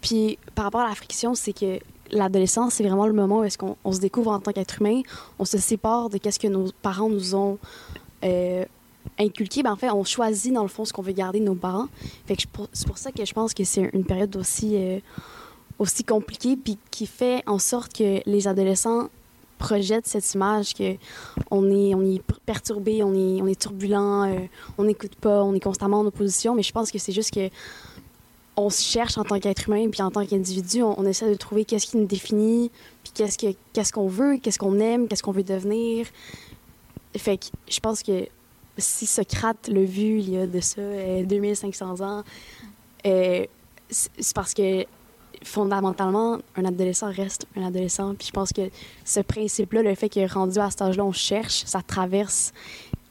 [0.00, 1.78] puis par rapport à la friction, c'est que
[2.10, 5.02] l'adolescence, c'est vraiment le moment où est-ce qu'on on se découvre en tant qu'être humain,
[5.38, 7.58] on se sépare de qu'est-ce que nos parents nous ont
[8.24, 8.64] euh,
[9.18, 9.62] inculqué.
[9.62, 11.88] Ben, en fait, on choisit dans le fond ce qu'on veut garder de nos parents.
[12.26, 14.76] C'est pour ça que je pense que c'est une période aussi
[15.78, 19.08] aussi compliquée puis qui fait en sorte que les adolescents
[19.58, 20.96] projettent cette image que
[21.50, 24.38] on est on est per- perturbé, on est on est turbulent, euh,
[24.76, 26.54] on n'écoute pas, on est constamment en opposition.
[26.54, 27.48] Mais je pense que c'est juste que
[28.56, 31.64] on se cherche en tant qu'être humain puis en tant qu'individu, on, essaie de trouver
[31.64, 32.70] qu'est-ce qui nous définit,
[33.02, 36.06] puis qu'est-ce que qu'est-ce qu'on veut, qu'est-ce qu'on aime, qu'est-ce qu'on veut devenir.
[37.16, 38.26] Fait que je pense que
[38.78, 42.24] si Socrate l'a vu il y a de ça euh, 2500 ans,
[43.06, 43.46] euh,
[43.90, 44.86] c'est parce que
[45.44, 48.14] fondamentalement, un adolescent reste un adolescent.
[48.14, 48.70] Puis je pense que
[49.04, 52.52] ce principe-là, le fait qu'il est rendu à cet âge-là, on cherche, ça traverse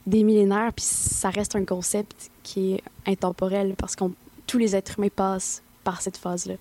[0.07, 4.05] des millénaires, puis ça reste un concept qui est intemporel parce que
[4.47, 6.55] tous les êtres humains passent par cette phase-là.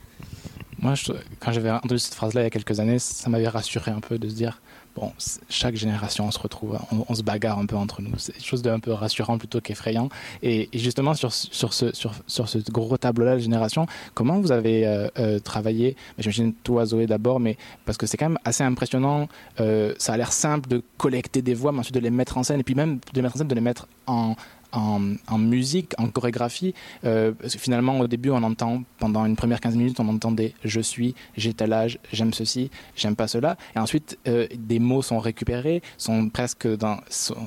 [0.78, 0.94] Moi,
[1.40, 4.18] quand j'avais entendu cette phrase-là il y a quelques années, ça m'avait rassuré un peu
[4.18, 4.60] de se dire
[4.96, 5.12] bon,
[5.48, 8.12] chaque génération, on se retrouve, on, se bagarre un peu entre nous.
[8.18, 10.08] C'est quelque chose d'un peu rassurant plutôt qu'effrayant.
[10.42, 14.86] Et, justement, sur, sur, ce, sur, sur ce gros tableau-là de génération, comment vous avez
[14.86, 19.28] euh, euh, travaillé J'imagine toi, Zoé, d'abord, mais parce que c'est quand même assez impressionnant.
[19.60, 22.42] euh, ça a l'air simple de collecter des voix, mais ensuite de les mettre en
[22.42, 24.34] scène, et puis même de les mettre en scène, de les mettre en,
[24.72, 26.74] en, musique, en chorégraphie.
[27.04, 30.80] Euh, finalement, au début, on entend, pendant une première 15 minutes, on entend des je
[30.80, 33.56] suis, j'ai tel âge, j'aime ceci, j'aime pas cela.
[33.74, 36.98] Et ensuite, euh, des mots sont récupérés, sont presque dans,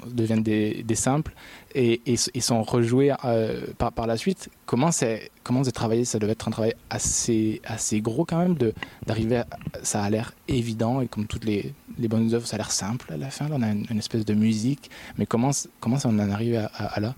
[0.07, 1.33] deviennent des, des simples
[1.75, 4.49] et, et, et sont rejoués euh, par, la suite.
[4.65, 6.05] Comment c'est comment travaillé?
[6.05, 8.73] Ça devait être un travail assez, assez gros quand même de-
[9.05, 9.43] d'arriver.
[9.83, 11.73] Ça a l'air évident et comme toutes les,
[12.07, 13.47] bonnes œuvres, ça a l'air simple à la fin.
[13.47, 14.89] Là, on a une, espèce de musique.
[15.17, 17.15] Mais comment, comment ça on en arrive à, à- là?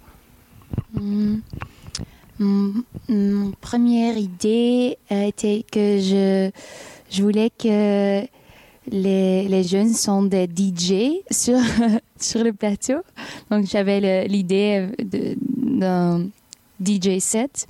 [0.93, 1.41] Mon,
[3.07, 6.51] mon première idée euh, était que je,
[7.09, 8.25] je voulais que
[8.91, 11.59] les, jeunes sont des DJ sur,
[12.19, 13.01] sur le plateau.
[13.49, 16.25] Donc j'avais l'idée d'un
[16.83, 17.67] DJ set.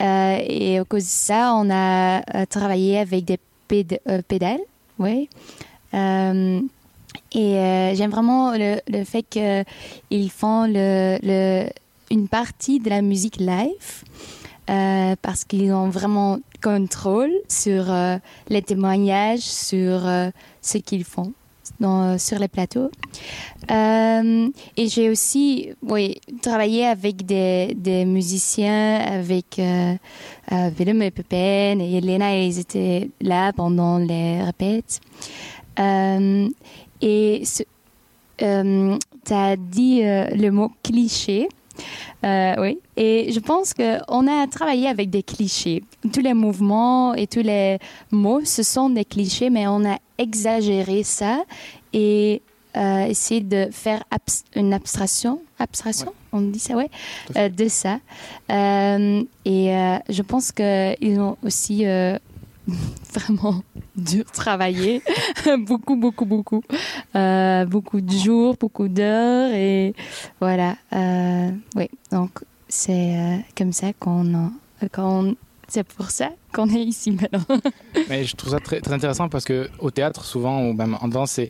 [0.00, 3.38] Euh, et à cause de ça, on a euh, travaillé avec des
[4.08, 4.60] euh, pédales.
[4.98, 5.28] Oui.
[7.32, 7.54] Et
[7.94, 14.04] j'aime vraiment le, fait qu'ils font une partie de la musique live
[14.66, 18.18] parce qu'ils ont vraiment contrôle sur euh,
[18.48, 20.30] les témoignages, sur euh,
[20.60, 21.32] ce qu'ils font
[21.78, 22.90] dans, sur les plateaux.
[23.70, 29.94] Euh, et j'ai aussi oui, travaillé avec des, musiciens, avec euh,
[30.52, 35.00] euh, Willem et Pépin et Elena, ils étaient là pendant les répètes.
[35.78, 36.48] Euh,
[37.00, 37.42] et
[38.38, 41.48] tu as dit euh, le mot cliché.
[42.24, 45.82] Euh, oui, et je pense qu'on a travaillé avec des clichés.
[46.12, 47.78] Tous les mouvements et tous les
[48.10, 51.42] mots, ce sont des clichés, mais on a exagéré ça
[51.92, 52.42] et
[52.76, 56.90] euh, essayé de faire abs- une abstraction, abstraction, on dit ça, ouais,
[57.36, 57.98] euh, de ça.
[58.48, 59.72] Et
[60.08, 61.84] je pense qu'ils ont aussi
[63.12, 63.62] vraiment
[63.96, 65.02] dur travaillé,
[65.66, 66.62] beaucoup, beaucoup, beaucoup,
[67.16, 69.94] Euh, beaucoup de jours, beaucoup d'heures et
[70.40, 70.76] voilà.
[70.92, 72.30] Euh, oui, donc
[72.68, 74.52] c'est euh, comme ça qu'on,
[74.92, 75.34] qu'on
[75.70, 77.44] c'est pour ça qu'on est ici maintenant.
[78.08, 81.06] Mais je trouve ça très, très intéressant parce que au théâtre, souvent, ou même en
[81.08, 81.48] danse, c'est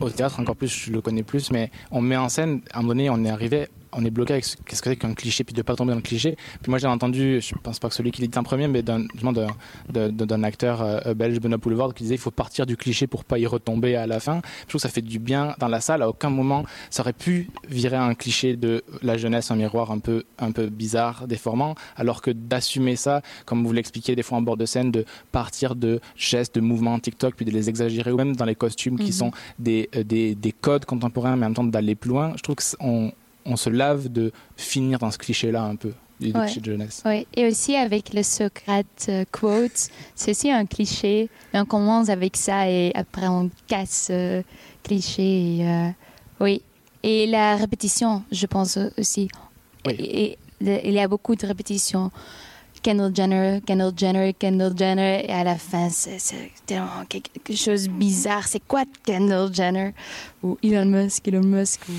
[0.00, 2.62] au théâtre encore plus, je le connais plus, mais on met en scène.
[2.72, 4.96] À un moment donné, on est arrivé, on est bloqué avec ce qu'est-ce que c'est
[4.96, 6.36] qu'un cliché, puis de pas tomber dans le cliché.
[6.62, 8.82] Puis moi, j'ai entendu, je pense pas que celui qui l'a dit en premier, mais
[8.82, 9.46] d'un d'un-
[9.88, 13.24] d'un d'un acteur euh, belge, Benoît Poulevard, qui disait il faut partir du cliché pour
[13.24, 14.40] pas y retomber à la fin.
[14.62, 16.02] Je trouve que ça fait du bien dans la salle.
[16.02, 19.98] À aucun moment, ça aurait pu virer un cliché de la jeunesse, un miroir un
[19.98, 24.42] peu, un peu bizarre, déformant, alors que d'assumer ça, comme vous l'expliquez des fois en
[24.42, 28.16] bord de scène, de partir de gestes, de mouvements TikTok, puis de les exagérer, ou
[28.16, 29.12] même dans les costumes qui Mhm.
[29.12, 32.32] sont des, euh, des, des codes contemporains, mais en même temps d'aller plus loin.
[32.36, 33.12] Je trouve qu'on
[33.44, 36.44] on se lave de finir dans ce cliché-là un peu, du Ouais.
[36.46, 37.02] cliché de jeunesse.
[37.06, 41.28] Oui, et aussi avec le Socrate euh, quote, c'est aussi un cliché.
[41.52, 44.42] Mais on commence avec ça et après on casse euh,
[44.82, 45.58] cliché.
[45.58, 45.88] et, euh,
[46.40, 46.62] oui,
[47.02, 49.28] et la répétition, je pense aussi.
[49.88, 52.10] Et, et il y a beaucoup de répétitions.
[52.82, 56.18] Kendall Jenner, Kendall Jenner, Kendall Jenner, et à la fin, c'est
[57.08, 58.46] quelque chose de bizarre.
[58.46, 59.92] C'est quoi Kendall Jenner?
[60.42, 61.92] Ou Elon Musk, Elon Musk, ou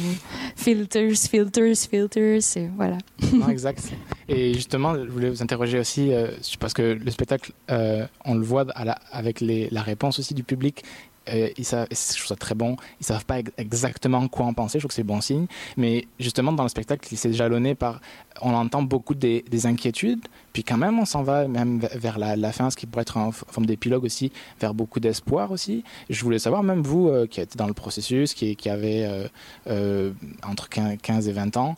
[0.56, 2.98] filters, filters, filters, et voilà.
[3.34, 3.92] Non, exact.
[4.28, 6.28] Et justement, je voulais vous interroger aussi, euh,
[6.60, 8.66] parce que le spectacle, euh, on le voit
[9.12, 10.84] avec la réponse aussi du public.
[11.32, 11.96] Euh, ils savent, je
[12.26, 12.78] ça très bon.
[13.00, 14.80] Ils savent pas ex- exactement quoi en penser.
[14.80, 15.46] Je trouve que c'est bon signe.
[15.78, 18.02] Mais justement, dans le spectacle, il s'est jalonné par.
[18.42, 20.26] On entend beaucoup des, des inquiétudes.
[20.54, 23.18] Puis quand même, on s'en va même ve- vers la, fin, ce qui pourrait être
[23.18, 25.84] en forme d'épilogue aussi, vers beaucoup d'espoir aussi.
[26.10, 29.28] Je voulais savoir, même vous euh, qui êtes dans le processus, qui, qui avez euh,
[29.68, 30.12] euh,
[30.48, 31.76] entre 15 15 et 20 ans,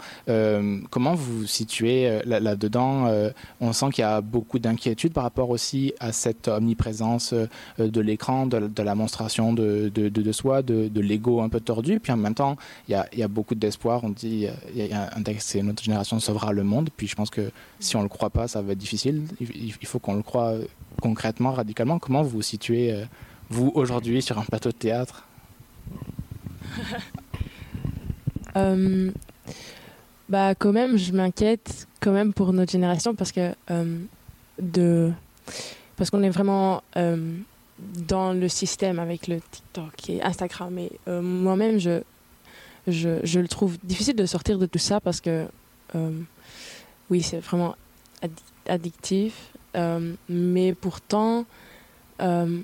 [0.89, 3.07] comment vous vous situez là- là-dedans
[3.61, 7.33] On sent qu'il y a beaucoup d'inquiétudes par rapport aussi à cette omniprésence
[7.77, 9.91] de l'écran, de, la monstration de,
[10.31, 11.99] soi, de, l'ego un peu tordu.
[11.99, 12.57] Puis en même temps,
[12.87, 14.03] il y a, beaucoup d'espoir.
[14.03, 16.89] On dit, il y a un texte, c'est notre génération sauvera le monde.
[16.95, 19.23] Puis je pense que si on le croit pas, ça va être difficile.
[19.39, 20.55] Il, faut qu'on le croit
[21.01, 21.99] concrètement, radicalement.
[21.99, 23.05] Comment vous vous situez, euh,
[23.49, 25.27] vous, aujourd'hui, sur un plateau de théâtre?
[28.55, 29.09] Euh,
[30.29, 33.97] bah quand même, je m'inquiète quand même pour notre génération parce que euh,
[34.61, 35.11] de
[35.95, 40.77] parce qu'on est vraiment dans le système avec le TikTok et Instagram.
[40.77, 42.03] Et moi-même, je,
[42.87, 45.47] je, je le trouve difficile de sortir de tout ça parce que,
[47.13, 47.75] oui, c'est vraiment
[48.23, 49.51] addi- addictif.
[49.75, 51.45] Euh, mais pourtant,
[52.21, 52.59] euh,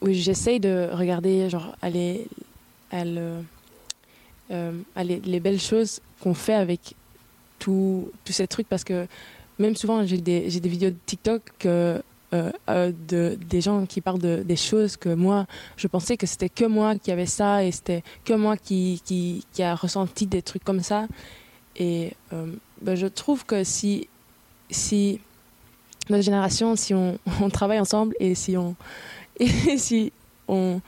[0.00, 3.42] oui, j'essaye de regarder, genre, à le-
[4.52, 6.94] euh, les, les belles choses qu'on fait avec
[7.58, 9.08] tous ces trucs parce que
[9.58, 12.00] même souvent j'ai des, des vidéos de TikTok que,
[12.32, 16.48] euh, de, des gens qui parlent de, des choses que moi je pensais que c'était
[16.48, 20.42] que moi qui avait ça et c'était que moi qui, qui, qui a ressenti des
[20.42, 21.08] trucs comme ça
[21.76, 22.12] et
[22.82, 24.08] ben, je trouve que si,
[24.70, 25.20] si
[26.10, 27.18] notre génération si on,
[27.52, 28.74] travaille ensemble et si on
[29.40, 30.12] et si
[30.48, 30.80] on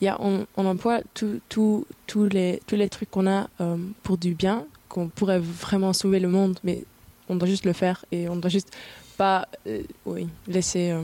[0.00, 4.18] y a, on, emploie tout- tout- tous les, tous les trucs qu'on a euh, pour
[4.18, 6.84] du bien, qu'on pourrait vraiment sauver le monde, mais
[7.28, 8.72] on doit juste le faire et on doit juste
[9.16, 11.02] pas euh, oui, laisser, euh,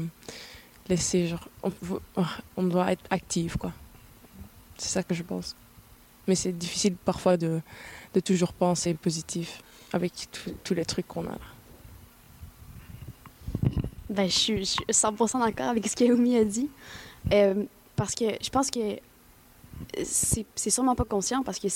[0.88, 1.70] laisser genre, on,
[2.56, 3.72] on doit être actif, quoi.
[4.78, 5.54] C'est ça que je pense.
[6.26, 7.60] Mais c'est difficile parfois de,
[8.14, 9.60] de toujours penser positif
[9.92, 10.12] avec
[10.64, 11.38] tous les trucs qu'on a là.
[14.10, 16.70] Ben, je suis, je suis 100% d'accord avec ce que a dit.
[17.32, 18.98] Euh, parce que je pense que
[20.02, 21.68] c'est sûrement pas conscient parce que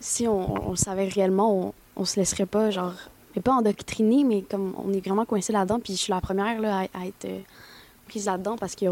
[0.00, 2.94] si, on, le savait réellement, on, on se laisserait pas, genre,
[3.36, 5.80] mais pas endoctriner, mais comme on est vraiment coincé là-dedans.
[5.80, 7.40] Puis je suis la première là, à, être euh,
[8.08, 8.86] prise là-dedans parce que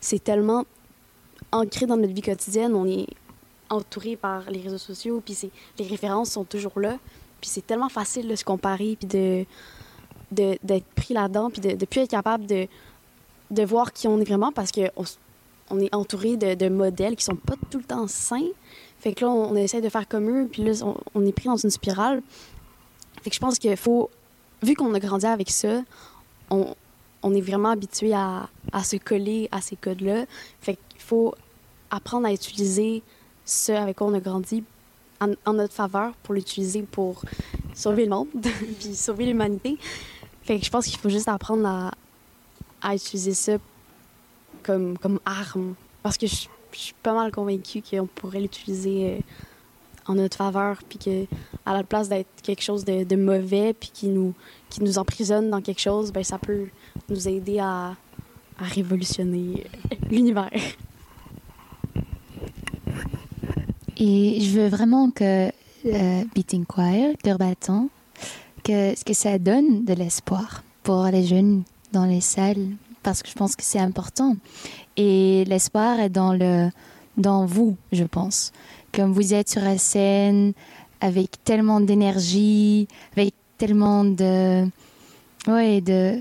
[0.00, 0.64] c'est tellement
[1.52, 2.74] ancré dans notre vie quotidienne.
[2.74, 3.06] On est
[3.70, 5.36] entouré par les réseaux sociaux, puis
[5.78, 6.96] les références sont toujours là.
[7.40, 9.46] Puis c'est tellement facile de se comparer, puis de
[10.30, 12.68] d'être pris là-dedans, puis de ne plus être capable de,
[13.50, 15.04] de voir qui on est vraiment parce qu'on
[15.70, 18.48] on est entouré de, de modèles qui sont pas tout le temps sains.
[19.00, 21.32] Fait que là, on, on essaie de faire comme eux, puis là, on, on est
[21.32, 22.22] pris dans une spirale.
[23.22, 24.10] Fait que je pense qu'il faut,
[24.62, 25.82] vu qu'on a grandi avec ça,
[26.50, 26.74] on,
[27.22, 30.26] on est vraiment habitué à, à se coller à ces codes-là.
[30.60, 31.34] Fait qu'il faut
[31.90, 33.02] apprendre à utiliser
[33.44, 34.62] ce avec quoi on a grandi
[35.20, 37.22] en, notre faveur pour l'utiliser pour
[37.74, 38.28] sauver le monde,
[38.78, 39.78] puis sauver l'humanité.
[40.42, 41.92] Fait que je pense qu'il faut juste apprendre
[42.82, 43.58] à, utiliser ça
[44.62, 45.74] comme, comme arme.
[46.02, 49.18] Parce que je, suis pas mal convaincue qu'on pourrait l'utiliser euh,
[50.06, 51.26] en notre faveur, puis que
[51.66, 54.34] à la place d'être quelque chose de, mauvais, puis qui nous,
[54.70, 56.66] qui nous emprisonne dans quelque chose, ben ça peut
[57.08, 57.96] nous aider à,
[58.58, 59.64] à révolutionner
[60.10, 60.50] l'univers.
[63.98, 65.50] Et je veux vraiment que
[65.86, 67.88] euh, Beating Choir, cœur battant,
[68.62, 72.68] que, que ça donne de l'espoir pour les jeunes dans les salles,
[73.02, 74.36] parce que je pense que c'est important.
[74.96, 76.70] Et l'espoir est dans, le,
[77.16, 78.52] dans vous, je pense.
[78.92, 80.52] Comme vous êtes sur la scène,
[81.00, 84.64] avec tellement d'énergie, avec tellement de,
[85.48, 86.20] ouais, de,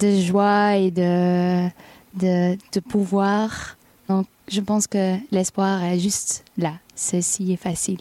[0.00, 1.68] de joie et de,
[2.14, 3.76] de, de pouvoir.
[4.08, 6.74] Donc, je pense que l'espoir est juste là.
[6.94, 8.00] Ceci est facile.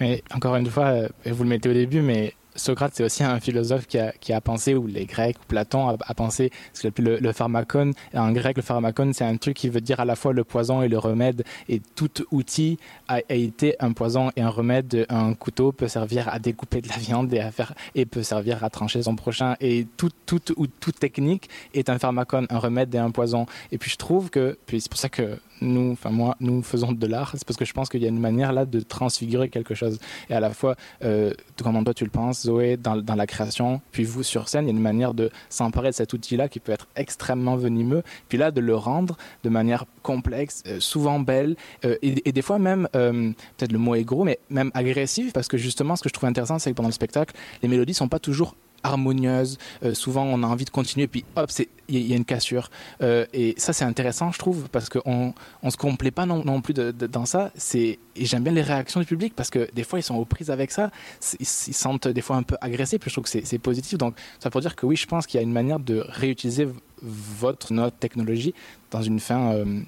[0.00, 3.38] Mais encore une fois, euh, vous le mettez au début, mais Socrate, c'est aussi un
[3.38, 3.98] philosophe qui
[4.32, 7.92] a, pensé, ou les Grecs, ou Platon a, pensé ce qu'on le, le pharmacone.
[8.12, 10.82] En grec, le pharmacone, c'est un truc qui veut dire à la fois le poison
[10.82, 11.44] et le remède.
[11.68, 12.78] Et tout outil
[13.08, 15.06] a, été un poison et un remède.
[15.08, 18.64] Un couteau peut servir à découper de la viande et, à faire, et peut servir
[18.64, 19.56] à trancher son prochain.
[19.60, 23.46] Et tout, tout, ou toute technique est un pharmacone, un remède et un poison.
[23.70, 26.92] Et puis je trouve que, puis c'est pour ça que nous, enfin moi, nous faisons
[26.92, 29.48] de l'art, c'est parce que je pense qu'il y a une manière là de transfigurer
[29.48, 29.98] quelque chose.
[30.28, 31.32] Et à la fois, euh,
[31.62, 34.70] comment toi tu le penses, Zoé, dans, la création, puis vous sur scène, il y
[34.70, 38.50] a une manière de s'emparer de cet outil-là qui peut être extrêmement venimeux, puis là
[38.50, 42.88] de le rendre de manière complexe, euh, souvent belle, euh, et, et des fois même,
[42.94, 46.14] euh, peut-être le mot est gros, mais même agressif, parce que justement, ce que je
[46.14, 49.58] trouve intéressant, c'est que pendant le spectacle, les mélodies sont pas toujours harmonieuses.
[49.82, 51.50] Euh, souvent, on a envie de continuer, puis hop,
[51.88, 52.70] il y, a- une cassure.
[53.02, 56.74] Euh, et ça, c'est intéressant, je trouve, parce qu'on on se complaît pas non, plus
[56.74, 57.50] dans ça.
[57.74, 60.50] Et j'aime bien les réactions du public parce que des fois, ils sont aux prises
[60.50, 60.90] avec ça.
[61.38, 63.98] Ils se sentent des fois un peu agressés, puis je trouve que c'est- positif.
[63.98, 66.68] Donc, ça pour dire que oui, je pense qu'il y a une manière de réutiliser
[67.02, 68.54] votre notre technologie
[68.90, 69.80] dans une fin euh,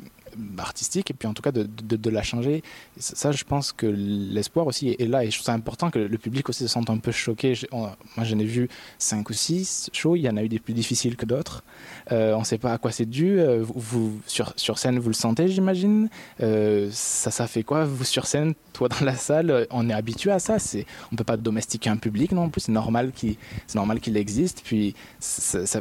[0.59, 2.63] artistique et puis en tout cas de, de- la changer.
[2.99, 6.19] Ça, je pense que l'espoir aussi est, là et je trouve ça important que le
[6.19, 7.55] public aussi se sente un peu choqué.
[7.73, 8.69] Moi, j'en ai vu
[8.99, 10.17] cinq ou six shows.
[10.17, 11.65] Il y en a eu des plus difficiles que d'autres.
[12.11, 13.41] Euh, on ne sait pas à quoi c'est dû.
[13.41, 16.09] Euh, vous, sur, sur scène, vous le sentez, j'imagine.
[16.41, 19.51] Euh, ça, ça fait quoi, vous sur scène, toi dans la salle?
[19.51, 20.59] Euh, On est habitué à ça.
[20.59, 22.63] C'est, on peut pas domestiquer un public non plus.
[22.63, 23.37] C'est normal qu'il,
[23.67, 24.63] c'est normal qu'il existe.
[24.65, 24.95] Puis,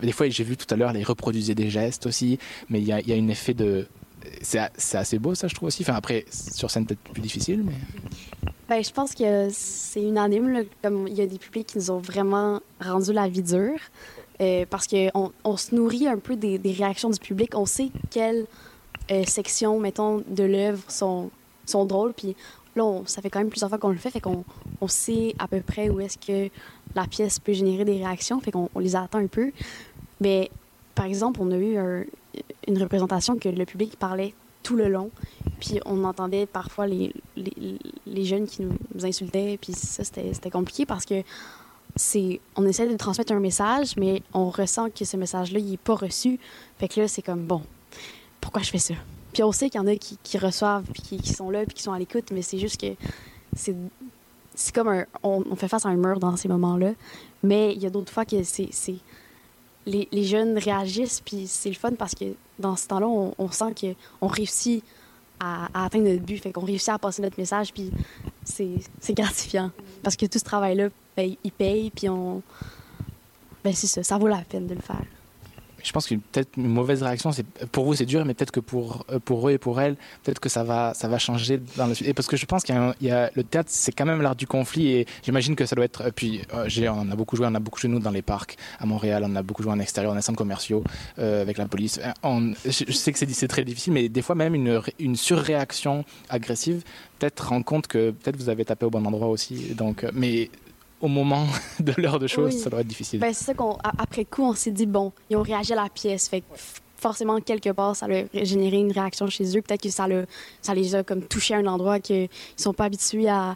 [0.02, 2.40] des fois, j'ai vu tout à l'heure, les reproduisait des gestes aussi.
[2.70, 3.88] Mais il y a, y a un effet de
[4.42, 4.60] c'est,
[4.98, 7.74] assez beau ça je trouve aussi enfin après sur scène peut-être plus difficile mais
[8.70, 10.48] Ben, je pense que c'est unanime.
[10.54, 10.62] là.
[10.82, 13.80] Comme il y a des publics qui nous ont vraiment rendu la vie dure.
[14.40, 17.52] Euh, parce qu'on on se nourrit un peu des, réactions du public.
[17.54, 18.46] On sait quelles
[19.12, 21.30] euh, sections, mettons, de l'œuvre sont,
[21.66, 22.14] sont drôles.
[22.14, 22.36] Puis
[22.76, 24.10] là, ça fait quand même plusieurs fois qu'on le fait.
[24.10, 24.46] Fait qu'on
[24.80, 26.50] on sait à peu près où est-ce que
[26.96, 28.40] la pièce peut générer des réactions.
[28.40, 29.52] Fait qu'on on les attend un peu.
[30.22, 30.50] Mais
[30.96, 32.06] par exemple, on a eu un-
[32.68, 34.34] une représentation que le public parlait
[34.64, 35.10] tout le long.
[35.60, 39.58] Puis on entendait parfois les, les, les jeunes qui nous, insultaient.
[39.62, 41.24] Puis ça, c'était compliqué parce que
[41.96, 45.78] c'est on essaie de transmettre un message, mais on ressent que ce message-là, il n'est
[45.78, 46.40] pas reçu.
[46.80, 47.62] Fait que là, c'est comme, bon,
[48.40, 48.94] pourquoi je fais ça?
[49.34, 51.66] Puis on sait qu'il y en a qui, qui reçoivent, puis qui, qui sont là,
[51.66, 52.96] puis qui sont à l'écoute, mais c'est juste que
[53.56, 53.76] c'est
[54.74, 55.06] comme un...
[55.24, 56.92] On, on fait face à un mur dans ces moments-là.
[57.44, 58.70] Mais il y a d'autres fois que c'est...
[59.86, 62.26] Les, jeunes réagissent, puis c'est le fun parce que
[62.60, 64.84] dans ce temps-là, on, sent qu'on réussit
[65.40, 66.52] à, atteindre notre but.
[66.54, 67.92] Qu'on réussit à passer notre message, puis
[68.44, 69.72] c'est c'est gratifiant.
[70.04, 72.42] Parce que tout ce travail-là, ben, il paye, puis on...
[73.64, 75.06] Ben c'est ça, ça vaut la peine de le faire.
[75.84, 78.60] Je pense qu'une peut-être une mauvaise réaction, c'est pour vous c'est dur, mais peut-être que
[78.60, 81.88] pour euh, pour eux et pour elles, peut-être que ça va ça va changer dans
[81.88, 84.36] le et parce que je pense qu'il y a, le théâtre, c'est quand même l'art
[84.36, 86.02] du conflit et j'imagine que ça doit être.
[86.02, 88.22] euh, Puis euh, j'ai on a beaucoup joué, on a beaucoup joué nous dans les
[88.22, 90.84] parcs à Montréal, on a beaucoup joué en extérieur, dans les centres commerciaux
[91.18, 92.00] avec la police.
[92.66, 96.84] Je, sais que c'est c'est très difficile, mais des fois même une une surréaction agressive
[97.20, 99.76] peut-être rend compte que peut-être vous avez tapé au bon endroit aussi.
[99.76, 100.50] Donc, mais
[101.02, 101.46] au moment
[101.80, 102.60] de l'heure de choses, Oui.
[102.60, 103.20] ça doit être difficile.
[103.20, 105.78] Ben, c'est ça qu'on, a- après coup, on s'est dit, bon, ils ont réagi à
[105.78, 106.28] la pièce.
[106.30, 106.46] Fait que
[106.98, 109.62] forcément, quelque part, ça a généré une réaction chez eux.
[109.62, 110.08] Peut-être que ça,
[110.62, 113.56] ça les a comme touché à un endroit qu'ils sont pas habitués à,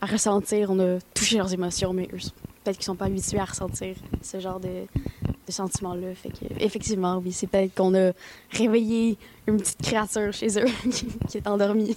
[0.00, 0.70] à ressentir.
[0.70, 2.18] On a touché leurs émotions, mais eux,
[2.62, 6.14] peut-être qu'ils sont pas habitués à ressentir ce genre de, de sentiments-là.
[6.14, 8.12] Fait que, effectivement, oui, c'est peut-être qu'on a
[8.52, 9.18] réveillé
[9.48, 11.96] une petite créature chez eux qui, qui est endormie.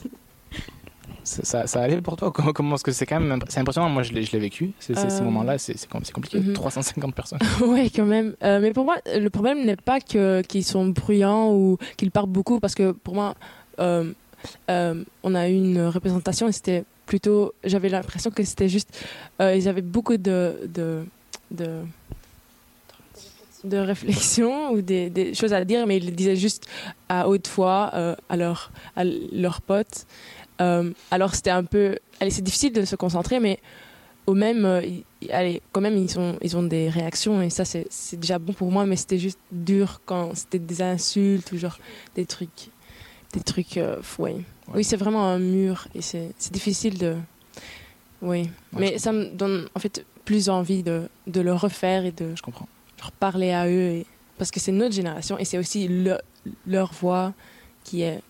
[1.28, 2.32] Ça, ça, ça allait pour toi?
[2.32, 3.90] Comment comment- Parce que c'est quand même c'est impressionnant.
[3.90, 4.72] Moi, je l'ai je l'ai vécu.
[4.80, 6.40] Ces, Euh, moments-là, c'est c'est com- c'est compliqué.
[6.40, 6.54] mhm.
[6.54, 7.40] 350 personnes.
[7.66, 8.36] oui, quand même.
[8.44, 12.30] Euh, mais pour moi, le problème n'est pas que qu'ils sont bruyants ou qu'ils parlent
[12.40, 13.36] beaucoup, parce que pour moi,
[13.80, 14.14] euh,
[14.70, 17.54] on a eu une représentation et c'était plutôt.
[17.66, 18.90] J'avais l'impression que c'était juste.
[19.42, 20.56] ils avaient beaucoup de.
[20.78, 21.04] de,
[21.52, 21.82] de
[23.64, 26.68] de réflexion ou des, des choses à dire, mais ils le disaient juste
[27.10, 30.06] à haute voix euh, à, leur, à leurs potes.
[30.62, 31.98] Euh, alors c'était un peu...
[32.20, 33.60] Allez, c'est difficile de se concentrer, mais
[34.26, 34.82] au même, euh,
[35.32, 38.54] allez, quand même, ils ont, ils ont des réactions et ça, c'est c'est déjà bon
[38.54, 41.78] pour moi, mais c'était juste dur quand c'était des insultes ou genre
[42.16, 42.70] des trucs.
[43.34, 44.38] Des trucs, euh, ouais.
[44.74, 47.16] Oui, c'est vraiment un mur et c'est c'est difficile de.
[48.22, 48.50] Oui.
[48.74, 52.36] mais ça me donne en fait plus envie de, de le refaire et de.
[52.36, 52.68] Je comprends.
[53.20, 54.06] Parler à eux et,
[54.38, 56.18] parce que c'est notre génération et c'est aussi le-
[56.66, 57.34] leur voix
[57.84, 58.22] qui est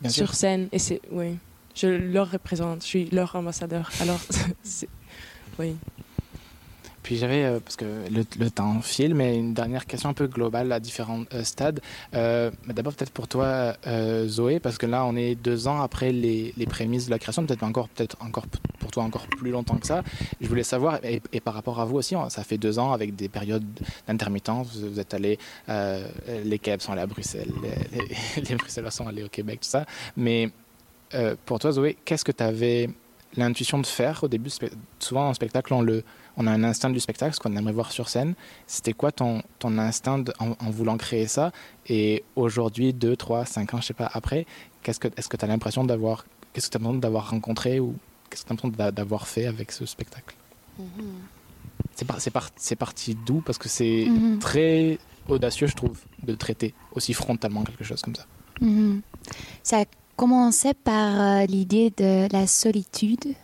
[0.00, 0.34] Bien sur sûr.
[0.34, 1.00] scène et c'est.
[1.10, 1.36] Oui.
[1.74, 3.90] Je leur représente, je suis leur ambassadeur.
[4.00, 4.20] Alors,
[5.58, 5.76] oui.
[7.06, 10.72] Puis j'avais, euh, parce que le, temps file, mais une dernière question un peu globale
[10.72, 11.80] à différents euh, stades.
[12.14, 13.74] Euh, D'abord peut-être pour toi,
[14.26, 17.62] Zoé, parce que là on est deux ans après les, prémices de la création, peut-être
[17.62, 18.46] encore, peut-être encore
[18.80, 20.02] pour toi encore plus longtemps que ça.
[20.40, 23.14] Je voulais savoir, et, par rapport à vous aussi, on- ça fait deux ans avec
[23.14, 23.64] des périodes
[24.08, 24.76] d'intermittence.
[24.76, 25.38] Vous, êtes allés,
[25.68, 29.68] les Québécois sont allés à Bruxelles, les, les, les Bruxellois sont allés au Québec, tout
[29.68, 29.86] ça.
[30.16, 30.50] Mais
[31.44, 32.90] pour toi, Zoé, qu'est-ce que tu avais
[33.36, 34.50] l'intuition de faire au début
[34.98, 36.02] Souvent en spectacle, on, le,
[36.36, 38.34] on a un instinct du spectacle, ce qu'on aimerait voir sur scène.
[38.66, 41.52] C'était quoi ton, ton instinct de- en, en voulant créer ça?
[41.88, 44.46] Et aujourd'hui, deux, trois, cinq ans, je sais pas, après,
[44.82, 47.80] qu'est-ce que, est-ce que tu as l'impression d'avoir, qu'est-ce que tu as l'impression d'avoir rencontré
[47.80, 47.94] ou
[48.28, 50.36] qu'est-ce que tu as l'impression d'a- d'avoir fait avec ce spectacle?
[51.94, 53.40] C'est, par- c'est, par- c'est parti d'où?
[53.40, 54.38] Parce que c'est Mhm.
[54.38, 54.98] très
[55.28, 58.26] audacieux, je trouve, de traiter aussi frontalement quelque chose comme ça.
[58.60, 59.00] Mhm.
[59.62, 59.84] Ça a
[60.16, 63.34] commencé par euh, l'idée de la solitude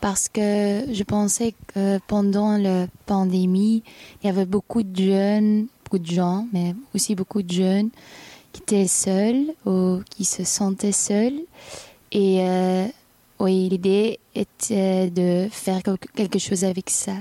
[0.00, 3.82] parce que je pensais que pendant la pandémie,
[4.22, 7.90] il y avait beaucoup de jeunes, beaucoup de gens, mais aussi beaucoup de jeunes
[8.52, 11.40] qui étaient seuls ou qui se sentaient seuls.
[12.12, 12.86] Et euh,
[13.40, 17.12] oui, l'idée était de faire quel- quelque chose avec ça.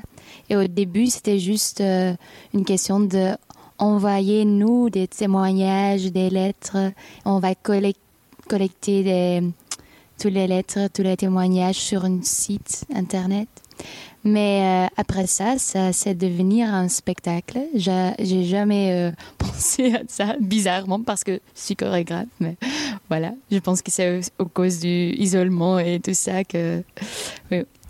[0.50, 2.14] Et au début, c'était juste euh,
[2.54, 3.32] une question de
[3.80, 6.78] envoyer nous des témoignages, des lettres.
[7.26, 7.96] On va collec-
[8.48, 9.44] collecter des,
[10.20, 13.48] toutes les lettres, tous les témoignages sur un site internet.
[14.24, 17.60] Mais euh, après ça, ça c'est devenir un spectacle.
[17.74, 22.28] J'ai jamais euh, pensé à ça, bizarrement, parce que je suis chorégraphe.
[22.40, 22.58] Mais
[23.10, 26.84] voilà, je pense que c'est au, au cause du isolement et tout ça que.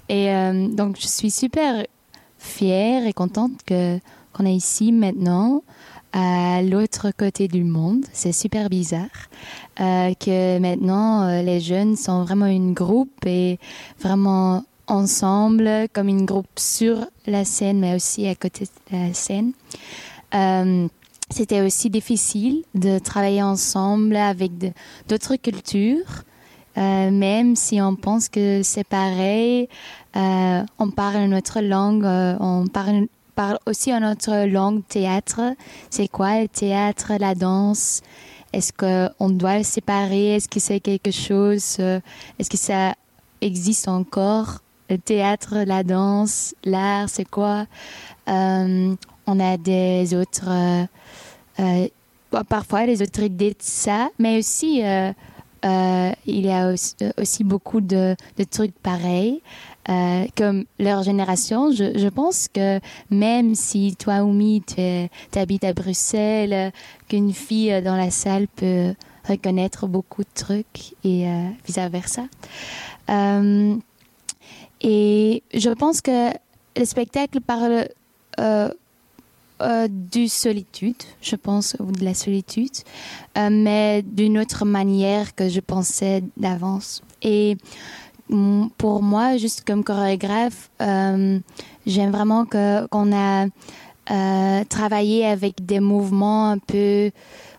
[0.10, 1.86] Et euh, donc, je suis super
[2.38, 4.00] fière et contente que
[4.34, 5.64] qu'on est ici maintenant
[6.62, 8.06] l'autre côté du monde.
[8.14, 9.30] C'est super bizarre
[9.80, 13.60] euh, que maintenant euh, les jeunes sont vraiment une groupe et
[14.00, 19.52] vraiment ensemble comme une groupe sur la scène mais aussi à côté de la scène.
[20.34, 20.88] Euh,
[21.30, 24.52] c'était aussi difficile de travailler ensemble avec
[25.10, 26.24] d'autres cultures,
[26.78, 29.68] même si on pense que c'est pareil.
[30.16, 32.06] on parle notre langue,
[32.40, 33.08] on parle,
[33.38, 35.42] parle aussi notre langue théâtre.
[35.92, 38.02] C'est quoi le théâtre, la danse?
[38.52, 40.36] Est-ce qu'on doit le séparer?
[40.36, 42.00] Est-ce que c'est quelque chose euh,
[42.40, 42.96] Est-ce que ça
[43.42, 44.64] existe encore?
[44.90, 47.68] Le théâtre, la danse, l'art, c'est quoi?
[48.28, 48.96] Euh,
[49.28, 50.50] On a des autres,
[51.60, 51.88] euh,
[52.32, 54.82] bon, parfois des autres idées de ça, mais aussi
[56.26, 56.74] il y a
[57.20, 58.16] aussi, beaucoup de
[58.50, 59.44] trucs pareils.
[59.90, 66.72] Euh, comme leur génération, je, pense que même si toi, Oumi, tu habites à Bruxelles,
[67.08, 68.94] qu'une fille dans la salle peut
[69.28, 72.24] reconnaître beaucoup de trucs et euh, vice-versa.
[73.10, 73.76] Euh,
[74.82, 76.32] et je pense que
[76.76, 77.88] le spectacle parle
[79.90, 82.76] du solitude, je pense, ou de la solitude,
[83.36, 87.02] mais d'une autre manière que je pensais d'avance.
[87.24, 87.58] Et
[88.78, 91.40] pour moi, juste comme chorégraphe, euh,
[91.86, 93.46] j'aime vraiment que qu'on a
[94.12, 97.12] euh, travaillé avec des mouvements un peu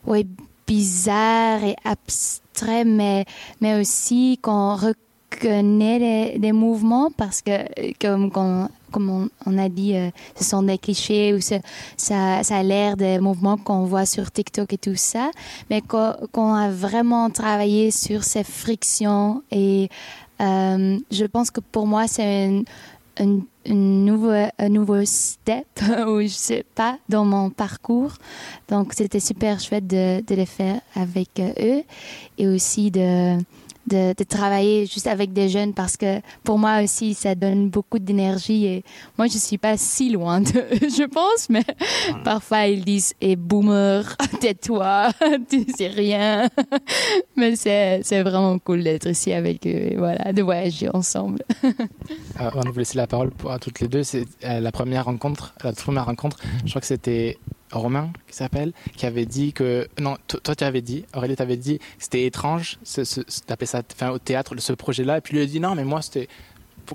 [0.07, 0.27] ouais,
[0.67, 3.25] bizarres et abstraits, mais,
[3.61, 7.53] mais aussi qu'on reconnaît les mouvements parce que,
[8.01, 10.09] comme, qu'on- comme on, on a dit, euh,
[10.39, 11.59] ce sont des clichés ou ça,
[11.99, 15.31] ça a l'air des mouvements qu'on voit sur TikTok et tout ça,
[15.69, 19.91] mais qu'on a vraiment travaillé sur ces frictions et
[20.41, 22.65] euh, je pense que pour moi, c'est une,
[23.19, 25.67] une, une nouveau, un nouveau step,
[26.07, 28.13] ou je sais pas, dans mon parcours.
[28.69, 31.83] Donc, c'était super chouette de, de le faire avec euh, eux
[32.39, 33.39] et aussi de,
[33.89, 37.99] de, de travailler juste avec des jeunes parce que pour moi aussi, ça donne beaucoup
[37.99, 38.85] d'énergie et
[39.17, 41.65] moi, je suis pas si loin de je pense, mais
[42.25, 45.11] parfois ils disent, et boomer, tais-toi,
[45.51, 46.49] tu sais rien.
[47.37, 51.43] mais c'est, vraiment cool d'être ici avec eux et voilà, de voyager ensemble.
[51.65, 51.71] Euh,
[52.37, 55.07] Avant de vous laisser la parole pour, à toutes les deux, c'est euh, la première
[55.07, 57.39] rencontre, la première rencontre, je crois que c'était
[57.73, 61.57] Romain qui s'appelle, qui avait dit que non, to- toi tu avais dit, Aurélie t'avais
[61.57, 62.79] dit, c'était étrange,
[63.49, 66.03] d'appeler ça, enfin, au théâtre, ce projet-là, et puis lui a dit non, mais moi
[66.03, 66.29] c'était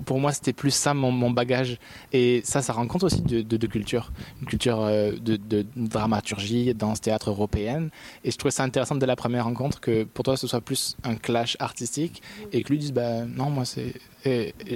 [0.02, 1.78] pour, moi, c'était plus ça mon, bagage.
[2.12, 6.74] Et ça, ça rend compte aussi de, de, de une culture euh, de, de dramaturgie,
[6.74, 7.90] danse, théâtre européenne.
[8.24, 10.96] Et je trouvais ça intéressant dès la première rencontre que pour toi, ce soit plus
[11.04, 12.22] un clash artistique
[12.52, 13.94] et que lui dise, bah, non, moi, c'est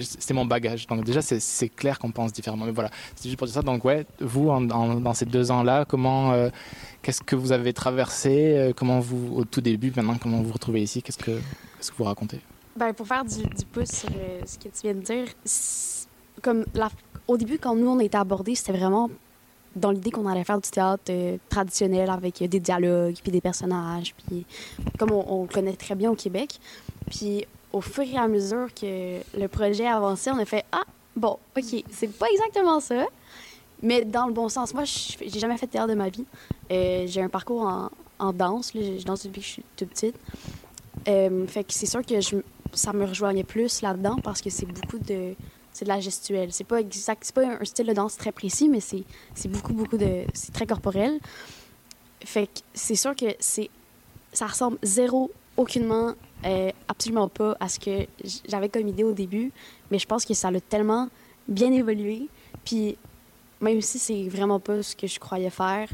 [0.02, 0.86] c'est mon bagage.
[0.86, 2.66] Donc déjà, c'est- clair qu'on pense différemment.
[2.66, 3.62] Mais voilà, c'est juste pour dire ça.
[3.62, 6.50] Donc ouais, vous, dans ces deux ans-là, comment, euh,
[7.02, 10.52] qu'est-ce que vous avez traversé euh, Comment vous, au tout début, maintenant, comment vous vous
[10.52, 11.02] retrouvez ici?
[11.02, 12.40] Qu'est-ce que, qu'est-ce que vous racontez?
[12.78, 15.26] Ben, pour faire du, du pouce sur euh, ce que tu viens de dire,
[16.40, 16.64] comme
[17.26, 19.10] au début, quand nous, on a été abordés, c'était vraiment
[19.74, 23.40] dans l'idée qu'on allait faire du théâtre euh, traditionnel avec euh, des dialogues, puis des
[23.40, 24.46] personnages, puis
[24.96, 26.60] comme on, on connaît très bien au Québec.
[27.10, 30.84] Puis au fur et à mesure que le projet avançait, on a fait Ah,
[31.16, 33.06] bon, OK, c'est pas exactement ça,
[33.82, 34.72] mais dans le bon sens.
[34.72, 36.26] Moi, j'ai jamais fait de théâtre de ma vie.
[36.70, 37.90] J'ai un parcours
[38.20, 40.16] en, danse, là, je danse depuis que je suis toute petite.
[41.04, 42.36] Fait que c'est sûr que je,
[42.72, 45.34] ça me rejoignait plus là-dedans parce que c'est beaucoup de
[45.72, 46.52] c'est de la gestuelle.
[46.52, 49.04] C'est pas exact, c'est pas un style de danse très précis, mais c'est
[49.34, 51.18] c'est beaucoup beaucoup de c'est très corporel.
[52.24, 53.70] Fait que c'est sûr que c'est
[54.32, 56.14] ça ressemble zéro aucunement
[56.44, 58.06] euh, absolument pas à ce que
[58.48, 59.52] j'avais comme idée au début,
[59.90, 61.08] mais je pense que ça l'a tellement
[61.46, 62.28] bien évolué.
[62.64, 62.96] Puis
[63.60, 65.88] même si c'est vraiment pas ce que je croyais faire,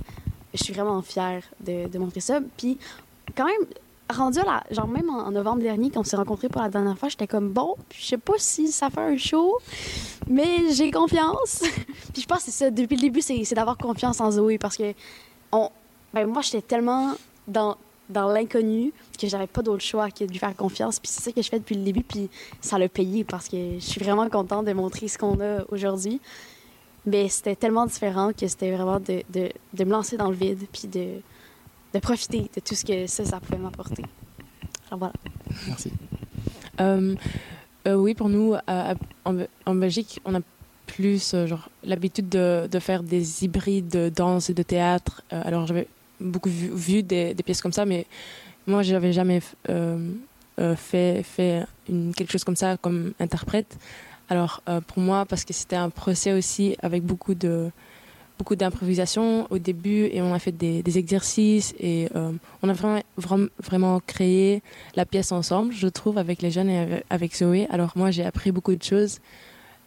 [0.53, 2.41] je suis vraiment fière de montrer ça.
[2.57, 2.79] Puis
[3.37, 3.67] quand même,
[4.11, 6.99] rendu à la, genre même en, novembre dernier, quand on s'est rencontrés pour la dernière
[6.99, 9.59] fois, j'étais comme bon, je sais pas si ça fait un show,
[10.29, 11.63] mais j'ai confiance.
[12.13, 14.59] puis je pense que c'est ça, depuis le début, c'est c'est d'avoir confiance en Zoé
[14.59, 14.95] parce que
[15.53, 15.71] on,
[16.13, 17.15] ben moi, j'étais tellement
[17.49, 17.77] dans,
[18.09, 21.01] dans l'inconnu que j'avais pas d'autre choix que de lui faire confiance.
[21.01, 22.29] Puis c'est ça que je fais depuis le début, puis
[22.61, 26.21] ça l'a payé parce que je suis vraiment contente de montrer ce qu'on a aujourd'hui.
[27.07, 30.67] Mais c'était tellement différent que c'était vraiment de, de, de me lancer dans le vide,
[30.73, 31.21] puis de,
[31.95, 34.05] de profiter de tout ce que ça, pouvait m'apporter.
[34.89, 35.15] Alors voilà.
[35.69, 35.93] Merci.
[36.81, 37.15] Euh,
[37.87, 38.55] euh, oui, pour nous,
[39.25, 40.41] en, Belgique, on a
[40.87, 41.47] plus euh,
[41.85, 45.23] l'habitude de, faire des hybrides de danse et de théâtre.
[45.31, 45.87] Alors j'avais
[46.21, 48.07] beaucoup vu, des, des pièces comme ça, mais
[48.67, 49.41] moi j'avais jamais
[50.77, 53.79] fait, fait une, quelque chose comme ça comme interprète.
[54.29, 57.71] Alors pour moi, parce que c'était un procès aussi avec beaucoup de
[58.39, 62.33] beaucoup d'improvisation au début et on a fait des, exercices et euh,
[62.63, 64.63] on a vraiment, vraiment, créé
[64.97, 67.67] la pièce ensemble, je trouve, avec les jeunes et avec- Zoé.
[67.71, 69.21] Alors moi, j'ai appris beaucoup de choses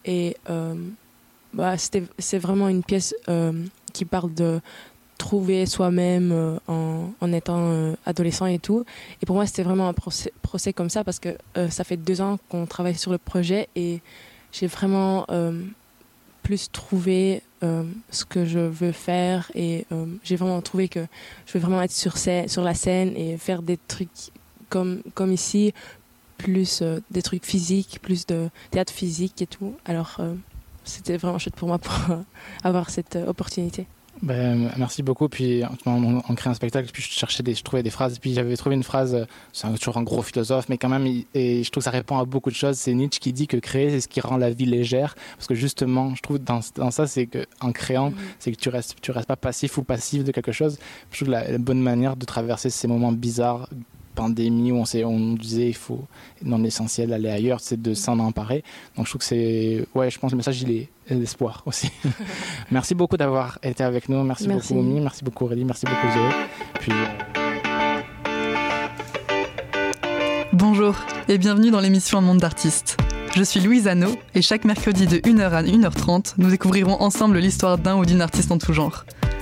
[0.06, 0.76] et euh,
[1.54, 3.54] bah, c'est vraiment une pièce euh,
[3.94, 4.60] qui parle de
[5.18, 8.86] trouver soi-même euh, en, en étant adolescent et tout.
[9.22, 11.38] Et pour moi, c'était vraiment un procès, procès comme ça parce que
[11.70, 14.02] ça fait deux ans qu'on travaille sur le projet et
[14.52, 15.26] j'ai vraiment
[16.48, 21.06] plus trouvé euh, ce que je veux faire et euh, j'ai vraiment trouvé que
[21.46, 24.32] je veux vraiment être sur, sur la scène et faire des trucs
[24.70, 25.74] comme, comme ici,
[26.38, 29.76] plus euh, des trucs physiques, plus de théâtre physique et tout.
[29.84, 30.22] Alors,
[30.86, 31.94] c'était vraiment chouette pour moi pour
[32.64, 33.86] avoir cette opportunité.
[34.24, 35.30] Ben, merci beaucoup.
[35.30, 38.18] Puis on, on, on crée un spectacle, puis je cherchais des, je trouvais des phrases.
[38.18, 41.26] Puis j'avais trouvé une phrase, euh, c'est toujours un gros philosophe, mais quand même, il-
[41.36, 42.78] et je trouve que ça répond à beaucoup de choses.
[42.78, 45.16] C'est Nietzsche qui dit que créer, c'est ce qui rend la vie légère.
[45.36, 48.70] Parce que justement, je trouve dans, dans ça, c'est que en créant, c'est que tu
[48.70, 50.80] restes, tu restes pas passif ou passif de quelque chose.
[51.12, 53.70] Je trouve que la, la bonne manière de traverser ces moments bizarres
[54.16, 56.02] pandémie où on, s'est- on nous disait il faut
[56.42, 58.64] non essentiel aller ailleurs c'est de s'en emparer
[58.96, 61.90] donc je trouve que c'est ouais je pense que le message il est l'espoir aussi
[62.72, 64.74] merci beaucoup d'avoir été avec nous merci, Merci.
[64.74, 66.30] beaucoup Omi merci beaucoup Aurélie merci beaucoup Zoé
[66.80, 67.06] puis euh,
[70.54, 70.96] Bonjour
[71.28, 72.98] et bienvenue dans l'émission Un monde d'artistes.
[73.36, 77.78] Je suis Louise Anneau et chaque mercredi de 1h à 1h30, nous découvrirons ensemble l'histoire
[77.78, 79.06] d'un ou d'une artiste en tout genre.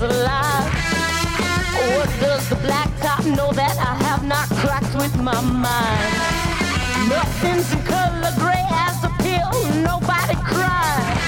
[0.00, 0.72] Nothing's alive.
[1.96, 7.08] What does the blacktop know that I have not cracked with my mind?
[7.08, 9.50] Nothing's in color, gray as a pill,
[9.82, 11.18] nobody cries.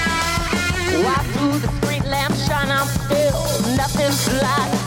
[1.03, 2.69] Why do the street lamps shine?
[2.69, 4.82] I'm still nothing's alive.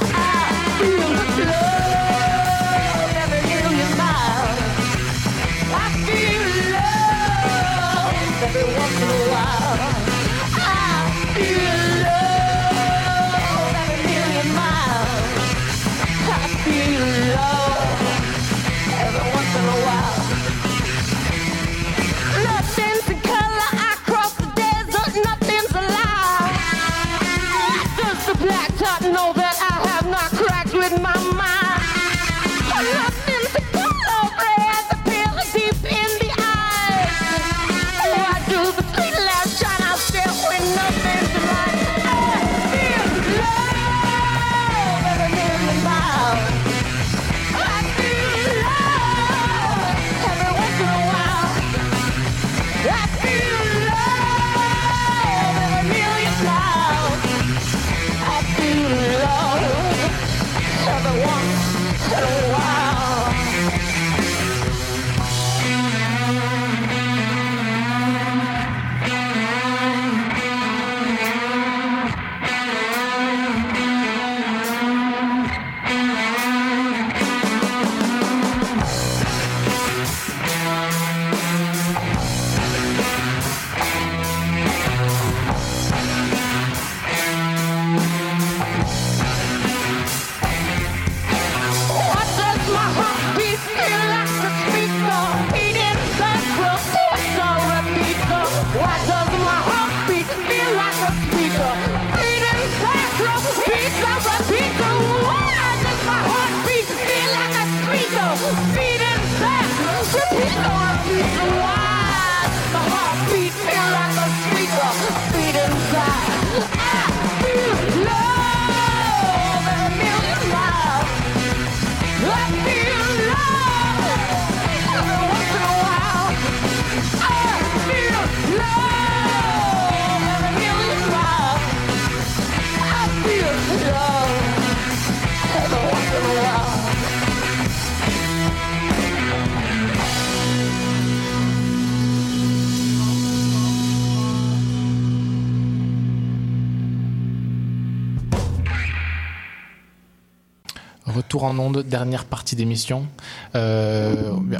[151.36, 153.06] Retour en onde, dernière partie d'émission.
[153.54, 154.14] Euh,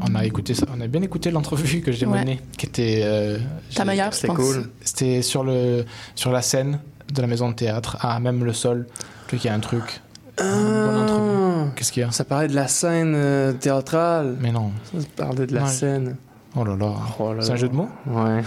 [0.08, 2.18] on a écouté, ça- on a bien écouté l'entrevue que j'ai Ouais.
[2.18, 3.38] menée, qui était euh,
[3.74, 4.68] Ta meilleure, c'était cool.
[4.84, 5.84] C'était sur le
[6.14, 6.80] sur la scène
[7.12, 8.86] de la maison de théâtre, à même le sol.
[9.28, 10.00] Qu'il y a un truc.
[10.38, 11.70] Entrevue.
[11.76, 12.08] Qu'est-ce qu'il y a?
[12.08, 12.12] Ah.
[12.12, 14.36] Ça parlait de la scène euh, théâtrale.
[14.40, 14.70] Mais non.
[14.92, 16.16] Ça parlait de la Non, scène.
[16.54, 16.86] Oh là là.
[16.86, 17.56] là C'est un là.
[17.56, 17.88] jeu de mots?
[18.06, 18.42] Ouais.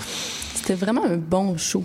[0.70, 1.84] C'était vraiment un bon show.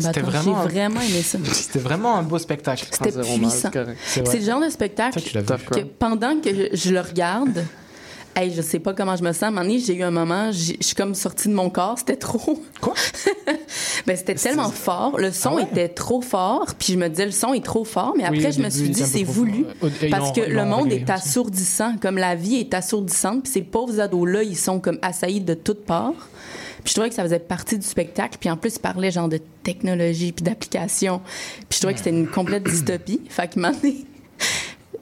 [0.00, 1.38] C'était vraiment- J'ai vraiment aimé ça.
[1.52, 2.84] C'était vraiment un beau spectacle.
[2.90, 3.70] C'était puissant.
[4.04, 7.64] C'est le genre de spectacle Ça, que pendant que je, je le regarde,
[8.34, 9.54] hey, je sais pas comment je me sens.
[9.54, 11.96] Donné, j'ai eu un moment, je suis comme sortie de mon corps.
[12.00, 12.60] C'était trop.
[12.80, 12.94] Quoi?
[14.06, 15.16] ben, c'était tellement fort.
[15.16, 16.66] Le son était trop fort.
[16.76, 18.14] Puis je me disais, le son est trop fort.
[18.16, 19.64] Mais Ah Oui, après, je me suis dit, c'est voulu.
[20.10, 21.94] Parce que le monde est assourdissant.
[22.02, 23.44] Comme la vie est assourdissante.
[23.44, 26.28] Puis ces pauvres ados-là, ils sont comme assaillis de toutes parts.
[26.84, 28.36] Puis je trouvais que ça faisait partie du spectacle.
[28.38, 31.20] Puis en plus, ils parlaient genre de technologie puis d'application.
[31.68, 33.20] Puis je trouvais que c'était une complète dystopie.
[33.28, 33.58] Fait que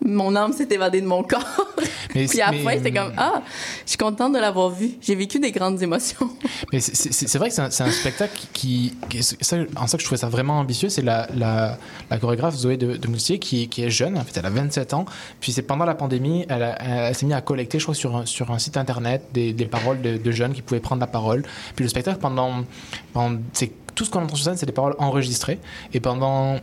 [0.05, 1.67] mon âme s'est évadée de mon corps.
[2.15, 3.43] Mais puis fin, c'était comme Ah,
[3.85, 4.91] je suis contente de l'avoir vu.
[5.01, 6.29] J'ai vécu des grandes émotions.
[6.73, 10.07] Mais c'est- vrai que c'est un, spectacle qui, qui est- ça, en ça que je
[10.07, 11.79] trouvais ça vraiment ambitieux, c'est la, la,
[12.11, 14.93] la chorégraphe Zoé de, de Moustier qui, qui est jeune, en fait elle a 27
[14.95, 15.05] ans,
[15.41, 18.27] puis c'est pendant la pandémie, elle, elle s'est mise à collecter, je crois, sur un,
[18.27, 21.43] sur un site internet des, des paroles de, de jeunes qui pouvaient prendre la parole.
[21.77, 22.65] Puis le spectacle, pendant,
[23.13, 25.59] pendant c'est tout ce qu'on entend sur scène, c'est des paroles enregistrées,
[25.95, 26.57] et pendant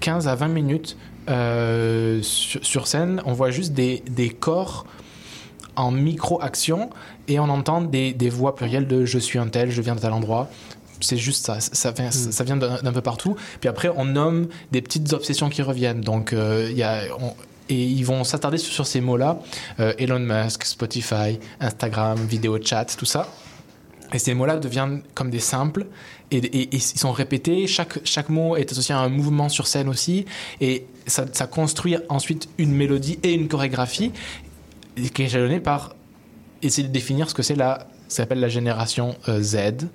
[0.00, 0.96] 15 à 20 minutes
[1.28, 4.86] euh, sur, sur scène, on voit juste des, des corps
[5.76, 6.90] en micro-action
[7.28, 10.00] et on entend des, des voix plurielles de je suis un tel, je viens de
[10.00, 10.48] tel endroit.
[11.00, 13.36] C'est juste ça, ça vient, ça vient d'un peu partout.
[13.60, 16.00] Puis après, on nomme des petites obsessions qui reviennent.
[16.00, 17.34] Donc, euh, y a, on-
[17.68, 19.38] et ils vont s'attarder sur, sur ces mots-là.
[19.78, 23.28] Euh, Elon Musk, Spotify, Instagram, vidéo chat, tout ça.
[24.12, 25.86] Et ces mots-là deviennent comme des simples
[26.30, 27.66] et, et- et ils sont répétés.
[27.68, 30.24] Chaque, chaque mot est associé à un mouvement sur scène aussi.
[30.60, 34.12] Et ça, construit ensuite une mélodie et une chorégraphie
[35.14, 35.94] qui est jalonnée par
[36.62, 39.88] essayer de définir ce que c'est la s'appelle la génération euh, Z.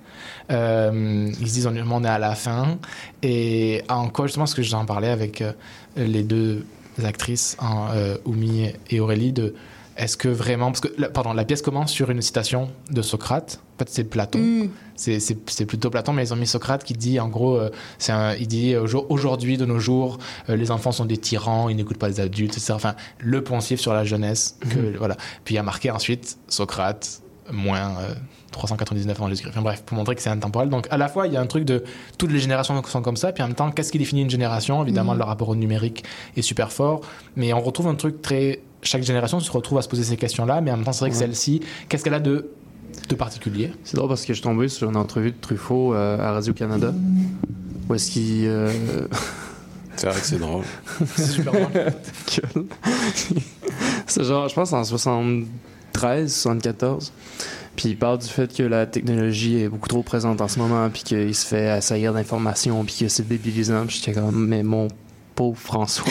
[0.50, 2.78] Euh, ils se disent on, est à la fin.
[3.22, 5.52] Et en quoi justement, ce que j'en parlais avec euh,
[5.96, 6.64] les deux
[7.02, 7.88] actrices, hein,
[8.24, 9.54] Oumi et Aurélie, de
[9.96, 10.66] est-ce que vraiment.
[10.66, 13.60] Parce que, pardon, la pièce commence sur une citation de Socrate.
[13.74, 14.38] En fait, c'est Platon.
[14.38, 14.68] Mm.
[14.96, 18.34] C'est- plutôt Platon, mais ils ont mis Socrate qui dit, en gros, euh, c'est un-
[18.34, 20.18] il dit aujourd- aujourd'hui, de nos jours,
[20.48, 22.72] euh, les enfants sont des tyrans, ils n'écoutent pas les adultes, etc.
[22.74, 24.56] Enfin, le poncif sur la jeunesse.
[24.60, 24.96] Que, Mhm.
[24.98, 25.16] voilà.
[25.44, 27.20] Puis il y a marqué ensuite Socrate,
[27.52, 28.14] moins euh,
[28.52, 29.52] 399 avant Jésus-Christ.
[29.54, 30.68] Enfin bref, pour montrer que c'est intemporel.
[30.68, 31.82] Donc à la fois, il y a un truc de
[32.16, 34.80] toutes les générations sont comme ça, puis en même temps, qu'est-ce qui définit une génération?
[34.84, 35.18] Évidemment, Mhm.
[35.18, 36.04] le rapport au numérique
[36.36, 37.00] est super fort,
[37.34, 38.60] mais on retrouve un truc très.
[38.82, 41.10] Chaque génération se retrouve à se poser ces questions-là, mais en même temps, c'est vrai
[41.10, 41.20] que Ouais.
[41.22, 42.50] celle-ci, qu'est-ce qu'elle a de,
[43.08, 43.72] de particulier?
[43.84, 46.92] C'est drôle parce que je suis tombé sur une entrevue de Truffaut euh, à Radio-Canada.
[47.88, 48.46] Où est-ce qu'il.
[48.46, 48.70] euh,
[49.96, 50.64] C'est vrai que c'est drôle.
[51.16, 51.70] C'est super drôle.
[51.72, 52.64] Gueule.
[54.08, 57.12] c'est genre, je pense, en 73, 74.
[57.76, 60.88] Puis il parle du fait que la technologie est beaucoup trop présente en ce moment,
[60.90, 63.86] puis qu'il se fait assaillir d'informations, puis que c'est débilisant.
[63.86, 64.88] Puis j'étais comme, mais mon
[65.34, 66.04] pauvre François,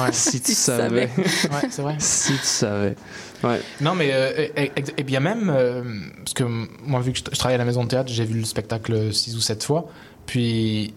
[0.00, 0.08] Ouais.
[0.12, 1.08] si tu savais.
[1.16, 1.96] Ouais, c'est vrai.
[1.98, 2.96] si tu savais.
[3.44, 3.60] Ouais.
[3.80, 4.48] Non, mais euh,
[4.96, 5.82] et, bien même, euh,
[6.18, 8.38] parce que moi, vu que je, je travaille à la maison de théâtre, j'ai vu
[8.38, 9.88] le spectacle six ou sept fois.
[10.26, 10.92] Puis,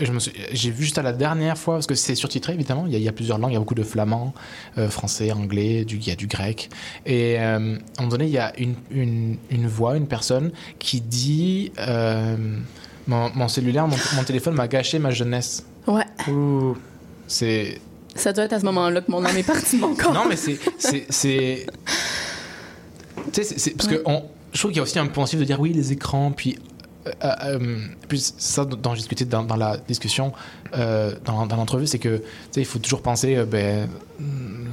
[0.00, 2.84] je me suis- j'ai vu juste à la dernière fois, parce que c'est surtitré évidemment,
[2.86, 4.32] il y, a, il y a plusieurs langues, il y a beaucoup de flamand,
[4.78, 6.68] euh, français, anglais, du, il y a du grec.
[7.06, 7.58] Et euh, à un
[8.00, 12.36] moment donné, il y a une, une, une voix, une personne qui dit euh,
[13.06, 15.64] mon, mon cellulaire, mon, mon téléphone m'a gâché ma jeunesse.
[15.86, 16.04] Ouais.
[16.28, 16.76] Ouh,
[17.32, 17.80] c'est.
[18.14, 20.12] Ça doit être à ce moment-là que mon âme est partie de mon corps.
[20.12, 20.58] Non, mais c'est.
[20.78, 21.66] c'est- c'est-
[23.32, 25.58] Tu sais, parce que on, je trouve qu'il y a aussi un pensif de dire
[25.60, 26.58] oui, les écrans, puis.
[27.06, 27.10] Euh,
[27.44, 27.76] euh,
[28.08, 30.32] puis ça dont j'ai discuté dans, dans la discussion,
[30.76, 32.22] euh, dans, dans l'entrevue, c'est que
[32.56, 33.88] il faut toujours penser euh, ben,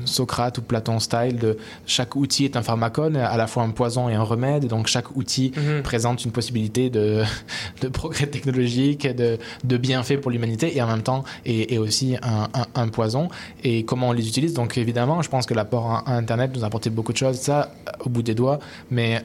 [0.06, 1.58] Socrate ou Platon style de
[1.88, 5.16] chaque outil est un pharmacone, à la fois un poison et un remède, donc chaque
[5.16, 5.82] outil Mhm.
[5.82, 7.24] présente une possibilité de,
[7.82, 12.16] de progrès technologique, de, de bienfaits pour l'humanité, et en même temps est, est aussi
[12.22, 13.30] un, un- un poison.
[13.64, 14.54] Et comment on les utilise?
[14.54, 17.38] Donc évidemment, je pense que l'apport à, à Internet nous a apporté beaucoup de choses,
[17.38, 17.72] ça
[18.06, 18.60] au bout des doigts,
[18.92, 19.24] mais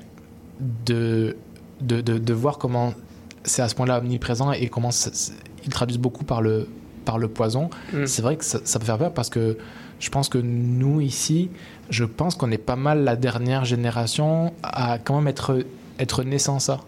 [0.86, 1.36] de,
[1.84, 2.94] de, de, de voir comment
[3.44, 4.90] c'est à ce point-là omniprésent et comment
[5.64, 6.66] ils traduisent beaucoup par le,
[7.04, 8.06] par le poison, Mm.
[8.06, 9.58] c'est vrai que ça, ça peut faire peur parce que
[10.00, 11.50] je pense que nous ici,
[11.90, 15.58] je pense qu'on est pas mal la dernière génération à quand même être,
[15.98, 16.80] être né sans ça.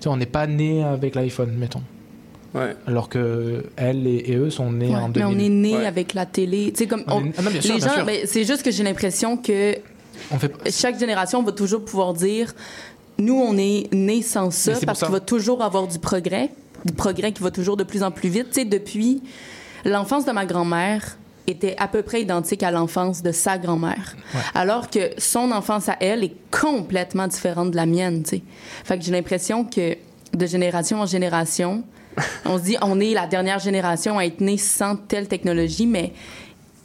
[0.00, 1.82] Tu sais, on n'est pas né avec l'iPhone, mettons.
[2.54, 2.74] Ouais.
[2.86, 5.26] Alors que elle et, et eux sont nés Ouais, en mais 2000.
[5.36, 5.86] on est né Ouais.
[5.86, 6.72] avec la télé.
[6.72, 8.62] Tu sais, comme On on- est- ah non, bien sûr, les gens, ben, c'est juste
[8.62, 9.76] que j'ai l'impression que
[10.30, 10.52] On fait...
[10.70, 12.54] chaque génération va toujours pouvoir dire
[13.18, 16.50] nous, on est né sans ça parce qu'il va toujours avoir du progrès,
[16.84, 18.48] du progrès qui va toujours de plus en plus vite.
[18.48, 19.22] Tu sais, depuis
[19.84, 21.16] l'enfance de ma grand-mère
[21.46, 24.16] était à peu près identique à l'enfance de sa grand-mère.
[24.34, 24.40] Ouais.
[24.54, 28.42] Alors que son enfance à elle est complètement différente de la mienne, tu sais.
[28.84, 29.96] Fait que j'ai l'impression que
[30.34, 31.84] de génération en génération,
[32.44, 36.12] on se dit on est la dernière génération à être née sans telle technologie, mais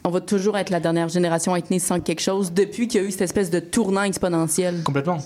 [0.03, 3.01] on va toujours être la dernière génération à être née sans quelque chose depuis qu'il
[3.01, 4.81] y a eu cette espèce de tournant exponentiel.
[4.83, 5.17] Complètement.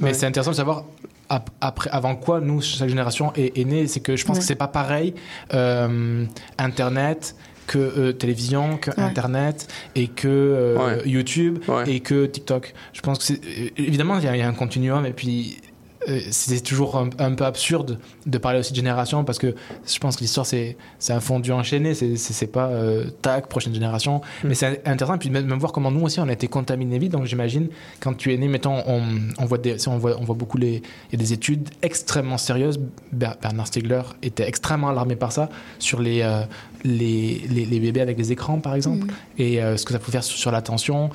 [0.00, 0.84] Mais c'est intéressant de savoir
[1.28, 3.86] ap- après, avant quoi nous, chaque génération est, est née.
[3.86, 4.40] C'est que je pense Ouais.
[4.40, 5.14] que c'est pas pareil.
[5.54, 6.24] euh,
[6.58, 7.36] Internet
[7.68, 9.02] que euh, télévision, que Ouais.
[9.02, 12.74] Internet et que euh, YouTube et que TikTok.
[12.92, 13.40] Je pense que c'est
[13.76, 15.58] évidemment il y, y a un continuum et puis
[16.08, 19.54] euh, c'est toujours un, un peu absurde de parler aussi de génération parce que
[19.86, 20.76] je pense que l'histoire c'est
[21.08, 21.94] un fondu enchaîné.
[21.94, 24.20] C'est pas euh, tac prochaine génération.
[24.44, 25.14] Mais c'est intéressant.
[25.14, 27.12] Et puis même, même voir comment nous aussi on a été contaminés vite.
[27.12, 27.68] Donc j'imagine
[28.00, 29.02] quand tu es né mettons on,
[29.38, 32.38] on voit des on voit on voit beaucoup les il y a des études extrêmement
[32.38, 32.80] sérieuses.
[33.12, 35.48] Ber- Bernard Stiegler était extrêmement alarmé par ça
[35.78, 36.42] sur les euh,
[36.84, 39.06] les, les, les bébés avec les écrans par exemple.
[39.38, 41.10] Et euh, ce que ça peut faire sur, sur l'attention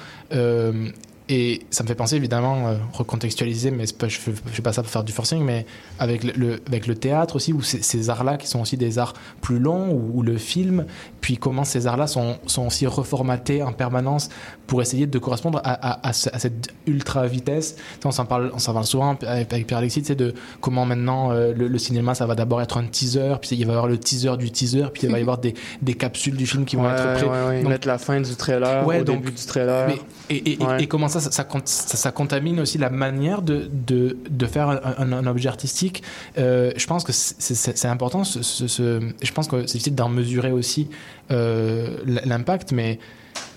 [1.29, 4.91] et ça me fait penser évidemment, euh, recontextualiser, mais je ne fais pas ça pour
[4.91, 5.65] faire du forcing, mais
[5.99, 9.13] avec le, avec le théâtre aussi, ou ces, ces arts-là qui sont aussi des arts
[9.41, 10.85] plus longs, ou, ou le film,
[11.19, 14.29] puis comment ces arts-là sont, sont aussi reformatés en permanence
[14.67, 17.75] pour essayer de correspondre à, à- à ce- à cette ultra-vitesse.
[17.75, 21.31] Tu sais, On s'en parle, on s'en parle souvent avec, Pierre-Alexis, sais, de comment maintenant
[21.31, 23.87] euh, le, le cinéma, ça va d'abord être un teaser, puis il va y avoir
[23.87, 26.75] le teaser du teaser, puis il va y avoir des, des capsules du film qui
[26.75, 27.23] vont Ouais, être prêts.
[27.23, 29.87] ouais, ouais, Donc, mettre la fin du trailer au donc- début du trailer.
[29.87, 29.99] mais-
[30.29, 30.83] et, et- et- Ouais.
[30.83, 34.45] et comment ça ça, ça, cont- ça- ça contamine aussi la manière de, de, de
[34.45, 36.03] faire un, un- un objet artistique
[36.37, 38.23] Euh, Je pense que c'est- c'est c'est important.
[38.23, 40.89] Ce, ce- ce- je pense que c'est difficile d'en mesurer aussi
[41.31, 42.99] euh, l'impact, mais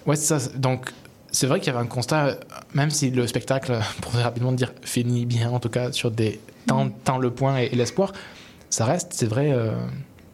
[0.06, 0.48] ouais, c'est ça.
[0.56, 0.90] Donc,
[1.32, 2.36] c'est vrai qu'il y avait un constat,
[2.74, 6.88] même si le spectacle, pour rapidement dire, finit bien, en tout cas, sur des tant,
[6.90, 8.12] tant le point et, et l'espoir,
[8.68, 9.72] ça reste, c'est vrai, euh,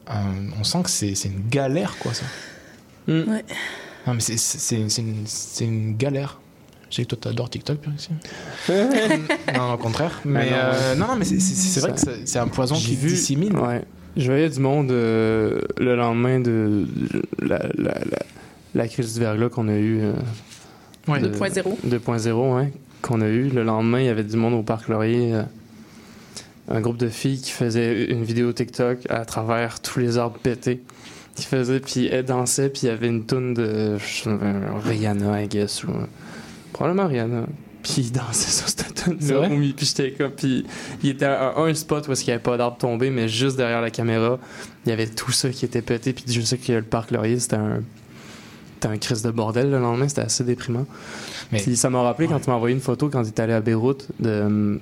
[0.07, 2.25] un- on sent que c'est c'est une galère, quoi, ça.
[3.07, 3.43] Ouais.
[4.05, 6.39] Non, mais c'est- c'est c'est- c'est une, c'est une galère.
[6.89, 8.09] Je sais que toi, t'adores TikTok, ici.
[9.55, 10.21] non, au contraire.
[10.23, 12.47] Mais Ah non, euh, non, non, mais c'est- c'est c'est vrai que c'est c'est un
[12.47, 13.09] poison qui vu-.
[13.55, 13.83] Ouais.
[14.15, 16.87] Je voyais du monde euh, le lendemain de
[17.41, 18.19] la, la, la,
[18.77, 19.99] la crise du verglas qu'on a eu.
[20.01, 20.13] euh,
[21.07, 21.19] Ouais.
[21.19, 21.77] de- 2.0.
[21.85, 22.71] 2.0, ouais.
[23.01, 23.49] Qu'on a eu.
[23.49, 25.33] Le lendemain, il y avait du monde au Parc Laurier.
[25.35, 25.43] euh,
[26.69, 30.81] un groupe de filles qui faisait une vidéo TikTok à travers tous les arbres pétés.
[31.35, 33.95] Qui faisait, puis elles dansaient, puis il y avait une toune de
[34.85, 35.83] Rihanna, I guess.
[35.83, 35.91] Ou,
[36.73, 37.45] probablement Rihanna.
[37.83, 39.47] Puis il dansait sur cette toune-là.
[39.49, 40.31] Oui, puis j'étais comme.
[40.31, 40.65] Puis
[41.03, 43.81] il était à un spot où il n'y avait pas d'arbre tombé, mais juste derrière
[43.81, 44.39] la caméra,
[44.85, 46.11] il y avait tout ça qui était pété.
[46.11, 47.81] Puis je sais que le parc Laurier, c'était un.
[48.79, 50.85] C'était un crise de bordel le lendemain, c'était assez déprimant.
[51.51, 53.59] Puis ça m'a rappelé quand tu m'as envoyé une photo quand tu étais allé à
[53.61, 54.79] Beyrouth de,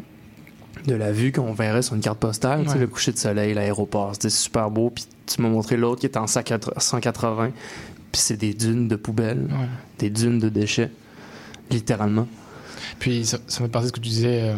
[0.86, 2.82] de la vue qu'on verrait sur une carte postale, tu sais, Ouais.
[2.82, 4.90] le coucher de soleil, l'aéroport, c'était super beau.
[4.90, 7.52] Puis tu m'as montré l'autre qui était en 180,
[8.12, 9.68] puis c'est des dunes de poubelles, Ouais.
[10.00, 10.92] des dunes de déchets,
[11.72, 12.28] littéralement.
[13.00, 14.42] Puis ça, ça me fait penser ce que tu disais.
[14.54, 14.56] euh,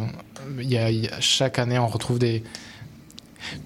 [0.60, 2.44] a, y a- chaque année, on retrouve des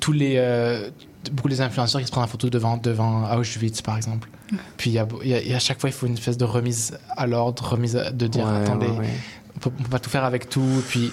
[0.01, 0.89] tous les euh,
[1.31, 4.29] beaucoup les influenceurs qui se prennent en photo devant devant Auschwitz par exemple.
[4.77, 6.13] Puis il y a, y a- il y a à chaque fois il faut une
[6.13, 9.09] espèce de remise à l'ordre, remise à- de dire Ouais, attendez, ouais, ouais.
[9.55, 10.81] On, peut, peut pas tout faire avec tout.
[10.89, 11.11] Puis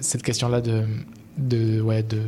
[0.00, 0.84] cette question là de
[1.38, 2.20] de ouais de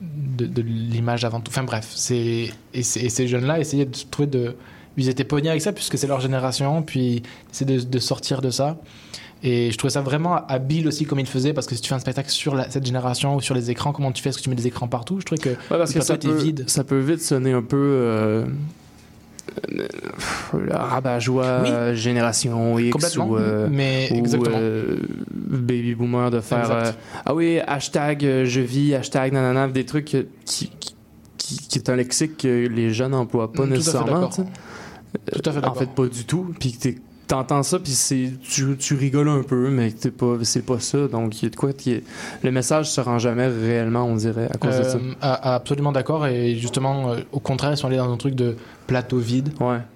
[0.00, 1.50] de, de l'image avant tout.
[1.50, 4.56] Enfin bref, c'est et, et ces jeunes là essayaient de trouver de
[4.96, 7.22] ils étaient pognés avec ça puisque c'est leur génération, puis
[7.52, 8.76] c'est de, de sortir de ça.
[9.42, 11.94] Et je trouvais ça vraiment habile aussi comme il faisait, parce que si tu fais
[11.94, 14.30] un spectacle sur la- cette génération ou sur les écrans, comment tu fais?
[14.30, 15.20] Est-ce que tu mets des écrans partout?
[15.20, 16.64] Je trouvais que, Ouais, parce le que ça peut, vide.
[16.66, 18.46] ça peut vite sonner un peu euh,
[19.78, 19.86] euh,
[20.70, 21.96] rabat-joie, Oui.
[21.96, 23.28] génération X Complètement.
[23.28, 24.56] ou, euh, Mais ou, exactement.
[24.60, 24.96] euh,
[25.30, 26.94] baby boomer de faire
[27.24, 30.04] ah oui hashtag je vis hashtag nanana des trucs
[30.44, 30.70] qui,
[31.38, 34.28] qui, qui, est un lexique que les jeunes n'emploient pas tout à fait nécessairement.
[34.28, 36.98] Tout à fait en fait pas du tout puis t'es-
[37.28, 41.40] t'entends ça puis c'est tu, rigoles un peu mais t'es pas c'est pas ça donc
[41.40, 42.02] il y a de quoi qui est-
[42.42, 45.92] le message se rend jamais réellement on dirait à cause de ça Euh, a- absolument
[45.92, 46.26] d'accord.
[46.26, 48.56] Et justement, euh, au contraire, ils sont allés dans un truc de
[48.88, 49.50] plateau vide.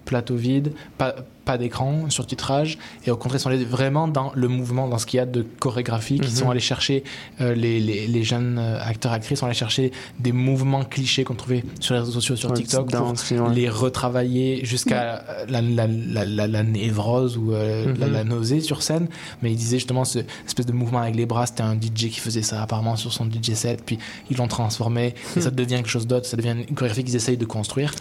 [0.05, 1.15] Plateau vide, pas,
[1.47, 2.77] pas d'écran, surtitrage.
[3.07, 5.27] Et au contraire, ils sont allés vraiment dans le mouvement, dans ce qu'il y a
[5.27, 6.37] de chorégraphie, qui Mhm.
[6.37, 7.03] sont allés chercher
[7.41, 9.91] euh, les, les, les jeunes euh, acteurs, actrices, sont allés chercher
[10.21, 13.01] des mouvements clichés qu'on trouvait sur les réseaux sociaux, sur Ouais, TikTok, pour
[13.49, 13.55] ouais.
[13.55, 18.13] les retravailler jusqu'à la, la, la, la, la névrose ou euh, la, Mhm.
[18.13, 19.07] la nausée sur scène.
[19.41, 22.21] Mais ils disaient justement ce espèce de mouvement avec les bras, c'était un DJ qui
[22.21, 23.99] faisait ça apparemment sur son DJ set, puis
[24.31, 27.37] ils l'ont transformé, et ça devient quelque chose d'autre, ça devient une chorégraphie qu'ils essayent
[27.39, 27.95] de construire.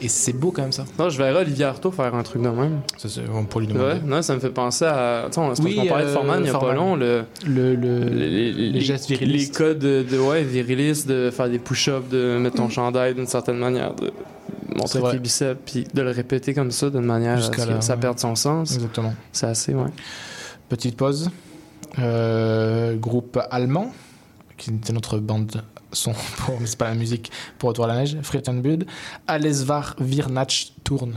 [0.00, 0.84] Et c'est beau quand même ça.
[0.98, 3.94] non je verrais Olivier Artaud faire un truc de même Ça, c'est pour lui demander.
[3.94, 5.28] Ouais, non, ça me fait penser à.
[5.30, 6.96] Sais, on, Oui, qu'on parlait de euh, Forman il y a pas long.
[6.96, 9.52] Le, le, le- les, les gestes virilistes.
[9.52, 13.26] Les codes de, de- ouais, virilistes, de faire des push-ups, de mettre ton chandail d'une
[13.26, 13.94] certaine manière.
[13.94, 14.12] De,
[14.76, 17.70] montrer tes biceps, puis de le répéter comme ça d'une manière à ce Jusqu'à que
[17.70, 18.00] là, ça ouais.
[18.00, 18.74] perde son sens.
[18.74, 19.14] Exactement.
[19.32, 19.88] C'est assez, ouais.
[20.68, 21.30] Petite pause.
[21.98, 23.92] Euh, groupe allemand,
[24.58, 27.94] qui était notre bande son pour, mais c'est pas la musique, pour Retour à la
[27.96, 28.86] neige, Frittenbud.
[29.26, 30.46] Alles war wir nach
[30.84, 31.14] Turn.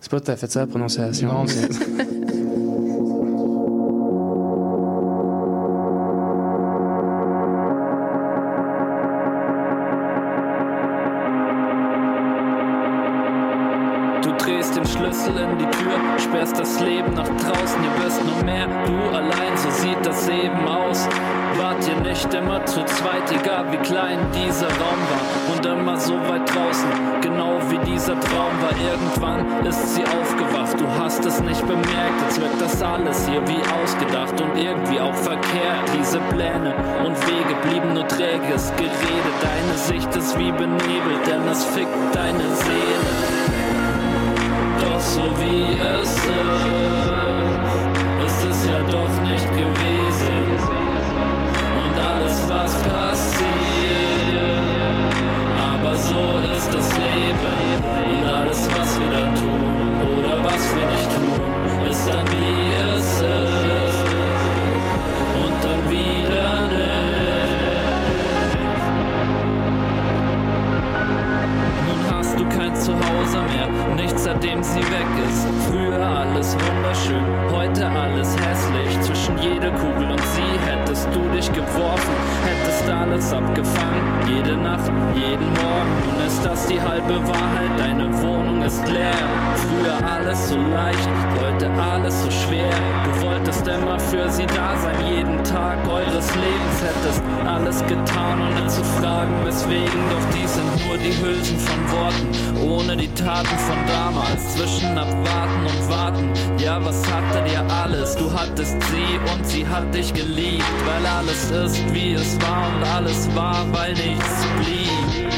[0.00, 1.28] C'est pas tout à fait ça la prononciation.
[1.32, 2.10] Non, mais- c'est-
[14.22, 18.44] Du drehst den Schlüssel in die Tür, sperrst das Leben nach draußen, ihr wirst nur
[18.44, 21.08] mehr, du allein, so sieht das Leben aus.
[21.70, 26.14] Wart ihr nicht immer zu zweit, egal wie klein dieser Raum war und immer so
[26.14, 26.90] weit draußen,
[27.20, 28.74] genau wie dieser Traum war.
[28.90, 33.60] Irgendwann ist sie aufgewacht, du hast es nicht bemerkt, jetzt wirkt das alles hier wie
[33.70, 35.88] ausgedacht und irgendwie auch verkehrt.
[35.96, 36.74] Diese Pläne
[37.06, 42.52] und Wege blieben nur träges Gerede, deine Sicht ist wie benebelt, denn es fickt deine
[42.64, 43.12] Seele.
[44.80, 46.26] Doch so wie es ist,
[48.26, 50.79] ist es ja doch nicht gewesen.
[52.50, 54.42] Was passiert,
[55.56, 57.80] aber so ist das Leben.
[58.10, 63.20] Und alles, was wir da tun oder was wir nicht tun, ist dann wie es
[63.20, 63.49] ist.
[74.40, 75.46] Seitdem sie weg ist.
[75.68, 79.00] Früher alles wunderschön, heute alles hässlich.
[79.02, 82.14] Zwischen jeder Kugel und sie hättest du dich geworfen,
[82.46, 84.02] hättest alles abgefangen.
[84.26, 85.92] Jede Nacht, jeden Morgen.
[86.06, 89.12] Nun ist das die halbe Wahrheit, deine Wohnung ist leer.
[89.56, 91.08] Früher alles so leicht,
[91.40, 92.70] heute alles so schwer.
[93.04, 98.66] Du wolltest immer für sie da sein, jeden Tag eures Lebens hättest alles getan, ohne
[98.68, 100.00] zu fragen, weswegen.
[100.10, 104.29] Doch die sind nur die Hülsen von Worten, ohne die Taten von damals.
[104.38, 108.16] Zwischen Abwarten und Warten, ja, was hattet ihr alles?
[108.16, 112.84] Du hattest sie und sie hat dich geliebt, weil alles ist, wie es war und
[112.84, 115.30] alles war, weil nichts blieb.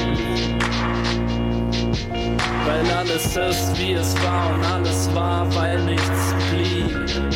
[2.66, 7.31] Weil alles ist, wie es war und alles war, weil nichts blieb.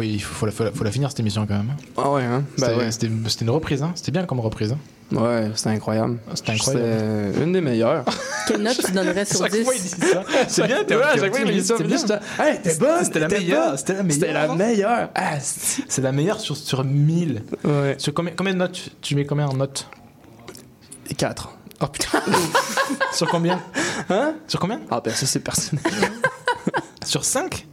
[0.00, 1.74] Faut, il faut, faut la, faut la- faut la finir cette émission quand même.
[1.96, 2.44] Ah ouais, hein?
[2.56, 2.90] C'était ouais.
[2.90, 3.92] c'était- c'était une reprise, hein?
[3.94, 4.72] C'était bien comme reprise.
[4.72, 4.78] hein?
[5.16, 6.18] Ouais, c'était incroyable.
[6.34, 6.88] C'était incroyable.
[7.32, 8.04] C'était une des meilleures.
[8.46, 9.64] Quelle note tu donnerais sur Chaque 10?
[9.64, 10.22] fois, il dit ça.
[10.48, 13.04] C'est bien, t'es Ouais, à chaque fois, il dit ça, t'es bonne!
[13.04, 13.78] C'était la meilleure.
[13.78, 14.12] C'était la meilleure.
[14.14, 14.56] C'était la hein?
[14.56, 15.08] meilleure.
[15.14, 17.42] Ah, C'est la meilleure sur, sur 1000.
[17.64, 17.94] Ouais.
[17.98, 19.88] Sur combien, combien de notes tu- Tu mets combien en notes?
[21.16, 21.50] 4.
[21.82, 22.20] Oh putain
[23.12, 23.60] Sur combien?
[24.10, 24.34] Hein?
[24.46, 24.80] Sur combien?
[24.90, 25.82] Ah, ben ça, c'est personnel.
[27.04, 27.66] Sur 5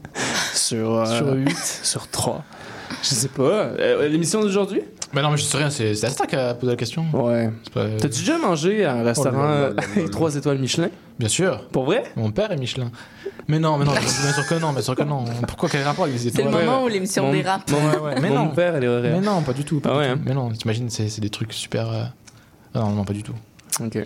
[0.68, 2.44] sur, euh, Sur 8 Sur 3.
[3.03, 3.41] Je sais pas.
[3.44, 4.81] Euh, L'émission d'aujourd'hui?
[5.14, 7.06] Mais non, mais je sais rien, c'est Asta qui a posé la question.
[7.14, 7.49] Ouais.
[7.73, 10.57] Pas- T'as-tu déjà mangé à un restaurant Oh là là là là avec 3 étoiles
[10.60, 10.89] Michelin?
[11.19, 11.64] Bien sûr.
[11.72, 12.03] Pour vrai?
[12.15, 12.91] Mon père est Michelin.
[13.48, 14.02] Mais non, mais non, bien
[14.34, 15.23] sûr que non, bien sûr que non.
[15.48, 16.65] Pourquoi quel rapport avec les C'est le étoiles?
[16.65, 17.69] moment où l'émission Mon- dérape.
[17.72, 18.49] Ouais, ouais, mais mon non.
[18.49, 19.80] père, elle est Mais non, pas du tout.
[19.80, 20.19] pas Ah du ouais, tout.
[20.19, 20.23] hein?
[20.26, 21.89] Mais non, t'imagines, c'est c'est des trucs super.
[21.89, 22.03] euh,
[22.76, 23.35] Non, non, pas du tout.
[23.81, 23.99] Ok.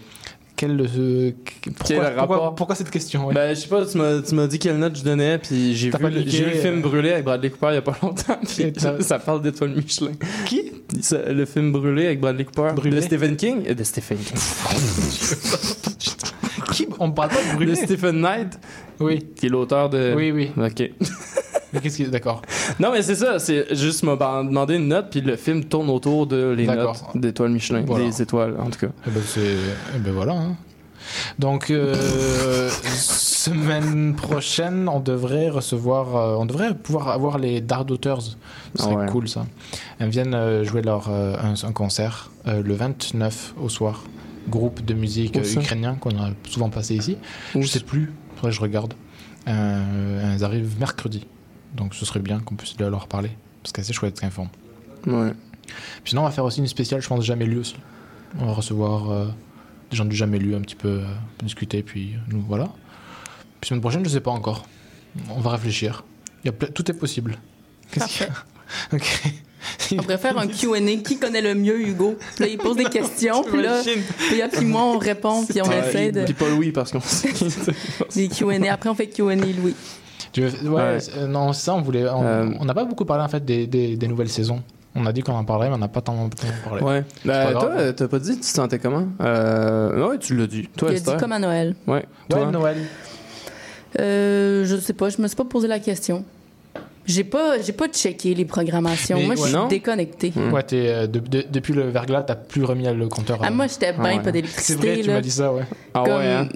[0.61, 1.31] Quel, euh,
[1.63, 2.53] pourquoi, Quel pourquoi- rapport?
[2.55, 3.33] pourquoi cette question ouais?
[3.33, 3.97] Ben, je sais pas, tu
[4.35, 7.25] m'as, dit quelle note je donnais, puis j'ai vu, le, vu film euh, Brûlé avec
[7.25, 10.11] Bradley Cooper il y a pas longtemps, puis ça parle d'étoiles Michelin.
[10.45, 10.71] Qui?
[11.01, 12.73] Ça- Le film Brûlé avec Bradley Cooper.
[12.75, 12.97] Brûlé?
[12.97, 13.63] De Stephen King?
[13.67, 14.37] Euh, De Stephen King.
[16.73, 16.87] Qui?
[16.99, 18.59] On parle pas de de brûler Stephen Knight,
[18.99, 20.13] Oui, qui est l'auteur de.
[20.15, 20.51] oui, oui.
[20.57, 20.91] Ok.
[21.73, 22.41] Mais qu'est-ce qui D'accord.
[22.79, 25.89] Non, mais c'est ça, c'est juste m'a ban- demandé une note, puis le film tourne
[25.89, 28.05] autour de les notes d'étoiles Michelin, Voilà.
[28.05, 28.91] des étoiles en tout cas.
[29.07, 29.55] Eh ben, c'est...
[29.95, 30.33] eh ben voilà.
[30.33, 30.55] hein.
[31.39, 38.21] Donc, euh, semaine prochaine, on devrait recevoir, euh, on devrait pouvoir avoir les Dark Daughters.
[38.75, 39.05] Ce serait Ouais.
[39.07, 39.45] cool ça.
[39.99, 44.03] Elles viennent euh, jouer leur, un, un concert le 29 au soir.
[44.49, 47.17] Groupe de musique ukrainien qu'on a souvent passé ici.
[47.55, 48.93] Où je sais plus, faudrait que je regarde.
[49.45, 51.25] Elles arrivent mercredi.
[51.75, 53.31] Donc ce serait bien qu'on puisse leur parler.
[53.63, 54.49] Parce que c'est chouette ce font.
[55.05, 55.31] Ouais.
[56.03, 57.75] Puis Sinon, on va faire aussi une spéciale, je pense, jamais lu aussi.
[58.39, 59.27] On va recevoir euh,
[59.89, 61.05] des gens du jamais lu un petit peu, euh,
[61.43, 62.69] discuter, puis euh, nous voilà.
[63.59, 64.65] Puis semaine prochaine, je sais pas encore.
[65.29, 66.03] On va réfléchir.
[66.43, 67.37] Il y a ple- tout est possible.
[67.91, 68.33] Qu'est-ce qu'il y a
[68.95, 69.23] Ok.
[69.91, 70.79] On pourrait faire un Q&A.
[71.03, 72.17] Qui connaît le mieux Hugo?
[72.35, 75.61] Puis là, il pose des questions, puis là, puis là, puis moi, on répond, puis
[75.61, 76.23] on essaie de...
[76.23, 77.01] Puis pas Louis, parce qu'on
[78.15, 78.73] Des Q&A.
[78.73, 79.75] Après, on fait Q&A, Louis.
[80.31, 80.99] Tu veux- ouais, Ouais.
[80.99, 82.07] c'est- euh, non, c'est ça, on voulait.
[82.09, 84.61] On Euh, on n'a pas beaucoup parlé en fait des, des- des nouvelles saisons.
[84.95, 86.83] On a dit qu'on en parlerait, mais on n'a pas tant, tant parlé.
[86.83, 87.03] Ouais.
[87.25, 87.53] grave.
[87.53, 89.07] toi, euh, t'as pas dit, tu te sentais comment?
[89.21, 90.67] Euh, Ouais, tu l'as dit.
[90.77, 91.75] Toi, Il a dit comme à Noël.
[91.87, 92.05] Ouais.
[92.29, 92.77] Toi, Ouais, Noël.
[93.99, 96.23] Euh, je sais pas, je me suis pas posé la question.
[97.05, 99.17] J'ai pas, j'ai pas checké les programmations.
[99.17, 99.67] Mais moi, je ouais, suis non?
[99.67, 100.31] déconnectée.
[100.51, 103.39] Ouais, t'es, euh, de- de- depuis le verglas, t'as plus remis le compteur.
[103.41, 104.17] Ah, euh, moi, j'étais bien ouais.
[104.17, 104.87] pas C'est d'électricité.
[104.93, 105.13] vrai, tu là.
[105.15, 105.63] m'as dit ça, ouais.
[105.93, 106.47] Ah Comme, ouais, hein?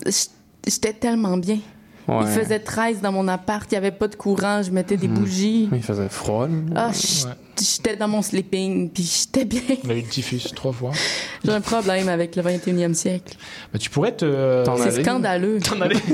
[0.68, 1.58] J'étais tellement bien.
[2.08, 2.18] Ouais.
[2.22, 5.08] Il faisait 13 dans mon appart, il y avait pas de courant, je mettais des
[5.08, 5.16] Mhm.
[5.16, 5.70] bougies.
[5.72, 6.48] Il faisait froid.
[6.76, 7.32] Ah, Ouais.
[7.60, 9.62] j'étais dans mon sleeping, puis j'étais bien.
[9.86, 10.92] On a eu le typhus trois fois.
[11.44, 13.36] J'ai un problème avec le 21e siècle.
[13.74, 14.64] Bah, tu pourrais te.
[14.84, 15.60] C'est scandaleux.
[15.62, 15.96] T'en aller.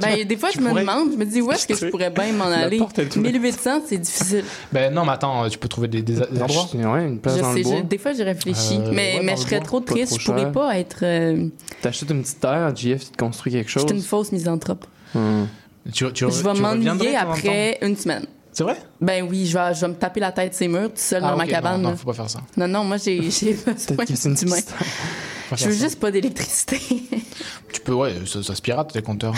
[0.00, 2.32] Ben, des fois, je me demande, je me dis où est-ce que je pourrais bien
[2.32, 2.78] m'en aller?
[2.78, 3.32] porte est ouverte.
[3.34, 4.44] 1800, c'est difficile.
[4.72, 6.66] Ben non, mais attends, tu peux trouver des, des, des endroits.
[6.74, 7.76] Ouais, une place Je dans sais, le bois.
[7.78, 8.78] je- des fois, j'y réfléchis.
[8.78, 10.12] Euh, mais ouais, mais je serais bois, trop triste.
[10.12, 10.98] trop Je pourrais pas être.
[11.02, 11.48] euh,
[11.82, 13.86] T'achètes une petite terre, JF, il te construit quelque je chose.
[13.88, 14.86] suis une fausse misanthrope.
[15.16, 15.48] Hum.
[15.92, 18.26] Tu, tu, Je vais m'ennuyer après une semaine.
[18.52, 18.76] C'est vrai?
[19.00, 21.30] Ben oui, je vais, je vais me taper la tête ces murs tout seul Ah,
[21.32, 21.82] dans ma cabane.
[21.82, 22.40] Non, non, faut pas faire ça.
[22.56, 24.56] Non, non, moi, j'ai j'ai besoin Peut-être que c'est une d'humain.
[24.56, 24.78] petite terre.
[24.78, 25.84] Faut pas Je veux ça.
[25.84, 26.80] juste pas d'électricité.
[27.72, 29.34] Tu peux, ouais, ça, ça se pirate tes compteurs.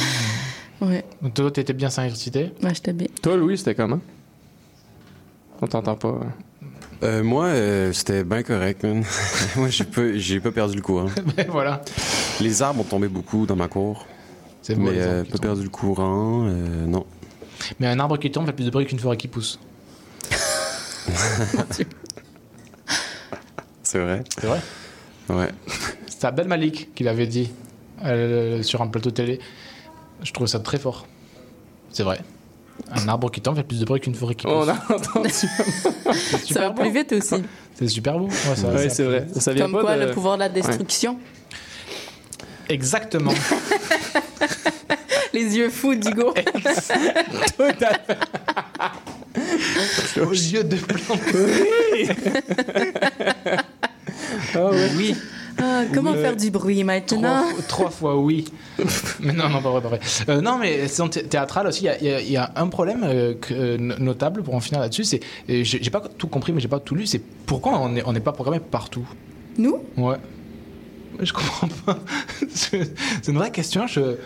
[0.80, 2.52] ouais, Donc toi, t'étais bien sans électricité?
[2.62, 3.08] moi, j'étais bien.
[3.20, 4.00] Toi, Louis, c'était comment?
[5.60, 6.08] On t'entend pas.
[6.08, 6.32] hein.
[7.02, 9.02] Euh, moi, euh, c'était bien correct, man.
[9.56, 11.06] moi, j'ai pas, j'ai pas perdu le courant.
[11.36, 11.82] Ben voilà.
[12.40, 14.06] Les arbres ont tombé beaucoup dans ma cour.
[14.68, 17.06] C'est beau, Mais euh, pas perdu le courant, euh, non.
[17.80, 19.58] Mais un arbre qui tombe fait plus de bruit qu'une forêt qui pousse.
[23.82, 24.22] C'est vrai.
[24.38, 24.60] C'est vrai
[25.30, 25.48] Ouais.
[26.06, 27.50] C'est Abdel Malik qui l'avait dit
[28.04, 29.40] euh, sur un plateau télé.
[30.22, 31.06] Je trouve ça très fort.
[31.90, 32.20] C'est vrai.
[32.92, 34.52] Un arbre qui tombe fait plus de bruit qu'une forêt qui pousse.
[34.54, 35.30] On a entendu.
[35.32, 35.46] C'est
[36.12, 37.42] Ça super va plus vite aussi.
[37.74, 38.26] C'est super beau.
[38.26, 39.26] Ouais, ça- Ouais, ça- c'est vrai.
[39.34, 40.04] Ça vient Comme pas quoi, de...
[40.04, 41.18] le pouvoir de la destruction.
[42.68, 43.32] Exactement.
[45.38, 46.34] Les yeux fous d'Hugo.
[50.20, 50.76] Aux yeux de.
[54.54, 54.90] Ah ouais.
[54.96, 55.14] Oui.
[55.60, 56.20] Ah, comment Oui.
[56.20, 57.42] faire du bruit maintenant?
[57.50, 58.44] Trois, trois fois oui.
[59.20, 60.00] mais non, non, pas vrai, pas vrai.
[60.28, 63.34] Euh, non, mais saison thé- théâtrale aussi, il y a- y, y un problème euh,
[63.34, 65.02] que- euh, notable pour en finir là-dessus.
[65.04, 67.06] C'est, j'ai pas tout compris, mais j'ai pas tout lu.
[67.06, 69.06] C'est pourquoi on n'est on pas programmé partout?
[69.56, 69.82] Nous?
[69.96, 70.16] Ouais.
[71.20, 71.98] Je comprends pas.
[72.54, 72.92] c'est
[73.22, 73.86] c'est une vraie question.
[73.88, 74.16] Je,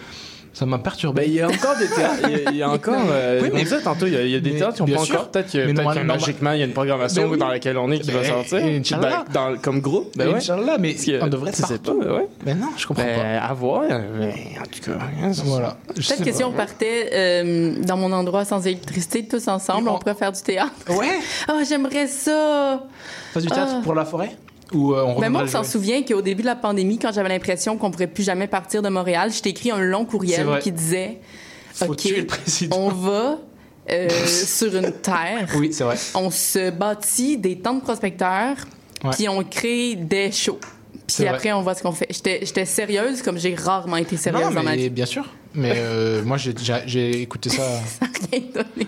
[0.53, 1.23] ça m'a perturbé.
[1.23, 2.29] Ben, il y a encore des théâtres.
[2.49, 2.95] Il y y a encore.
[3.11, 4.75] euh, Oui, on mais- disait tantôt, il y a, il y a des mais théâtres
[4.75, 5.15] qui n'ont bien pas sûr.
[5.17, 5.31] encore.
[5.31, 7.39] Peut-être que, Mais peut-être que normalement- magiquement, il y a une programmation Ben oui.
[7.39, 8.59] dans laquelle on est qui va Ben, sortir.
[8.59, 9.25] Inch'Allah.
[9.33, 10.13] Ben, dans- comme groupe.
[10.17, 10.37] Ben Ben, ouais.
[10.39, 12.01] Inch'Allah, mais on devrait être partout.
[12.01, 12.27] pas, ouais.
[12.45, 13.83] Mais non, je comprends Ben, à voir.
[13.89, 14.99] Mais en tout cas,
[15.45, 15.77] Voilà.
[15.95, 16.37] Peut-être que pas.
[16.37, 20.43] si on partait euh, dans mon endroit sans électricité, tous ensemble, on pourrait faire du
[20.43, 20.73] théâtre.
[20.91, 21.19] Ouais.
[21.49, 22.83] Ah, j'aimerais ça!
[23.33, 23.81] Fais du théâtre Ah.
[23.83, 24.37] pour la forêt?
[24.75, 27.29] Ou euh, on Ben moi, on s'en souvient qu'au début de la pandémie, quand j'avais
[27.29, 30.73] l'impression qu'on pourrait plus jamais partir de Montréal, je t'ai écrit un long courriel qui
[30.73, 31.19] disait
[31.75, 32.77] Faut OK, tuer le président.
[32.79, 33.39] on va
[33.91, 35.97] euh, sur une terre, Oui, c'est vrai.
[36.15, 38.57] on se bâtit des tentes de prospecteurs,
[39.13, 40.61] puis on crée des shows.
[41.07, 41.29] Puis vrai.
[41.35, 42.07] après, on voit ce qu'on fait.
[42.11, 44.91] J'étais sérieuse comme j'ai rarement été sérieuse non, dans ma mais vie.
[44.91, 45.29] bien sûr.
[45.55, 47.63] Mais euh, moi, j'ai- écouté ça.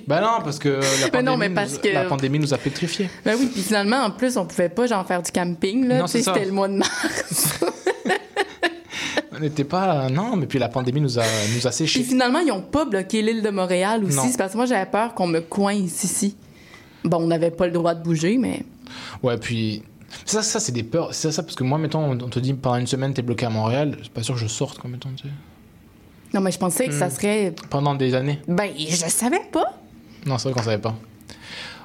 [0.07, 2.55] Ben non, parce que la Mais pandémie, non, mais parce nous, que- la pandémie nous
[2.55, 3.09] a pétrifiés.
[3.25, 5.87] Ben oui, puis finalement, en plus, on pouvait pas genre faire du camping.
[5.87, 6.07] Là.
[6.07, 7.61] C'était le mois de mars.
[9.37, 10.09] On n'était pas.
[10.11, 11.23] Non, mais puis la pandémie nous a,
[11.55, 12.03] nous a Puis séchés.
[12.05, 14.31] finalement, ils ont pas bloqué l'île de Montréal aussi.
[14.31, 16.37] C'est parce que moi, j'avais peur qu'on me coince ici.
[17.05, 18.63] Bon, on n'avait pas le droit de bouger, mais
[19.23, 19.83] Ouais, puis.
[20.25, 21.13] Ça, ça c'est des peurs.
[21.13, 23.51] C'est ça, parce que moi, mettons, on te dit pendant une semaine, t'es bloqué à
[23.51, 23.99] Montréal.
[24.03, 25.35] C'est pas sûr que je sorte, quoi, mettons, tu sais.
[26.35, 27.11] Non, mais je pensais que ça Hmm.
[27.11, 27.55] serait.
[27.71, 28.41] Pendant des années.
[28.49, 29.79] Ben, je savais pas.
[30.27, 30.95] Non, c'est vrai qu'on savait pas.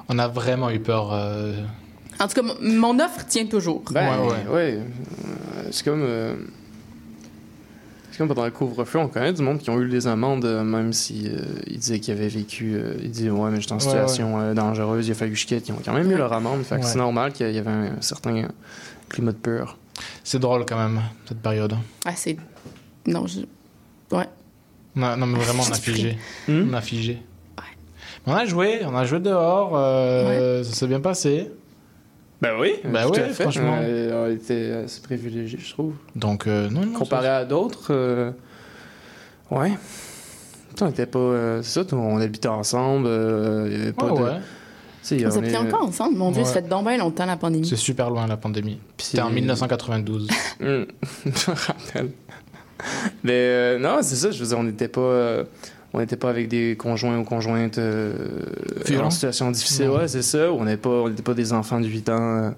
[0.08, 1.10] On a vraiment eu peur.
[1.12, 1.62] euh,
[2.18, 2.56] En tout cas, mon-
[2.94, 3.82] mon offre tient toujours.
[3.92, 4.54] Ben, Ouais, ouais, ouais.
[4.54, 4.72] ouais.
[4.78, 6.02] Euh, C'est comme.
[6.02, 6.34] euh,
[8.10, 10.62] C'est comme pendant le couvre-feu, on connaît du monde qui ont eu des amendes, euh,
[10.64, 12.74] même si euh, ils disaient qu'ils avaient vécu.
[12.74, 15.38] euh, ils disaient, ouais, mais j'étais en Ouais, situation euh, dangereuse, il a fallu que
[15.38, 15.68] je quitte.
[15.68, 16.62] Ils ont quand même eu leur amende.
[16.64, 16.86] Fait que Ouais.
[16.86, 18.48] c'est normal qu'il y avait un certain
[19.08, 19.78] climat de peur.
[20.24, 21.74] C'est drôle quand même, cette période.
[22.04, 22.36] Ah, c'est.
[23.06, 23.40] Non, je.
[24.14, 24.26] Ouais.
[24.96, 26.18] On a- non, mais vraiment, on a figé.
[26.48, 26.68] Hmm?
[26.70, 27.18] On a figé.
[28.26, 31.50] On a joué, on a joué dehors, euh, ça s'est bien passé.
[32.42, 33.42] Ben oui, Bah tout ouais, à fait.
[33.44, 33.78] franchement.
[33.80, 35.94] Euh, on était assez privilégiés, je trouve.
[36.16, 36.98] Donc, euh, non, non.
[36.98, 38.30] Comparé à d'autres, euh,
[39.50, 39.72] ouais.
[40.82, 41.18] On était pas.
[41.18, 43.06] euh, c'est ça, on habitait ensemble.
[43.08, 44.24] euh, il y avait pas Ouais, de.
[44.24, 44.40] ouais.
[45.10, 46.16] Est- pris encore ensemble.
[46.16, 46.62] Mon Dieu, ça Ouais.
[46.62, 47.66] fait donc bien longtemps la pandémie.
[47.66, 48.78] C'est super loin la pandémie.
[48.98, 50.28] C'était en Puis- 1992.
[50.62, 50.86] Hum,
[51.24, 52.10] je me rappelle.
[53.24, 55.00] Mais euh, non, c'est ça, je veux dire, on n'était pas.
[55.00, 55.44] euh,
[55.92, 58.12] on n'était pas avec des conjoints ou conjointes euh,
[59.06, 59.88] en situation difficile.
[59.88, 60.52] Ouais, c'est ça.
[60.52, 62.36] On n'était pas, on n'était pas des enfants de 8 ans.
[62.44, 62.50] euh.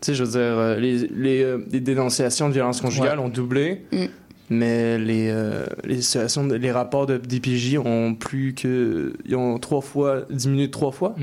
[0.00, 3.28] tu sais, je veux dire, euh, les, les, euh, les dénonciations de violence conjugale ont
[3.28, 3.82] doublé.
[3.92, 4.04] Mm.
[4.50, 9.14] Mais les, euh, les situations, de- les rapports de DPJ ont plus que.
[9.24, 11.14] Ils ont trois fois, diminué de trois fois.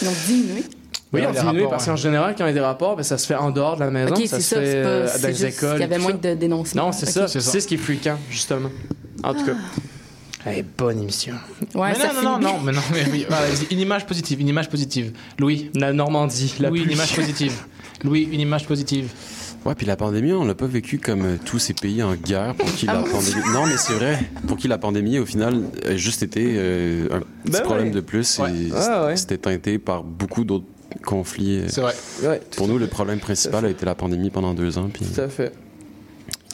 [0.00, 0.62] Ils ont diminué.
[1.12, 1.90] Oui, les diminué parce ouais.
[1.90, 3.80] qu'en général, quand il y a des rapports, ben, ça se fait en dehors de
[3.80, 4.14] la maison.
[4.16, 4.56] Ça se ça.
[4.56, 5.18] fait euh, pas.
[5.18, 5.72] dans les écoles.
[5.72, 6.16] qu'il y avait moins ça.
[6.30, 6.86] de dénoncements.
[6.86, 7.12] Non, c'est Ok.
[7.12, 7.28] ça.
[7.28, 7.50] c'est ça.
[7.50, 8.70] C'est ce qui est fréquent, justement.
[9.22, 9.52] En tout cas.
[10.50, 11.34] Eh, bonne émission.
[11.74, 13.26] Ouais, mais ça non, non, non, mais non, mais oui.
[13.70, 15.12] Une image positive, une image positive.
[15.38, 15.70] Louis.
[15.76, 16.90] La Normandie, la Louis, pluie.
[16.92, 17.52] une image positive.
[18.02, 19.08] Louis, une image positive.
[19.64, 22.56] Ouais, puis la pandémie, on l'a pas vécu comme euh, tous ces pays en guerre
[22.56, 23.10] pour qui la Ah bon?
[23.12, 23.42] pandémie.
[23.54, 24.18] Non, mais c'est vrai.
[24.48, 27.92] Pour qui la pandémie, au final, a juste été euh, un petit Ben problème ouais.
[27.92, 28.40] de plus.
[28.40, 28.50] Ouais.
[28.74, 29.16] Ah ouais.
[29.16, 30.64] c'était teinté par beaucoup d'autres
[31.04, 31.58] conflits.
[31.60, 31.66] euh.
[31.68, 31.94] C'est vrai.
[32.24, 34.88] Ouais, Pour nous, le problème principal a été la pandémie pendant deux ans.
[34.92, 35.52] Puis tout à fait.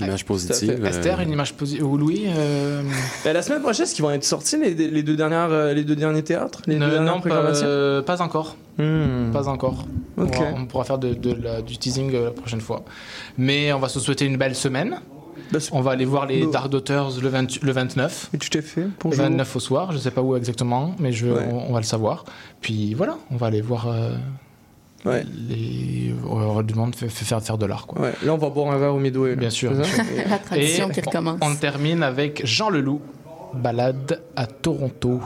[0.00, 0.78] image positive.
[0.82, 1.84] euh, Esther, une image positive.
[1.86, 2.82] Ou Louis euh,
[3.24, 5.96] Ben, la semaine prochaine, est-ce qu'ils vont être sortis les, les deux, dernières, les deux
[5.96, 8.56] derniers théâtres Les ne- deux dernières Non, pas, programmations euh, pas encore.
[8.78, 9.30] Hmm.
[9.32, 9.86] Pas encore.
[10.16, 12.84] On, va- on pourra faire de, de la- du teasing la prochaine fois.
[13.36, 15.00] Mais on va se souhaiter une belle semaine.
[15.72, 16.50] On va aller voir les Bon.
[16.50, 18.30] Dark Daughters le, 20 le 29.
[18.34, 18.82] Et tout à fait.
[18.82, 19.22] Le Bonjour.
[19.24, 21.48] 29 au soir, je sais pas où exactement, mais je, Ouais.
[21.50, 22.24] on, on va le savoir.
[22.60, 24.12] Puis voilà, on va aller voir euh,
[25.04, 25.24] Ouais.
[25.48, 26.12] les.
[26.28, 26.62] On
[26.92, 28.02] faire, faire de l'art, quoi.
[28.02, 28.12] Ouais.
[28.24, 29.36] Là, on va boire un verre au Midway.
[29.36, 30.02] Bien sûr, bien sûr.
[30.28, 31.38] La tradition Et qui recommence.
[31.42, 33.00] On termine avec Jean Leloup,
[33.54, 35.20] balade à Toronto.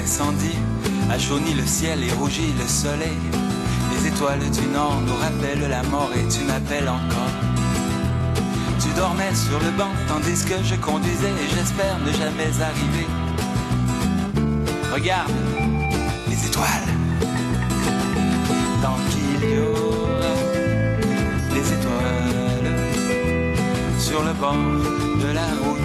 [0.00, 0.58] D'incendie
[1.10, 3.20] a jauni le ciel et rougi le soleil.
[3.92, 7.36] Les étoiles du nord nous rappellent la mort et tu m'appelles encore.
[8.82, 13.06] Tu dormais sur le banc tandis que je conduisais et j'espère ne jamais arriver.
[14.92, 15.32] Regarde
[16.28, 16.90] les étoiles.
[18.82, 20.34] Tant qu'il y aura
[21.54, 22.78] des étoiles
[23.98, 24.54] sur le bord
[25.24, 25.79] de la route,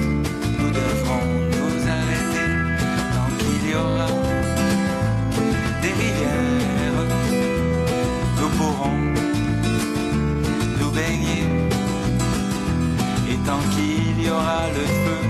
[14.26, 15.22] y aura le feu,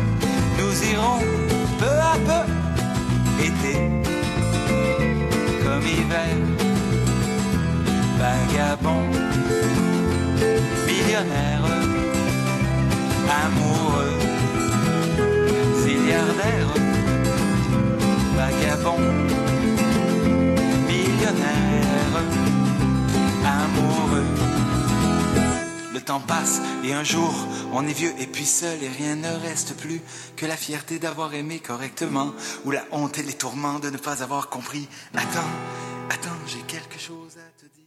[0.59, 1.19] nous irons
[1.79, 2.43] peu à peu,
[3.43, 3.75] été
[5.63, 6.35] comme hiver,
[8.19, 9.07] vagabond,
[10.87, 11.65] millionnaire,
[13.43, 14.17] amoureux,
[15.85, 16.71] milliardaire,
[18.37, 19.44] vagabond,
[26.05, 27.33] temps passe et un jour
[27.73, 30.01] on est vieux et puis seul et rien ne reste plus
[30.35, 32.31] que la fierté d'avoir aimé correctement
[32.63, 34.87] ou la honte et les tourments de ne pas avoir compris.
[35.15, 35.51] Attends,
[36.09, 37.85] attends, j'ai quelque chose à te dire.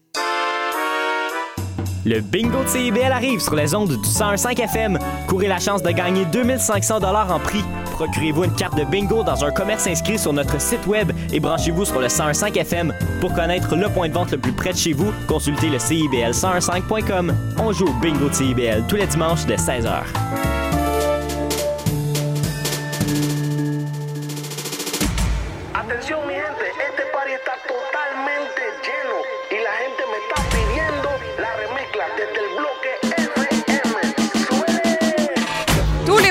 [2.04, 4.98] Le bingo de CIBL arrive sur les ondes du 101.5 FM.
[5.28, 7.64] Courez la chance de gagner 2500 dollars en prix.
[7.98, 11.84] Procurez-vous une carte de bingo dans un commerce inscrit sur notre site web et branchez-vous
[11.84, 12.94] sur le 101.5 FM.
[13.20, 16.30] Pour connaître le point de vente le plus près de chez vous, consultez le CIBL
[16.30, 17.34] 101.5.com.
[17.58, 20.04] On joue au bingo de CIBL tous les dimanches dès 16h.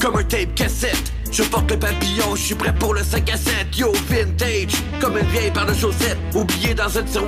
[0.00, 1.12] Comme un tape cassette.
[1.30, 3.76] Je porte le papillon, je suis prêt pour le 5 à 7.
[3.76, 6.16] Yo, vintage, comme une vieille paire de chaussettes.
[6.34, 7.24] Oublié dans un tiroir